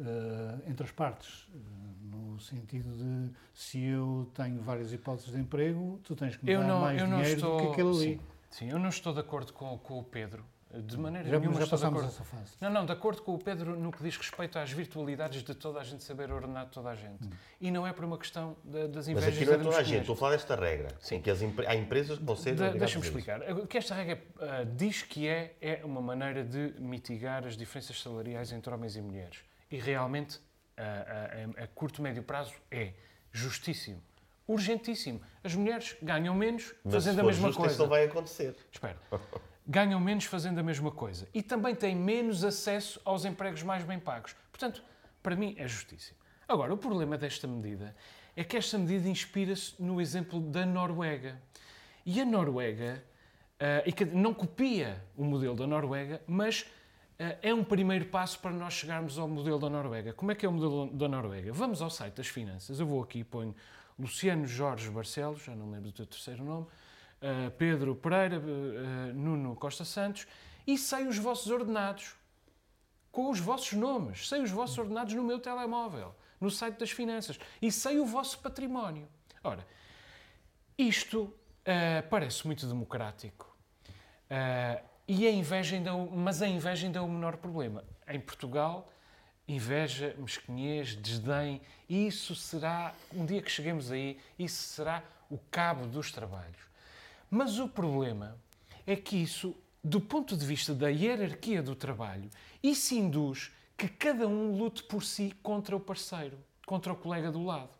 eh, 0.00 0.54
entre 0.66 0.82
as 0.84 0.90
partes? 0.90 1.46
Eh, 1.54 1.58
no 2.10 2.40
sentido 2.40 2.90
de, 2.96 3.30
se 3.54 3.80
eu 3.80 4.28
tenho 4.34 4.60
várias 4.60 4.92
hipóteses 4.92 5.30
de 5.30 5.38
emprego, 5.40 6.00
tu 6.02 6.16
tens 6.16 6.34
que 6.36 6.44
me 6.44 6.50
Eu 6.50 6.62
dar 6.62 6.66
não, 6.66 6.80
mais 6.80 7.00
eu 7.00 7.06
não 7.06 7.18
dinheiro 7.18 7.36
estou... 7.36 7.56
do 7.56 7.62
que 7.66 7.70
aquele 7.72 7.88
ali. 7.90 7.98
Sim, 8.00 8.20
sim, 8.50 8.68
eu 8.70 8.80
não 8.80 8.88
estou 8.88 9.14
de 9.14 9.20
acordo 9.20 9.52
com, 9.52 9.78
com 9.78 9.96
o 10.00 10.02
Pedro. 10.02 10.44
De 10.70 10.98
maneira 10.98 11.26
Já, 11.26 11.38
nenhuma 11.38 11.56
já 11.58 11.64
estou 11.64 11.78
de 11.78 11.86
acordo. 11.86 12.08
essa 12.08 12.24
fase. 12.24 12.52
Não, 12.60 12.68
não, 12.70 12.84
de 12.84 12.92
acordo 12.92 13.22
com 13.22 13.34
o 13.34 13.38
Pedro 13.38 13.74
no 13.74 13.90
que 13.90 14.02
diz 14.02 14.14
respeito 14.18 14.58
às 14.58 14.70
virtualidades 14.70 15.42
de 15.42 15.54
toda 15.54 15.80
a 15.80 15.84
gente 15.84 16.04
saber 16.04 16.30
ordenar 16.30 16.66
toda 16.68 16.90
a 16.90 16.94
gente. 16.94 17.26
E 17.58 17.70
não 17.70 17.86
é 17.86 17.92
por 17.94 18.04
uma 18.04 18.18
questão 18.18 18.54
da- 18.62 18.86
das 18.86 18.96
Mas 18.96 19.08
invejas 19.08 19.34
aqui 19.36 19.44
não 19.46 19.52
é 19.54 19.56
da 19.56 19.64
toda 19.64 19.76
a 19.78 19.82
gente. 19.82 20.00
Estou 20.00 20.12
a 20.14 20.16
falar 20.18 20.32
desta 20.32 20.54
regra. 20.56 20.88
Sim. 21.00 21.22
Que 21.22 21.30
as 21.30 21.40
empre- 21.40 21.66
há 21.66 21.74
empresas 21.74 22.18
que 22.18 22.24
vão 22.24 22.36
ser. 22.36 22.54
De- 22.54 22.78
Deixa-me 22.78 23.02
explicar. 23.04 23.40
O 23.52 23.66
que 23.66 23.78
esta 23.78 23.94
regra 23.94 24.22
ah, 24.40 24.64
diz 24.64 25.02
que 25.02 25.26
é, 25.26 25.56
é 25.62 25.80
uma 25.84 26.02
maneira 26.02 26.44
de 26.44 26.74
mitigar 26.78 27.46
as 27.46 27.56
diferenças 27.56 27.98
salariais 28.02 28.52
entre 28.52 28.72
homens 28.72 28.94
e 28.94 29.00
mulheres. 29.00 29.38
E 29.70 29.78
realmente, 29.78 30.38
a, 30.76 30.82
a- 30.82 30.84
a- 30.84 31.64
a 31.64 31.66
curto 31.68 32.00
e 32.00 32.02
médio 32.02 32.22
prazo, 32.22 32.52
é 32.70 32.92
justíssimo. 33.32 34.02
Urgentíssimo. 34.46 35.20
As 35.42 35.54
mulheres 35.54 35.96
ganham 36.02 36.34
menos 36.34 36.74
Mas 36.84 36.92
fazendo 36.94 37.14
se 37.14 37.20
a 37.20 37.24
mesma 37.24 37.46
justo, 37.48 37.58
coisa. 37.58 37.72
isso 37.72 37.82
não 37.82 37.88
vai 37.88 38.04
acontecer. 38.04 38.54
Espera. 38.70 38.96
Ganham 39.68 40.00
menos 40.00 40.24
fazendo 40.24 40.58
a 40.58 40.62
mesma 40.62 40.90
coisa. 40.90 41.28
E 41.34 41.42
também 41.42 41.74
têm 41.74 41.94
menos 41.94 42.42
acesso 42.42 42.98
aos 43.04 43.24
empregos 43.26 43.62
mais 43.62 43.84
bem 43.84 44.00
pagos. 44.00 44.34
Portanto, 44.50 44.82
para 45.22 45.36
mim 45.36 45.54
é 45.58 45.68
justíssimo. 45.68 46.16
Agora, 46.48 46.72
o 46.72 46.78
problema 46.78 47.18
desta 47.18 47.46
medida 47.46 47.94
é 48.34 48.42
que 48.42 48.56
esta 48.56 48.78
medida 48.78 49.08
inspira-se 49.08 49.74
no 49.78 50.00
exemplo 50.00 50.40
da 50.40 50.64
Noruega. 50.64 51.38
E 52.06 52.20
a 52.20 52.24
Noruega 52.24 53.04
que 53.94 54.04
não 54.04 54.32
copia 54.32 55.02
o 55.16 55.24
modelo 55.24 55.56
da 55.56 55.66
Noruega, 55.66 56.22
mas 56.26 56.64
ah, 57.18 57.36
é 57.42 57.52
um 57.52 57.64
primeiro 57.64 58.04
passo 58.06 58.38
para 58.38 58.52
nós 58.52 58.74
chegarmos 58.74 59.18
ao 59.18 59.26
modelo 59.26 59.58
da 59.58 59.68
Noruega. 59.68 60.12
Como 60.12 60.30
é 60.30 60.34
que 60.34 60.46
é 60.46 60.48
o 60.48 60.52
modelo 60.52 60.86
da 60.92 61.08
Noruega? 61.08 61.52
Vamos 61.52 61.82
ao 61.82 61.90
site 61.90 62.14
das 62.14 62.28
finanças. 62.28 62.78
Eu 62.78 62.86
vou 62.86 63.02
aqui 63.02 63.20
e 63.20 63.24
ponho 63.24 63.54
Luciano 63.98 64.46
Jorge 64.46 64.88
Barcelos, 64.90 65.42
já 65.42 65.56
não 65.56 65.70
lembro 65.70 65.90
do 65.90 65.92
teu 65.92 66.06
terceiro 66.06 66.44
nome, 66.44 66.66
Uh, 67.20 67.50
Pedro 67.58 67.96
Pereira, 67.96 68.38
uh, 68.38 69.12
Nuno 69.12 69.56
Costa 69.56 69.84
Santos, 69.84 70.24
e 70.64 70.78
sei 70.78 71.08
os 71.08 71.18
vossos 71.18 71.50
ordenados, 71.50 72.14
com 73.10 73.28
os 73.28 73.40
vossos 73.40 73.72
nomes, 73.72 74.28
sei 74.28 74.40
os 74.40 74.52
vossos 74.52 74.78
ordenados 74.78 75.14
no 75.14 75.24
meu 75.24 75.40
telemóvel, 75.40 76.14
no 76.40 76.48
site 76.48 76.78
das 76.78 76.92
finanças, 76.92 77.36
e 77.60 77.72
sei 77.72 77.98
o 77.98 78.06
vosso 78.06 78.38
património. 78.38 79.08
Ora, 79.42 79.66
isto 80.78 81.22
uh, 81.22 82.08
parece 82.08 82.46
muito 82.46 82.64
democrático, 82.68 83.52
e 85.08 85.26
a 85.26 85.30
inveja 85.32 85.74
ainda, 85.74 85.90
é 85.90 86.08
mas 86.14 86.40
a 86.40 86.46
inveja 86.46 86.86
ainda 86.86 87.00
é 87.00 87.02
o 87.02 87.08
menor 87.08 87.38
problema. 87.38 87.82
Em 88.06 88.20
Portugal, 88.20 88.92
inveja, 89.48 90.14
mesquinhez, 90.18 90.94
desdém, 90.94 91.60
isso 91.88 92.36
será, 92.36 92.94
um 93.12 93.26
dia 93.26 93.42
que 93.42 93.50
cheguemos 93.50 93.90
aí, 93.90 94.20
isso 94.38 94.62
será 94.74 95.02
o 95.28 95.38
cabo 95.50 95.84
dos 95.86 96.12
trabalhos. 96.12 96.67
Mas 97.30 97.58
o 97.58 97.68
problema 97.68 98.38
é 98.86 98.96
que 98.96 99.16
isso, 99.16 99.54
do 99.82 100.00
ponto 100.00 100.36
de 100.36 100.44
vista 100.46 100.74
da 100.74 100.88
hierarquia 100.88 101.62
do 101.62 101.74
trabalho, 101.74 102.30
isso 102.62 102.94
induz 102.94 103.50
que 103.76 103.88
cada 103.88 104.26
um 104.26 104.56
lute 104.56 104.82
por 104.82 105.04
si 105.04 105.32
contra 105.42 105.76
o 105.76 105.80
parceiro, 105.80 106.38
contra 106.66 106.92
o 106.92 106.96
colega 106.96 107.30
do 107.30 107.44
lado. 107.44 107.70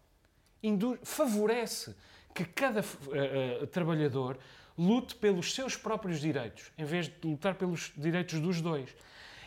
Induz, 0.63 1.01
favorece 1.03 1.97
que 2.35 2.45
cada 2.45 2.81
eh, 2.81 3.61
eh, 3.63 3.67
trabalhador 3.67 4.39
lute 4.77 5.17
pelos 5.17 5.55
seus 5.55 5.77
próprios 5.77 6.21
direitos, 6.21 6.71
em 6.79 6.85
vez 6.85 7.09
de 7.09 7.15
lutar 7.25 7.57
pelos 7.57 7.93
direitos 7.97 8.39
dos 8.39 8.61
dois. 8.61 8.95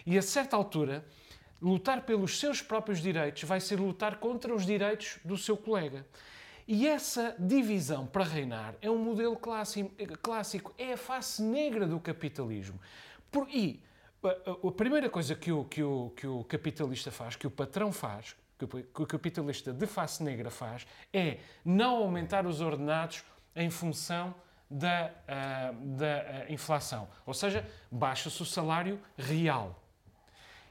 E 0.05 0.17
a 0.17 0.21
certa 0.21 0.57
altura, 0.57 1.05
lutar 1.61 2.01
pelos 2.01 2.37
seus 2.37 2.61
próprios 2.61 2.99
direitos 3.01 3.43
vai 3.43 3.61
ser 3.61 3.79
lutar 3.79 4.19
contra 4.19 4.53
os 4.53 4.65
direitos 4.65 5.19
do 5.23 5.37
seu 5.37 5.55
colega. 5.55 6.05
E 6.73 6.87
essa 6.87 7.35
divisão 7.37 8.07
para 8.07 8.23
reinar 8.23 8.75
é 8.81 8.89
um 8.89 8.97
modelo 8.97 9.35
clássico, 9.35 10.73
é 10.77 10.93
a 10.93 10.97
face 10.97 11.43
negra 11.43 11.85
do 11.85 11.99
capitalismo. 11.99 12.79
Por- 13.29 13.49
e 13.49 13.83
a, 14.23 14.71
primeira 14.71 15.09
coisa 15.09 15.35
que 15.35 15.51
o, 15.51 15.65
que, 15.65 15.83
o, 15.83 16.13
que 16.15 16.25
o 16.25 16.45
capitalista 16.45 17.11
faz, 17.11 17.35
que 17.35 17.45
o 17.45 17.51
patrão 17.51 17.91
faz, 17.91 18.37
que 18.57 18.63
o, 18.63 19.05
capitalista 19.05 19.73
de 19.73 19.85
face 19.85 20.23
negra 20.23 20.49
faz, 20.49 20.87
é 21.11 21.39
não 21.65 21.97
aumentar 21.97 22.45
os 22.45 22.61
ordenados 22.61 23.25
em 23.53 23.69
função 23.69 24.33
da, 24.69 25.11
ah, 25.27 25.73
da 25.75 26.21
ah, 26.21 26.45
inflação. 26.53 27.09
Ou 27.25 27.33
seja, 27.33 27.69
baixa-se 27.91 28.41
o 28.41 28.45
salário 28.45 28.97
real. 29.17 29.80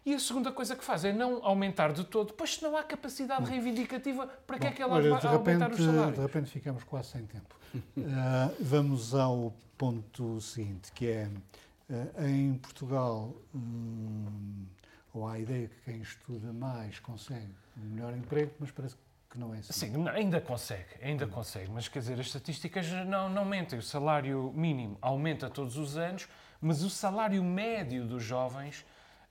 E 0.05 0.15
a 0.15 0.19
segunda 0.19 0.51
coisa 0.51 0.75
que 0.75 0.83
faz 0.83 1.05
é 1.05 1.13
não 1.13 1.45
aumentar 1.45 1.93
de 1.93 2.05
todo, 2.05 2.33
pois 2.33 2.55
se 2.55 2.63
não 2.63 2.77
há 2.77 2.83
capacidade 2.83 3.45
reivindicativa, 3.45 4.27
para 4.47 4.59
que 4.59 4.67
é 4.67 4.71
que 4.71 4.83
ela 4.83 4.95
Olha, 4.95 5.11
vai 5.11 5.27
aumentar 5.27 5.67
repente, 5.67 5.81
os 5.81 5.87
salários? 5.87 6.17
de 6.17 6.23
repente 6.23 6.51
ficamos 6.51 6.85
quase 6.85 7.09
sem 7.11 7.27
tempo. 7.27 7.55
Ah, 8.09 8.51
vamos 8.59 9.15
ao 9.15 9.53
ponto 9.77 10.41
seguinte, 10.41 10.91
que 10.93 11.07
é, 11.07 11.31
ah, 11.91 12.27
em 12.27 12.55
Portugal, 12.55 13.35
hum, 13.55 14.65
ou 15.13 15.27
há 15.27 15.35
a 15.35 15.39
ideia 15.39 15.69
que 15.69 15.93
quem 15.93 16.01
estuda 16.01 16.53
mais 16.53 16.99
consegue 16.99 17.53
um 17.77 17.95
melhor 17.95 18.17
emprego, 18.17 18.53
mas 18.59 18.71
parece 18.71 18.97
que 19.29 19.39
não 19.39 19.55
é 19.55 19.59
assim. 19.59 19.73
Sim, 19.73 20.09
ainda 20.09 20.41
consegue, 20.41 20.89
ainda 21.03 21.27
consegue, 21.27 21.71
mas 21.71 21.89
quer 21.89 22.01
dizer, 22.01 22.19
as 22.19 22.27
estatísticas 22.27 22.87
não, 23.07 23.29
não 23.29 23.45
mentem. 23.45 23.79
O 23.79 23.83
salário 23.83 24.53
mínimo 24.55 24.99
aumenta 25.01 25.49
todos 25.49 25.77
os 25.77 25.97
anos, 25.97 26.29
mas 26.61 26.83
o 26.83 26.91
salário 26.91 27.43
médio 27.45 28.07
dos 28.07 28.23
jovens 28.23 28.85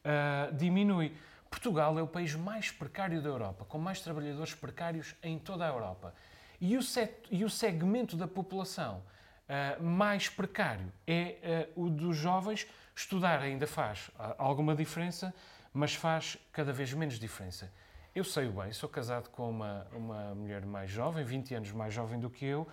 ah, 0.03 0.49
diminui. 0.53 1.15
Portugal 1.49 1.97
é 1.97 2.01
o 2.01 2.07
país 2.07 2.35
mais 2.35 2.71
precário 2.71 3.21
da 3.21 3.29
Europa, 3.29 3.65
com 3.65 3.77
mais 3.77 4.01
trabalhadores 4.01 4.53
precários 4.53 5.15
em 5.23 5.39
toda 5.39 5.65
a 5.65 5.69
Europa. 5.69 6.13
E 6.61 6.77
o, 6.77 6.83
set, 6.83 7.13
e 7.31 7.43
o 7.43 7.49
segmento 7.49 8.15
da 8.15 8.27
população 8.27 9.01
uh, 9.47 9.83
mais 9.83 10.29
precário 10.29 10.91
é 11.07 11.67
uh, 11.75 11.85
o 11.85 11.89
dos 11.89 12.15
jovens. 12.17 12.67
Estudar 12.95 13.41
ainda 13.41 13.65
faz 13.65 14.09
uh, 14.09 14.35
alguma 14.37 14.75
diferença, 14.75 15.33
mas 15.73 15.95
faz 15.95 16.37
cada 16.51 16.71
vez 16.71 16.93
menos 16.93 17.17
diferença. 17.17 17.71
Eu 18.13 18.23
sei 18.23 18.49
bem, 18.49 18.71
sou 18.73 18.89
casado 18.89 19.29
com 19.29 19.49
uma, 19.49 19.87
uma 19.91 20.35
mulher 20.35 20.65
mais 20.65 20.91
jovem, 20.91 21.23
20 21.23 21.55
anos 21.55 21.71
mais 21.71 21.93
jovem 21.93 22.19
do 22.19 22.29
que 22.29 22.43
eu. 22.43 22.67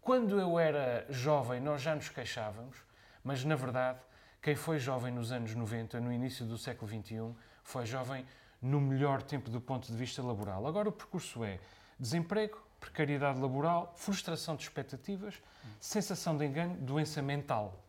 quando 0.00 0.38
eu 0.38 0.58
era 0.58 1.06
jovem, 1.08 1.58
nós 1.58 1.80
já 1.80 1.94
nos 1.94 2.10
queixávamos, 2.10 2.76
mas 3.24 3.42
na 3.44 3.56
verdade 3.56 3.98
quem 4.44 4.54
foi 4.54 4.78
jovem 4.78 5.10
nos 5.10 5.32
anos 5.32 5.54
90, 5.54 5.98
no 6.02 6.12
início 6.12 6.44
do 6.44 6.58
século 6.58 6.86
XXI, 6.86 7.34
foi 7.62 7.86
jovem 7.86 8.26
no 8.60 8.78
melhor 8.78 9.22
tempo 9.22 9.48
do 9.48 9.58
ponto 9.58 9.90
de 9.90 9.96
vista 9.96 10.22
laboral. 10.22 10.66
Agora 10.66 10.86
o 10.86 10.92
percurso 10.92 11.42
é 11.42 11.58
desemprego, 11.98 12.62
precariedade 12.78 13.40
laboral, 13.40 13.94
frustração 13.96 14.54
de 14.54 14.64
expectativas, 14.64 15.40
sensação 15.80 16.36
de 16.36 16.44
engano, 16.44 16.76
doença 16.76 17.22
mental. 17.22 17.82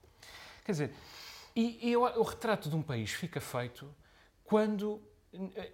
Quer 0.64 0.72
dizer, 0.72 0.94
e, 1.54 1.90
e 1.90 1.98
o 1.98 2.24
retrato 2.24 2.70
de 2.70 2.76
um 2.78 2.82
país 2.82 3.12
fica 3.12 3.42
feito 3.42 3.94
quando 4.46 5.02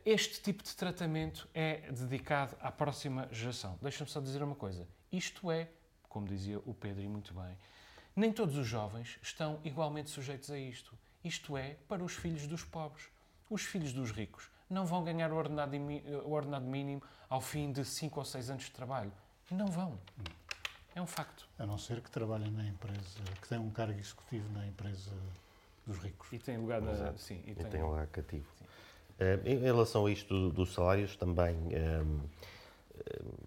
este 0.04 0.42
tipo 0.42 0.64
de 0.64 0.76
tratamento 0.76 1.48
é 1.54 1.92
dedicado 1.92 2.58
à 2.60 2.72
próxima 2.72 3.30
geração. 3.32 3.78
Deixa-me 3.84 4.10
só 4.10 4.20
dizer 4.20 4.42
uma 4.42 4.56
coisa. 4.56 4.88
Isto 5.12 5.52
é, 5.52 5.70
como 6.10 6.28
dizia 6.28 6.58
o 6.66 6.74
Pedro 6.74 7.04
e 7.04 7.08
muito 7.08 7.36
bem, 7.36 7.56
nem 8.16 8.32
todos 8.32 8.58
os 8.58 8.68
jovens 8.68 9.18
estão 9.22 9.60
igualmente 9.64 10.10
sujeitos 10.10 10.52
a 10.52 10.58
isto. 10.58 10.98
Isto 11.24 11.56
é, 11.56 11.78
para 11.88 12.04
os 12.04 12.14
filhos 12.14 12.48
dos 12.48 12.64
pobres. 12.64 13.06
Os 13.50 13.64
filhos 13.64 13.94
dos 13.94 14.12
ricos 14.12 14.50
não 14.70 14.86
vão 14.86 15.04
ganhar 15.04 15.32
o 15.32 15.36
ordenado, 15.36 15.76
o 16.26 16.32
ordenado 16.32 16.66
mínimo 16.66 17.02
ao 17.30 17.42
fim 17.42 17.72
de 17.72 17.84
5 17.84 18.20
ou 18.20 18.26
6 18.26 18.50
anos 18.50 18.64
de 18.66 18.72
trabalho. 18.72 19.12
Não 19.50 19.68
vão. 19.68 20.00
É 20.96 21.02
um 21.02 21.08
facto. 21.08 21.48
A 21.60 21.66
não 21.66 21.78
ser 21.78 22.02
que 22.02 22.10
trabalhem 22.10 22.52
na 22.52 22.66
empresa, 22.66 23.20
que 23.42 23.48
tenham 23.48 23.66
um 23.66 23.72
cargo 23.72 24.00
executivo 24.00 24.52
na 24.54 24.66
empresa 24.66 25.12
dos 25.86 25.98
ricos. 25.98 26.28
E 26.32 26.40
tem 26.40 26.58
lugar, 26.58 26.82
na, 26.82 27.16
sim, 27.18 27.42
e, 27.46 27.52
e 27.52 27.56
tem, 27.56 27.66
tem 27.66 27.84
lugar 27.84 28.08
cativo. 28.08 28.48
Uh, 29.20 29.48
em 29.48 29.60
relação 29.60 30.06
a 30.06 30.12
isto 30.12 30.50
dos 30.52 30.74
salários, 30.74 31.16
também 31.16 31.56
um, 31.56 31.72
ehm, 31.72 32.20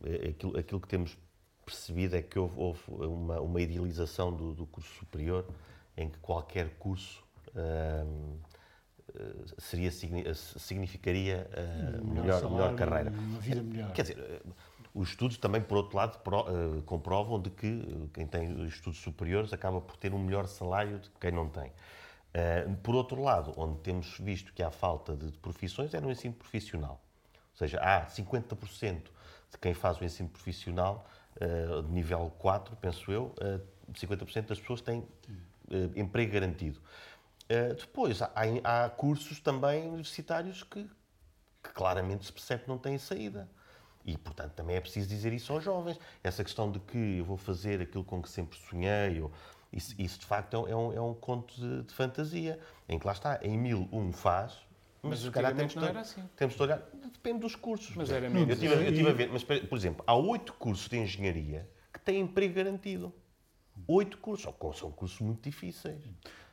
eh, 0.04 0.28
aquilo, 0.30 0.58
aquilo 0.58 0.80
que 0.80 0.88
temos 0.88 1.16
percebido 1.64 2.16
é 2.16 2.22
que 2.22 2.38
houve, 2.38 2.54
houve 2.58 2.82
uma, 3.06 3.40
uma, 3.40 3.60
idealização 3.60 4.32
do, 4.32 4.52
do, 4.52 4.66
curso 4.66 4.92
superior 4.94 5.46
em 5.96 6.08
que 6.08 6.18
qualquer 6.18 6.70
curso 6.78 7.24
uh, 7.50 8.38
seria, 9.58 9.90
significaria 9.90 11.48
uh, 11.50 12.04
melhor, 12.04 12.40
salário, 12.40 12.50
melhor 12.50 12.74
carreira. 12.76 13.10
Uma 13.10 13.40
vida 13.40 13.62
melhor. 13.62 13.92
Quer 13.92 14.02
dizer, 14.02 14.42
os 14.94 15.08
estudos 15.08 15.38
também, 15.38 15.60
por 15.60 15.76
outro 15.76 15.96
lado, 15.96 16.18
pro, 16.20 16.82
comprovam 16.86 17.40
de 17.40 17.50
que 17.50 18.08
quem 18.12 18.26
tem 18.26 18.64
estudos 18.66 19.00
superiores 19.00 19.52
acaba 19.52 19.80
por 19.80 19.96
ter 19.96 20.14
um 20.14 20.18
melhor 20.18 20.46
salário 20.46 20.98
do 20.98 21.10
que 21.10 21.18
quem 21.20 21.32
não 21.32 21.48
tem. 21.48 21.72
por 22.82 22.94
outro 22.94 23.20
lado, 23.20 23.52
onde 23.56 23.80
temos 23.80 24.16
visto 24.18 24.52
que 24.52 24.62
há 24.62 24.70
falta 24.70 25.16
de, 25.16 25.32
profissões 25.38 25.92
é 25.94 26.00
no 26.00 26.12
ensino 26.12 26.34
profissional. 26.34 27.00
Ou 27.54 27.58
seja, 27.58 27.80
há 27.80 28.06
50% 28.06 29.02
de 29.50 29.58
quem 29.60 29.74
faz 29.74 30.00
o 30.00 30.04
ensino 30.04 30.28
profissional 30.28 31.08
de 31.82 31.92
nível 31.92 32.32
4, 32.38 32.76
penso 32.76 33.10
eu, 33.10 33.34
uh, 33.40 33.60
eh, 33.90 33.92
50% 33.92 34.46
das 34.46 34.60
pessoas 34.60 34.80
têm 34.80 35.00
uh, 35.00 35.06
emprego 35.96 36.32
garantido. 36.32 36.80
depois, 37.78 38.22
há, 38.22 38.30
há, 38.62 38.88
cursos 38.90 39.40
também 39.40 39.88
universitários 39.88 40.62
que, 40.62 40.84
que 41.62 41.70
claramente 41.72 42.24
se 42.26 42.32
percebe 42.32 42.62
que 42.62 42.68
não 42.68 42.78
têm 42.78 42.98
saída. 42.98 43.48
E, 44.04 44.18
portanto, 44.18 44.52
também 44.52 44.76
é 44.76 44.80
preciso 44.80 45.08
dizer 45.08 45.32
isso 45.32 45.52
aos 45.52 45.64
jovens. 45.64 45.98
Essa 46.22 46.44
questão 46.44 46.70
de 46.70 46.78
que 46.78 47.18
eu 47.18 47.24
vou 47.24 47.36
fazer 47.36 47.80
aquilo 47.80 48.04
com 48.04 48.20
que 48.22 48.28
sempre 48.28 48.58
sonhei, 48.58 49.20
ou, 49.20 49.32
isso, 49.74 49.94
isso, 49.98 50.20
de 50.20 50.26
facto 50.26 50.66
é 50.68 50.76
um, 50.76 50.92
é 50.92 51.00
um 51.00 51.14
conto 51.14 51.54
de, 51.54 51.82
de, 51.82 51.92
fantasia, 51.92 52.60
em 52.88 52.96
que 52.96 53.06
lá 53.06 53.12
está, 53.12 53.40
em 53.42 53.58
mil 53.58 53.88
um 53.90 54.12
faz, 54.12 54.63
mas, 55.08 55.24
mas 55.24 55.34
calhar 55.34 55.54
temos, 55.54 55.74
não 55.74 55.84
era 55.84 56.00
assim. 56.00 56.22
temos 56.36 56.54
de 56.54 56.62
olhar, 56.62 56.82
depende 57.12 57.40
dos 57.40 57.54
cursos. 57.54 57.94
Mas 57.96 58.10
era 58.10 58.28
mesmo. 58.28 58.50
Eu 58.50 58.54
estive, 58.54 58.74
eu 58.74 58.88
estive 58.88 59.08
a 59.08 59.12
ver, 59.12 59.30
mas, 59.30 59.44
por 59.44 59.76
exemplo, 59.76 60.04
há 60.06 60.14
oito 60.14 60.52
cursos 60.54 60.88
de 60.88 60.98
engenharia 60.98 61.68
que 61.92 62.00
têm 62.00 62.20
emprego 62.20 62.54
garantido. 62.54 63.12
Oito 63.88 64.18
cursos, 64.18 64.48
são 64.78 64.90
cursos 64.92 65.20
muito 65.20 65.42
difíceis. 65.42 66.00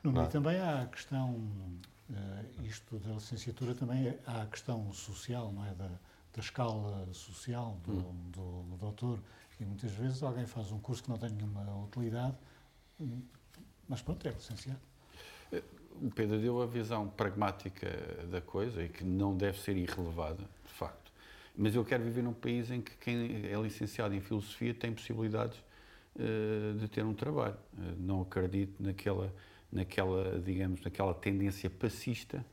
No 0.02 0.12
meio 0.12 0.24
é? 0.24 0.28
também 0.28 0.58
há 0.58 0.82
a 0.82 0.86
questão, 0.86 1.30
uh, 1.30 2.62
isto 2.64 2.98
da 2.98 3.12
licenciatura, 3.12 3.74
também 3.74 4.18
há 4.26 4.42
a 4.42 4.46
questão 4.46 4.92
social, 4.92 5.52
não 5.52 5.64
é? 5.64 5.72
Da, 5.74 5.88
da 6.34 6.40
escala 6.40 7.06
social 7.12 7.78
do, 7.84 7.92
hum. 7.92 8.30
do, 8.30 8.62
do 8.62 8.76
doutor. 8.76 9.20
E 9.60 9.64
muitas 9.64 9.92
vezes 9.92 10.22
alguém 10.22 10.46
faz 10.46 10.72
um 10.72 10.80
curso 10.80 11.04
que 11.04 11.10
não 11.10 11.16
tem 11.16 11.30
nenhuma 11.30 11.84
utilidade, 11.84 12.36
mas 13.88 14.02
pronto, 14.02 14.26
é 14.26 14.32
licenciado 14.32 14.80
o 16.00 16.10
Pedro 16.10 16.38
deu 16.38 16.62
a 16.62 16.66
visão 16.66 17.08
pragmática 17.08 17.88
da 18.30 18.40
coisa 18.40 18.82
e 18.82 18.88
que 18.88 19.04
não 19.04 19.36
deve 19.36 19.58
ser 19.60 19.76
irrelevada, 19.76 20.42
de 20.64 20.72
facto. 20.72 21.12
Mas 21.56 21.74
eu 21.74 21.84
quero 21.84 22.02
viver 22.02 22.22
num 22.22 22.32
país 22.32 22.70
em 22.70 22.80
que 22.80 22.96
quem 22.96 23.46
é 23.46 23.60
licenciado 23.60 24.14
em 24.14 24.20
filosofia 24.20 24.72
tem 24.72 24.92
possibilidades 24.92 25.58
uh, 26.16 26.78
de 26.78 26.88
ter 26.88 27.04
um 27.04 27.14
trabalho. 27.14 27.56
Uh, 27.74 27.94
não 27.98 28.22
acredito 28.22 28.82
naquela, 28.82 29.32
naquela, 29.70 30.40
digamos, 30.40 30.80
naquela 30.80 31.12
tendência 31.12 31.68
passista 31.68 32.44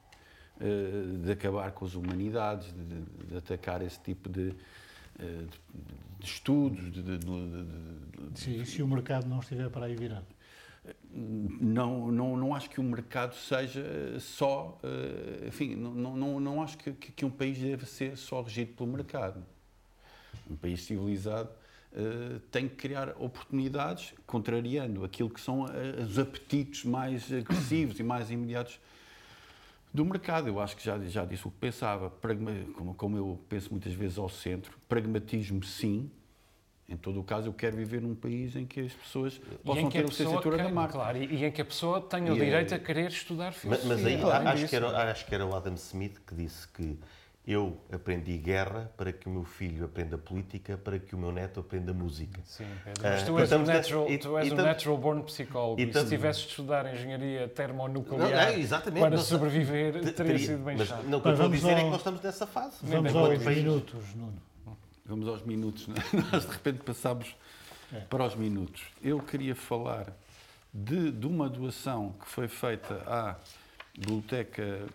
uh, 0.58 1.18
de 1.18 1.32
acabar 1.32 1.72
com 1.72 1.86
as 1.86 1.96
humanidades, 1.96 2.74
de, 2.74 3.28
de 3.28 3.38
atacar 3.38 3.82
esse 3.82 4.00
tipo 4.00 4.28
de, 4.28 4.54
de 6.20 6.26
estudos. 6.26 6.92
De, 6.92 7.02
de, 7.02 7.20
Sim, 8.36 8.66
se 8.66 8.84
o 8.84 8.88
mercado 8.88 9.28
não 9.28 9.40
estiver 9.40 9.70
para 9.70 9.86
aí 9.86 9.96
virado 9.96 10.39
não, 11.12 12.12
não, 12.12 12.38
não 12.38 12.56
acho 12.56 12.70
que 12.70 12.80
o 12.80 12.84
mercado 12.84 13.36
seja 13.36 13.84
só, 14.20 14.78
eh, 14.84 15.48
enfim, 15.48 15.76
não, 15.76 16.16
não, 16.16 16.40
não 16.40 16.62
acho 16.62 16.78
que, 16.78 16.92
que 16.94 17.26
um 17.26 17.30
país 17.30 17.58
deve 17.58 17.86
ser 17.86 18.18
só 18.18 18.42
regido 18.42 18.74
pelo 18.74 18.90
mercado. 18.90 19.44
Um 20.50 20.56
país 20.56 20.82
civilizado 20.82 21.50
uh, 21.94 22.40
tem 22.52 22.68
que 22.68 22.76
criar 22.76 23.10
oportunidades, 23.18 24.14
contrariando 24.26 25.04
aquilo 25.04 25.30
que 25.30 25.42
são 25.42 25.68
eh, 25.68 26.02
os 26.02 26.18
apetites 26.18 26.86
mais 26.86 27.32
agressivos 27.32 28.00
e 28.00 28.04
mais 28.04 28.32
imediatos 28.32 28.80
do 29.94 30.06
mercado. 30.06 30.48
Eu 30.48 30.60
acho 30.60 30.76
que 30.78 30.84
já, 30.84 30.98
já 31.00 31.26
disse 31.26 31.48
o 31.48 31.52
que 31.52 31.58
pensava, 31.58 32.10
Pragma, 32.10 32.52
como, 32.76 32.94
como 32.96 33.18
eu 33.18 33.40
penso 33.50 33.70
muitas 33.72 33.94
vezes 33.94 34.18
ao 34.18 34.30
centro, 34.30 34.78
pragmatismo 34.88 35.64
sim, 35.64 36.10
em 36.90 36.98
todo 36.98 37.20
o 37.20 37.24
caso, 37.24 37.48
eu 37.48 37.54
quero 37.54 37.78
viver 37.78 38.02
num 38.02 38.16
país 38.16 38.56
em 38.56 38.66
que 38.66 38.82
as 38.82 38.94
pessoas 38.94 39.40
possam 39.64 39.90
ter 39.90 40.00
a 40.00 40.04
licenciatura 40.04 40.58
da 40.58 40.70
marca. 40.70 40.94
Claro, 40.94 41.18
e 41.18 41.46
em 41.46 41.52
que 41.52 41.62
a 41.62 41.66
pessoa 41.66 42.02
tenha 42.02 42.34
o 42.34 42.36
é- 42.36 42.40
direito 42.40 42.74
a 42.74 42.80
querer 42.80 43.10
estudar 43.10 43.52
filosofia. 43.52 43.90
Mas, 43.90 44.04
mas 44.04 44.12
aí 44.12 44.20
claro, 44.20 44.48
acho, 44.48 44.68
que 44.68 44.76
era, 44.76 45.12
acho 45.12 45.26
que 45.26 45.36
era 45.36 45.46
o 45.46 45.56
Adam 45.56 45.76
Smith 45.76 46.20
que 46.26 46.34
disse 46.34 46.68
que 46.68 46.98
eu 47.48 47.78
aprendi 47.92 48.38
guerra 48.38 48.92
para 48.98 49.12
que 49.12 49.28
o 49.28 49.32
meu 49.32 49.44
filho 49.44 49.86
aprenda 49.86 50.18
política, 50.18 50.78
para 50.78 51.00
que 51.00 51.16
o 51.16 51.18
meu 51.18 51.32
neto 51.32 51.60
aprenda 51.60 51.94
música. 51.94 52.40
Sim, 52.44 52.68
Pedro. 52.84 53.04
Mas 53.04 53.24
tu 53.24 53.40
és, 53.40 53.52
um 53.52 53.64
natural, 53.64 54.06
tu 54.20 54.38
és 54.38 54.52
um 54.52 54.56
natural 54.56 54.98
born 54.98 55.24
psicólogo. 55.24 55.82
E, 55.82 55.90
e 55.90 55.94
se 55.94 56.08
tivesses 56.08 56.44
de 56.44 56.50
estudar 56.50 56.94
engenharia 56.94 57.48
termonuclear 57.48 58.52
não, 58.52 58.92
não, 58.92 59.02
para 59.02 59.10
não, 59.12 59.18
sobreviver, 59.24 59.94
teria, 59.94 60.14
teria 60.14 60.40
sido 60.40 60.64
bem 60.64 60.78
mas, 60.78 60.88
chato. 60.88 61.04
Não, 61.06 61.18
o 61.18 61.22
que 61.22 61.28
eu 61.28 61.32
estou 61.32 61.48
a 61.48 61.50
dizer 61.50 61.72
ao... 61.72 61.78
é 61.78 61.84
que 61.84 61.90
nós 61.90 62.00
estamos 62.00 62.22
nessa 62.22 62.48
fase. 62.48 62.78
Vamos 62.84 63.16
aos 63.16 63.46
minutos, 63.46 64.16
Nuno. 64.16 64.49
Vamos 65.10 65.28
aos 65.28 65.42
minutos, 65.42 65.88
né? 65.88 65.96
nós 66.32 66.46
de 66.46 66.52
repente 66.52 66.84
passamos 66.84 67.36
é. 67.92 68.02
para 68.02 68.28
os 68.28 68.36
minutos. 68.36 68.84
Eu 69.02 69.20
queria 69.20 69.56
falar 69.56 70.16
de, 70.72 71.10
de 71.12 71.26
uma 71.26 71.50
doação 71.50 72.14
que 72.20 72.30
foi 72.30 72.48
feita 72.48 72.94
à 73.08 73.36
Biblioteca 73.98 74.86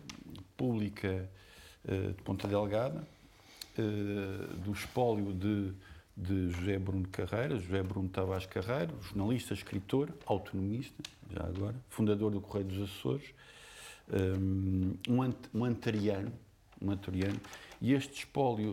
Pública 0.57 1.29
uh, 1.85 2.13
de 2.13 2.23
Ponta 2.23 2.47
Delgada, 2.47 3.05
uh, 3.77 4.57
do 4.59 4.71
espólio 4.71 5.33
de, 5.33 5.73
de 6.17 6.51
José 6.53 6.79
Bruno 6.79 7.09
Carreira, 7.09 7.59
José 7.59 7.83
Bruno 7.83 8.09
Tavares 8.09 8.47
Carreira, 8.47 8.95
jornalista, 9.03 9.53
escritor, 9.53 10.11
autonomista, 10.27 11.03
já 11.29 11.43
agora, 11.43 11.75
fundador 11.91 12.31
do 12.31 12.41
Correio 12.41 12.69
dos 12.69 12.89
Açores, 12.89 13.35
um, 14.39 14.95
um 15.53 15.65
antariano, 15.65 16.33
um 16.81 16.93
antariano, 16.93 17.41
e 17.83 17.93
este 17.93 18.21
espólio 18.21 18.73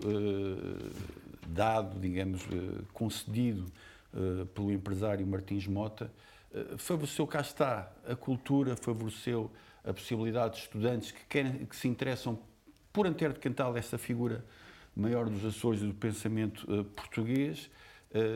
dado, 1.47 1.99
digamos, 1.99 2.41
eh, 2.43 2.83
concedido 2.93 3.65
eh, 4.13 4.45
pelo 4.53 4.71
empresário 4.71 5.25
Martins 5.25 5.67
Mota, 5.67 6.11
eh, 6.53 6.75
favoreceu, 6.77 7.27
cá 7.27 7.41
está, 7.41 7.91
a 8.07 8.15
cultura, 8.15 8.75
favoreceu 8.75 9.51
a 9.83 9.93
possibilidade 9.93 10.55
de 10.55 10.61
estudantes 10.61 11.11
que, 11.11 11.25
querem, 11.25 11.65
que 11.65 11.75
se 11.75 11.87
interessam 11.87 12.39
por 12.93 13.07
Antero 13.07 13.33
de 13.33 13.39
Cantal, 13.39 13.75
essa 13.75 13.97
figura 13.97 14.43
maior 14.95 15.29
dos 15.29 15.43
Açores 15.45 15.79
do 15.81 15.93
pensamento 15.93 16.67
português. 16.95 17.71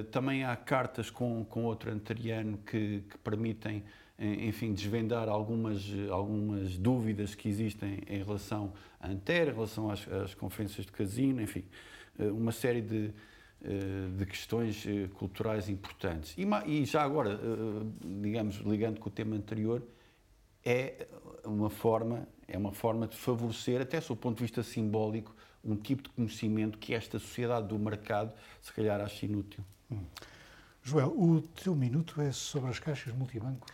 também 0.09 0.45
há 0.45 0.55
cartas 0.55 1.09
com, 1.09 1.43
com 1.43 1.65
outro 1.65 1.91
antariano 1.91 2.57
que, 2.59 3.03
que 3.09 3.17
permitem 3.17 3.83
enfim, 4.17 4.73
desvendar 4.73 5.27
algumas, 5.27 5.83
algumas 6.09 6.77
dúvidas 6.77 7.35
que 7.35 7.49
existem 7.49 8.01
em 8.07 8.23
relação 8.23 8.71
à 8.97 9.09
Antero, 9.09 9.51
em 9.51 9.53
relação 9.53 9.91
às, 9.91 10.07
às 10.07 10.33
conferências 10.33 10.85
de 10.85 10.91
casino, 10.93 11.41
enfim, 11.41 11.65
uma 12.19 12.51
série 12.51 12.81
de, 12.81 13.13
de 14.17 14.25
questões 14.25 14.85
culturais 15.15 15.69
importantes. 15.69 16.35
E, 16.37 16.45
e 16.65 16.85
já 16.85 17.03
agora, 17.03 17.39
digamos, 18.03 18.55
ligando 18.57 18.99
com 18.99 19.09
o 19.09 19.11
tema 19.11 19.35
anterior, 19.35 19.81
é 20.63 21.07
uma 21.43 21.69
forma, 21.69 22.27
é 22.47 22.57
uma 22.57 22.71
forma 22.71 23.07
de 23.07 23.15
favorecer, 23.15 23.81
até 23.81 23.99
do 23.99 24.15
ponto 24.15 24.37
de 24.37 24.43
vista 24.43 24.63
simbólico, 24.63 25.35
um 25.63 25.75
tipo 25.75 26.03
de 26.03 26.09
conhecimento 26.09 26.77
que 26.77 26.93
esta 26.93 27.19
sociedade 27.19 27.67
do 27.67 27.77
mercado 27.77 28.33
se 28.61 28.71
calhar 28.73 29.01
acha 29.01 29.25
inútil. 29.25 29.63
Hum. 29.91 30.03
Joel, 30.83 31.07
o 31.19 31.41
teu 31.41 31.75
minuto 31.75 32.21
é 32.21 32.31
sobre 32.31 32.69
as 32.69 32.79
caixas 32.79 33.13
multibanco? 33.13 33.65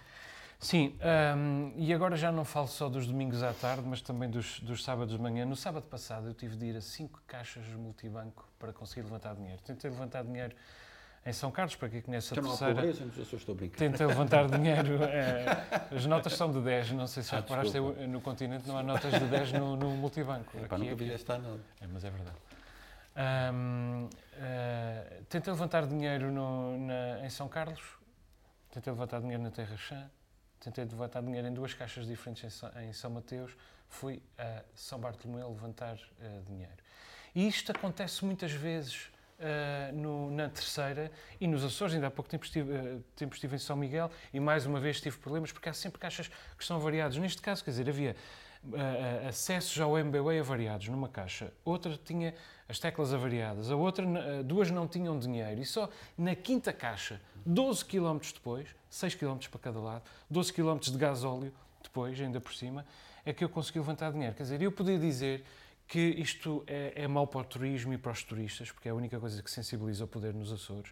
Sim, 0.62 0.96
um, 1.36 1.74
e 1.76 1.92
agora 1.92 2.16
já 2.16 2.32
não 2.32 2.46
falo 2.46 2.68
só 2.68 2.88
dos 2.88 3.08
domingos 3.08 3.42
à 3.42 3.52
tarde, 3.52 3.82
mas 3.84 4.00
também 4.00 4.30
dos, 4.30 4.60
dos 4.60 4.84
sábados 4.84 5.16
de 5.16 5.20
manhã. 5.20 5.44
No 5.44 5.56
sábado 5.56 5.88
passado 5.88 6.28
eu 6.28 6.36
tive 6.36 6.56
de 6.56 6.68
ir 6.68 6.78
a 6.78 6.82
cinco 6.82 7.20
caixas 7.26 7.66
multibanco 7.70 8.48
para 8.60 8.72
conseguir 8.72 9.02
levantar 9.02 9.34
dinheiro. 9.34 9.60
Tentei 9.66 9.90
levantar 9.90 10.24
dinheiro 10.24 10.56
em 11.26 11.34
São 11.34 11.50
Carlos, 11.50 11.76
para 11.76 11.90
quem 11.90 12.00
conhece 12.02 12.32
a 12.32 12.38
então, 12.38 12.50
terceira. 12.50 12.74
Não 12.76 12.80
há 12.80 12.84
pobreza, 12.84 13.06
não 13.06 13.38
estou 13.40 13.54
a 13.54 13.56
brincar. 13.56 13.78
Tentei 13.80 14.06
levantar 14.06 14.48
dinheiro. 14.48 15.04
É, 15.04 15.46
as 15.98 16.06
notas 16.06 16.34
são 16.34 16.52
de 16.52 16.62
10, 16.62 16.92
não 16.92 17.08
sei 17.08 17.24
se 17.24 17.34
ah, 17.34 17.40
reparaste, 17.40 17.80
no 17.80 18.22
continente 18.22 18.68
não 18.68 18.78
há 18.78 18.84
notas 18.84 19.12
de 19.12 19.26
10 19.26 19.54
no, 19.54 19.76
no 19.76 19.90
multibanco. 19.98 20.56
Epá, 20.60 20.76
Aqui 20.76 20.90
nunca 20.92 21.04
é, 21.04 21.14
esta 21.14 21.40
não. 21.40 21.60
É, 21.82 21.88
mas 21.88 22.06
é 22.06 22.12
verdade. 22.12 22.38
Um, 23.14 24.06
uh, 24.06 24.10
eh, 24.36 25.22
tentei 25.28 25.52
levantar 25.52 25.88
dinheiro 25.88 26.32
no, 26.32 26.78
na, 26.78 27.26
em 27.26 27.30
São 27.32 27.50
Carlos, 27.50 27.82
tentei 28.72 28.94
levantar 28.94 29.20
dinheiro 29.22 29.42
na 29.42 29.52
Terra 29.52 29.76
Chã, 29.76 30.10
tentei 30.62 30.86
levantar 30.86 31.22
dinheiro 31.22 31.48
em 31.48 31.54
duas 31.54 31.74
caixas 31.74 32.08
diferentes 32.08 32.62
em 32.82 32.94
São, 32.94 33.10
Mateus, 33.10 33.52
fui 33.90 34.22
a 34.38 34.64
São 34.74 35.00
Bartolomeu 35.00 35.50
levantar 35.50 35.96
uh, 35.96 36.44
dinheiro. 36.46 36.78
E 37.34 37.48
isto 37.48 37.72
acontece 37.72 38.24
muitas 38.24 38.52
vezes 38.52 39.12
uh, 39.40 39.96
no, 39.96 40.30
na 40.30 40.50
terceira 40.50 41.12
e 41.40 41.48
nos 41.48 41.64
Açores. 41.64 41.96
Ainda 41.96 42.08
há 42.08 42.12
pouco 42.12 42.30
tempo 42.30 42.46
estive, 42.46 42.72
uh, 42.72 43.04
tempo 43.16 43.34
estive 43.34 43.56
em 43.56 43.60
São 43.60 43.76
Miguel 43.76 44.12
e 44.32 44.40
mais 44.40 44.66
uma 44.66 44.80
vez 44.80 45.02
tive 45.02 45.18
problemas 45.18 45.52
porque 45.52 45.68
há 45.68 45.74
sempre 45.74 46.00
caixas 46.00 46.30
que 46.58 46.64
são 46.64 46.80
variadas. 46.80 47.18
Neste 47.18 47.42
caso, 47.42 47.64
quer 47.64 47.72
dizer, 47.72 47.90
havia 47.90 48.16
uh, 48.66 49.28
acessos 49.28 49.80
ao 49.80 49.98
MBWay 49.98 50.40
avariados 50.40 50.88
numa 50.88 51.10
caixa, 51.10 51.54
outra 51.64 51.98
tinha 52.04 52.34
as 52.68 52.80
teclas 52.80 53.14
avariadas, 53.14 53.70
a 53.70 53.76
outra, 53.76 54.06
duas 54.44 54.72
não 54.72 54.88
tinham 54.88 55.20
dinheiro 55.20 55.60
e 55.60 55.66
só 55.66 55.90
na 56.18 56.36
quinta 56.36 56.72
caixa, 56.72 57.20
12 57.46 57.84
km 57.84 58.20
depois, 58.34 58.70
6 58.90 59.16
km 59.16 59.38
para 59.50 59.60
cada 59.60 59.80
lado, 59.80 60.04
12 60.30 60.54
km 60.54 60.78
de 60.80 60.98
gasóleo 60.98 61.54
depois, 61.84 62.20
ainda 62.22 62.40
por 62.40 62.54
cima, 62.54 62.86
é 63.26 63.34
que 63.34 63.44
eu 63.44 63.50
consegui 63.50 63.80
levantar 63.80 64.12
dinheiro. 64.12 64.36
Quer 64.36 64.44
dizer, 64.44 64.62
eu 64.62 64.72
podia 64.72 64.98
dizer 64.98 65.44
que 65.88 66.00
isto 66.00 66.64
é, 66.68 67.04
é 67.04 67.08
mau 67.08 67.28
para 67.28 67.42
o 67.42 67.44
turismo 67.44 67.94
e 67.94 67.98
para 67.98 68.12
os 68.12 68.24
turistas, 68.24 68.72
porque 68.72 68.88
é 68.88 68.92
a 68.92 68.96
única 68.96 69.20
coisa 69.20 69.44
que 69.44 69.52
sensibiliza 69.52 70.06
o 70.06 70.08
poder 70.08 70.34
nos 70.34 70.52
Açores 70.52 70.92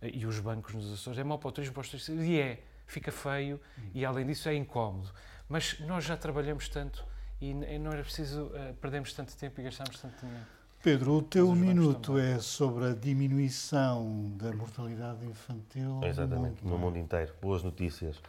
eh, 0.00 0.10
e 0.14 0.24
os 0.24 0.40
bancos 0.40 0.74
nos 0.74 0.90
Açores. 0.90 1.18
É 1.18 1.24
mau 1.24 1.38
para 1.38 1.48
o 1.48 1.52
turismo 1.52 1.72
e 1.72 1.74
para 1.74 1.82
os 1.82 1.88
turistas. 1.90 2.16
E 2.24 2.40
é, 2.40 2.62
fica 2.86 3.12
feio 3.12 3.60
e 3.94 4.04
além 4.04 4.26
disso 4.26 4.48
é 4.48 4.54
incómodo. 4.54 5.12
Mas 5.48 5.78
nós 5.80 6.04
já 6.04 6.16
trabalhamos 6.16 6.68
tanto 6.68 7.04
e 7.40 7.54
não 7.54 7.92
era 7.92 8.02
preciso 8.02 8.46
uh, 8.46 8.74
perdermos 8.80 9.12
tanto 9.12 9.36
tempo 9.36 9.60
e 9.60 9.64
gastarmos 9.64 10.00
tanto 10.00 10.18
dinheiro. 10.20 10.46
Pedro, 10.82 11.14
o 11.14 11.22
teu 11.22 11.52
minuto 11.54 12.18
é 12.18 12.38
sobre 12.38 12.86
a 12.86 12.94
diminuição 12.94 14.30
da 14.36 14.52
mortalidade 14.52 15.26
infantil 15.26 16.00
Exatamente, 16.04 16.62
no 16.62 16.70
mundo, 16.70 16.72
no 16.72 16.78
mundo 16.78 16.98
inteiro. 16.98 17.34
Boas 17.42 17.64
notícias. 17.64 18.20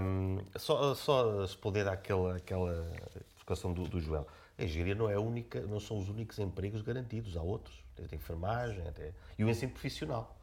Um, 0.00 0.38
só, 0.56 0.94
só 0.94 1.42
responder 1.42 1.86
àquela, 1.86 2.36
àquela 2.36 2.90
provocação 3.34 3.74
do, 3.74 3.86
do 3.86 4.00
Joel. 4.00 4.26
A 4.58 4.64
engenharia 4.64 4.94
não 4.94 5.10
é 5.10 5.18
única, 5.18 5.60
não 5.60 5.80
são 5.80 5.98
os 5.98 6.08
únicos 6.08 6.38
empregos 6.38 6.80
garantidos, 6.80 7.36
há 7.36 7.42
outros, 7.42 7.76
desde 7.96 8.14
a 8.14 8.16
enfermagem 8.16 8.86
até. 8.88 9.12
E 9.38 9.44
o 9.44 9.48
ensino 9.50 9.72
profissional. 9.72 10.39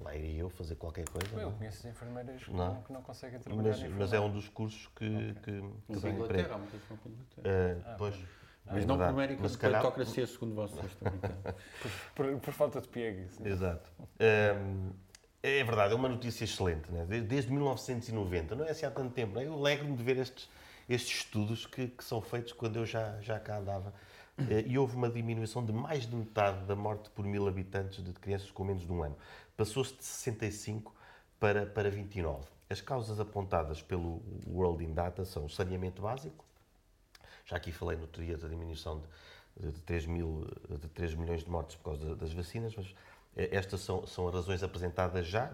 Lá 0.00 0.14
iria 0.16 0.40
eu 0.40 0.50
fazer 0.50 0.76
qualquer 0.76 1.08
coisa. 1.08 1.28
Eu 1.32 1.42
não? 1.42 1.50
É? 1.50 1.58
conheço 1.58 1.86
enfermeiras 1.88 2.44
que 2.44 2.52
não, 2.52 2.82
que 2.82 2.92
não 2.92 3.02
conseguem 3.02 3.38
trabalhar 3.38 3.76
mas, 3.76 3.92
mas 3.92 4.12
é 4.12 4.20
um 4.20 4.30
dos 4.30 4.48
cursos 4.48 4.88
que, 4.96 5.04
okay. 5.04 5.34
que, 5.34 6.00
que 6.00 6.08
emprego. 6.08 6.54
Há 6.54 6.58
muitas 6.58 6.80
vão 6.88 6.98
para 6.98 7.10
Inglaterra. 7.10 7.78
Uh, 7.78 7.98
pois. 7.98 8.14
Ah, 8.66 8.72
mas 8.74 8.84
é 8.84 8.86
não 8.86 8.98
por 8.98 9.12
mérito 9.12 9.48
de 9.48 9.58
calhar... 9.58 9.82
meritocracia, 9.82 10.26
segundo 10.26 10.54
vocês 10.54 10.94
também. 10.96 11.20
por, 12.14 12.26
por, 12.26 12.40
por, 12.40 12.52
falta 12.52 12.80
de 12.80 12.88
piegue. 12.88 13.26
Exato. 13.44 13.90
Um, 13.98 14.90
é 15.42 15.64
verdade, 15.64 15.92
é 15.92 15.96
uma 15.96 16.08
notícia 16.08 16.44
excelente. 16.44 16.90
Né? 16.92 17.04
Desde 17.22 17.50
1990, 17.50 18.54
não 18.54 18.64
é 18.64 18.70
assim 18.70 18.86
há 18.86 18.90
tanto 18.90 19.12
tempo. 19.12 19.34
Né? 19.34 19.46
Eu 19.46 19.54
alegro-me 19.54 19.96
de 19.96 20.02
ver 20.02 20.18
estes 20.18 20.48
estes 20.90 21.18
estudos 21.18 21.66
que, 21.66 21.86
que, 21.86 22.02
são 22.02 22.20
feitos 22.20 22.52
quando 22.52 22.76
eu 22.76 22.84
já, 22.84 23.20
já 23.20 23.38
cá 23.38 23.58
andava. 23.58 23.94
Eh, 24.38 24.64
e 24.66 24.78
houve 24.78 24.96
uma 24.96 25.08
diminuição 25.08 25.64
de 25.64 25.72
mais 25.72 26.04
de 26.04 26.16
metade 26.16 26.64
da 26.64 26.74
morte 26.74 27.08
por 27.10 27.24
mil 27.24 27.46
habitantes 27.46 28.02
de 28.02 28.12
crianças 28.12 28.50
com 28.50 28.64
menos 28.64 28.84
de 28.84 28.92
um 28.92 29.02
ano. 29.02 29.16
Passou-se 29.60 29.94
de 29.94 30.02
65 30.02 30.90
para, 31.38 31.66
para 31.66 31.90
29. 31.90 32.46
As 32.70 32.80
causas 32.80 33.20
apontadas 33.20 33.82
pelo 33.82 34.22
World 34.46 34.82
in 34.82 34.94
Data 34.94 35.22
são 35.26 35.44
o 35.44 35.50
saneamento 35.50 36.00
básico, 36.00 36.46
já 37.44 37.58
aqui 37.58 37.70
falei 37.70 37.98
no 37.98 38.04
outro 38.04 38.24
dia 38.24 38.38
da 38.38 38.48
diminuição 38.48 39.02
de, 39.54 39.70
de, 39.70 39.82
3 39.82 40.06
mil, 40.06 40.50
de 40.66 40.88
3 40.88 41.12
milhões 41.12 41.44
de 41.44 41.50
mortes 41.50 41.76
por 41.76 41.90
causa 41.90 42.16
das 42.16 42.32
vacinas, 42.32 42.74
mas 42.74 42.94
eh, 43.36 43.50
estas 43.52 43.82
são, 43.82 44.06
são 44.06 44.28
as 44.28 44.34
razões 44.34 44.62
apresentadas 44.62 45.26
já, 45.26 45.52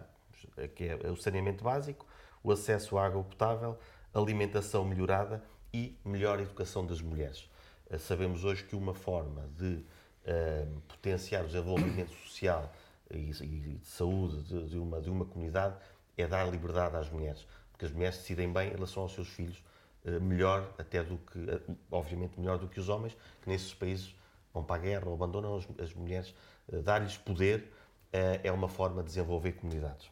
que 0.76 0.84
é 0.84 1.10
o 1.10 1.16
saneamento 1.16 1.64
básico, 1.64 2.06
o 2.44 2.52
acesso 2.52 2.96
à 2.98 3.06
água 3.06 3.24
potável, 3.24 3.76
alimentação 4.14 4.84
melhorada 4.84 5.42
e 5.74 5.98
melhor 6.04 6.38
educação 6.38 6.86
das 6.86 7.00
mulheres. 7.00 7.50
Eh, 7.90 7.98
sabemos 7.98 8.44
hoje 8.44 8.62
que 8.62 8.76
uma 8.76 8.94
forma 8.94 9.48
de 9.58 9.84
uh, 10.26 10.80
potenciar 10.86 11.42
o 11.42 11.48
desenvolvimento 11.48 12.14
social 12.24 12.72
e, 13.10 13.30
e 13.30 13.78
de 13.78 13.86
saúde 13.86 14.42
de, 14.42 14.68
de, 14.68 14.78
uma, 14.78 15.00
de 15.00 15.10
uma 15.10 15.24
comunidade 15.24 15.76
é 16.16 16.26
dar 16.26 16.50
liberdade 16.50 16.96
às 16.96 17.10
mulheres, 17.10 17.46
porque 17.70 17.84
as 17.86 17.92
mulheres 17.92 18.16
decidem 18.16 18.52
bem 18.52 18.68
em 18.68 18.72
relação 18.72 19.02
aos 19.02 19.12
seus 19.12 19.28
filhos, 19.28 19.62
uh, 20.04 20.20
melhor 20.20 20.72
até 20.78 21.02
do 21.02 21.18
que, 21.18 21.38
uh, 21.38 21.78
obviamente 21.90 22.38
melhor 22.38 22.58
do 22.58 22.68
que 22.68 22.80
os 22.80 22.88
homens, 22.88 23.16
que 23.42 23.48
nesses 23.48 23.74
países 23.74 24.14
vão 24.52 24.64
para 24.64 24.76
a 24.76 24.78
guerra 24.78 25.06
ou 25.06 25.14
abandonam 25.14 25.56
as, 25.56 25.66
as 25.80 25.94
mulheres. 25.94 26.34
Dar-lhes 26.82 27.16
poder 27.16 27.70
é 28.12 28.50
uma 28.50 28.66
forma 28.66 29.02
de 29.02 29.08
desenvolver 29.08 29.52
comunidades. 29.52 30.10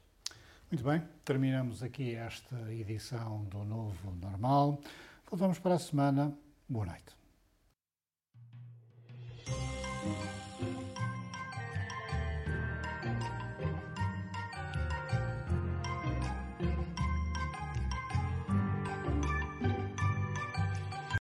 Muito 0.70 0.84
bem, 0.84 1.02
terminamos 1.24 1.82
aqui 1.82 2.14
esta 2.14 2.72
edição 2.72 3.44
do 3.44 3.64
Novo 3.64 4.10
Normal. 4.20 4.80
Voltamos 5.30 5.58
para 5.58 5.74
a 5.74 5.78
semana. 5.78 6.36
Boa 6.68 6.86
noite. 6.86 7.14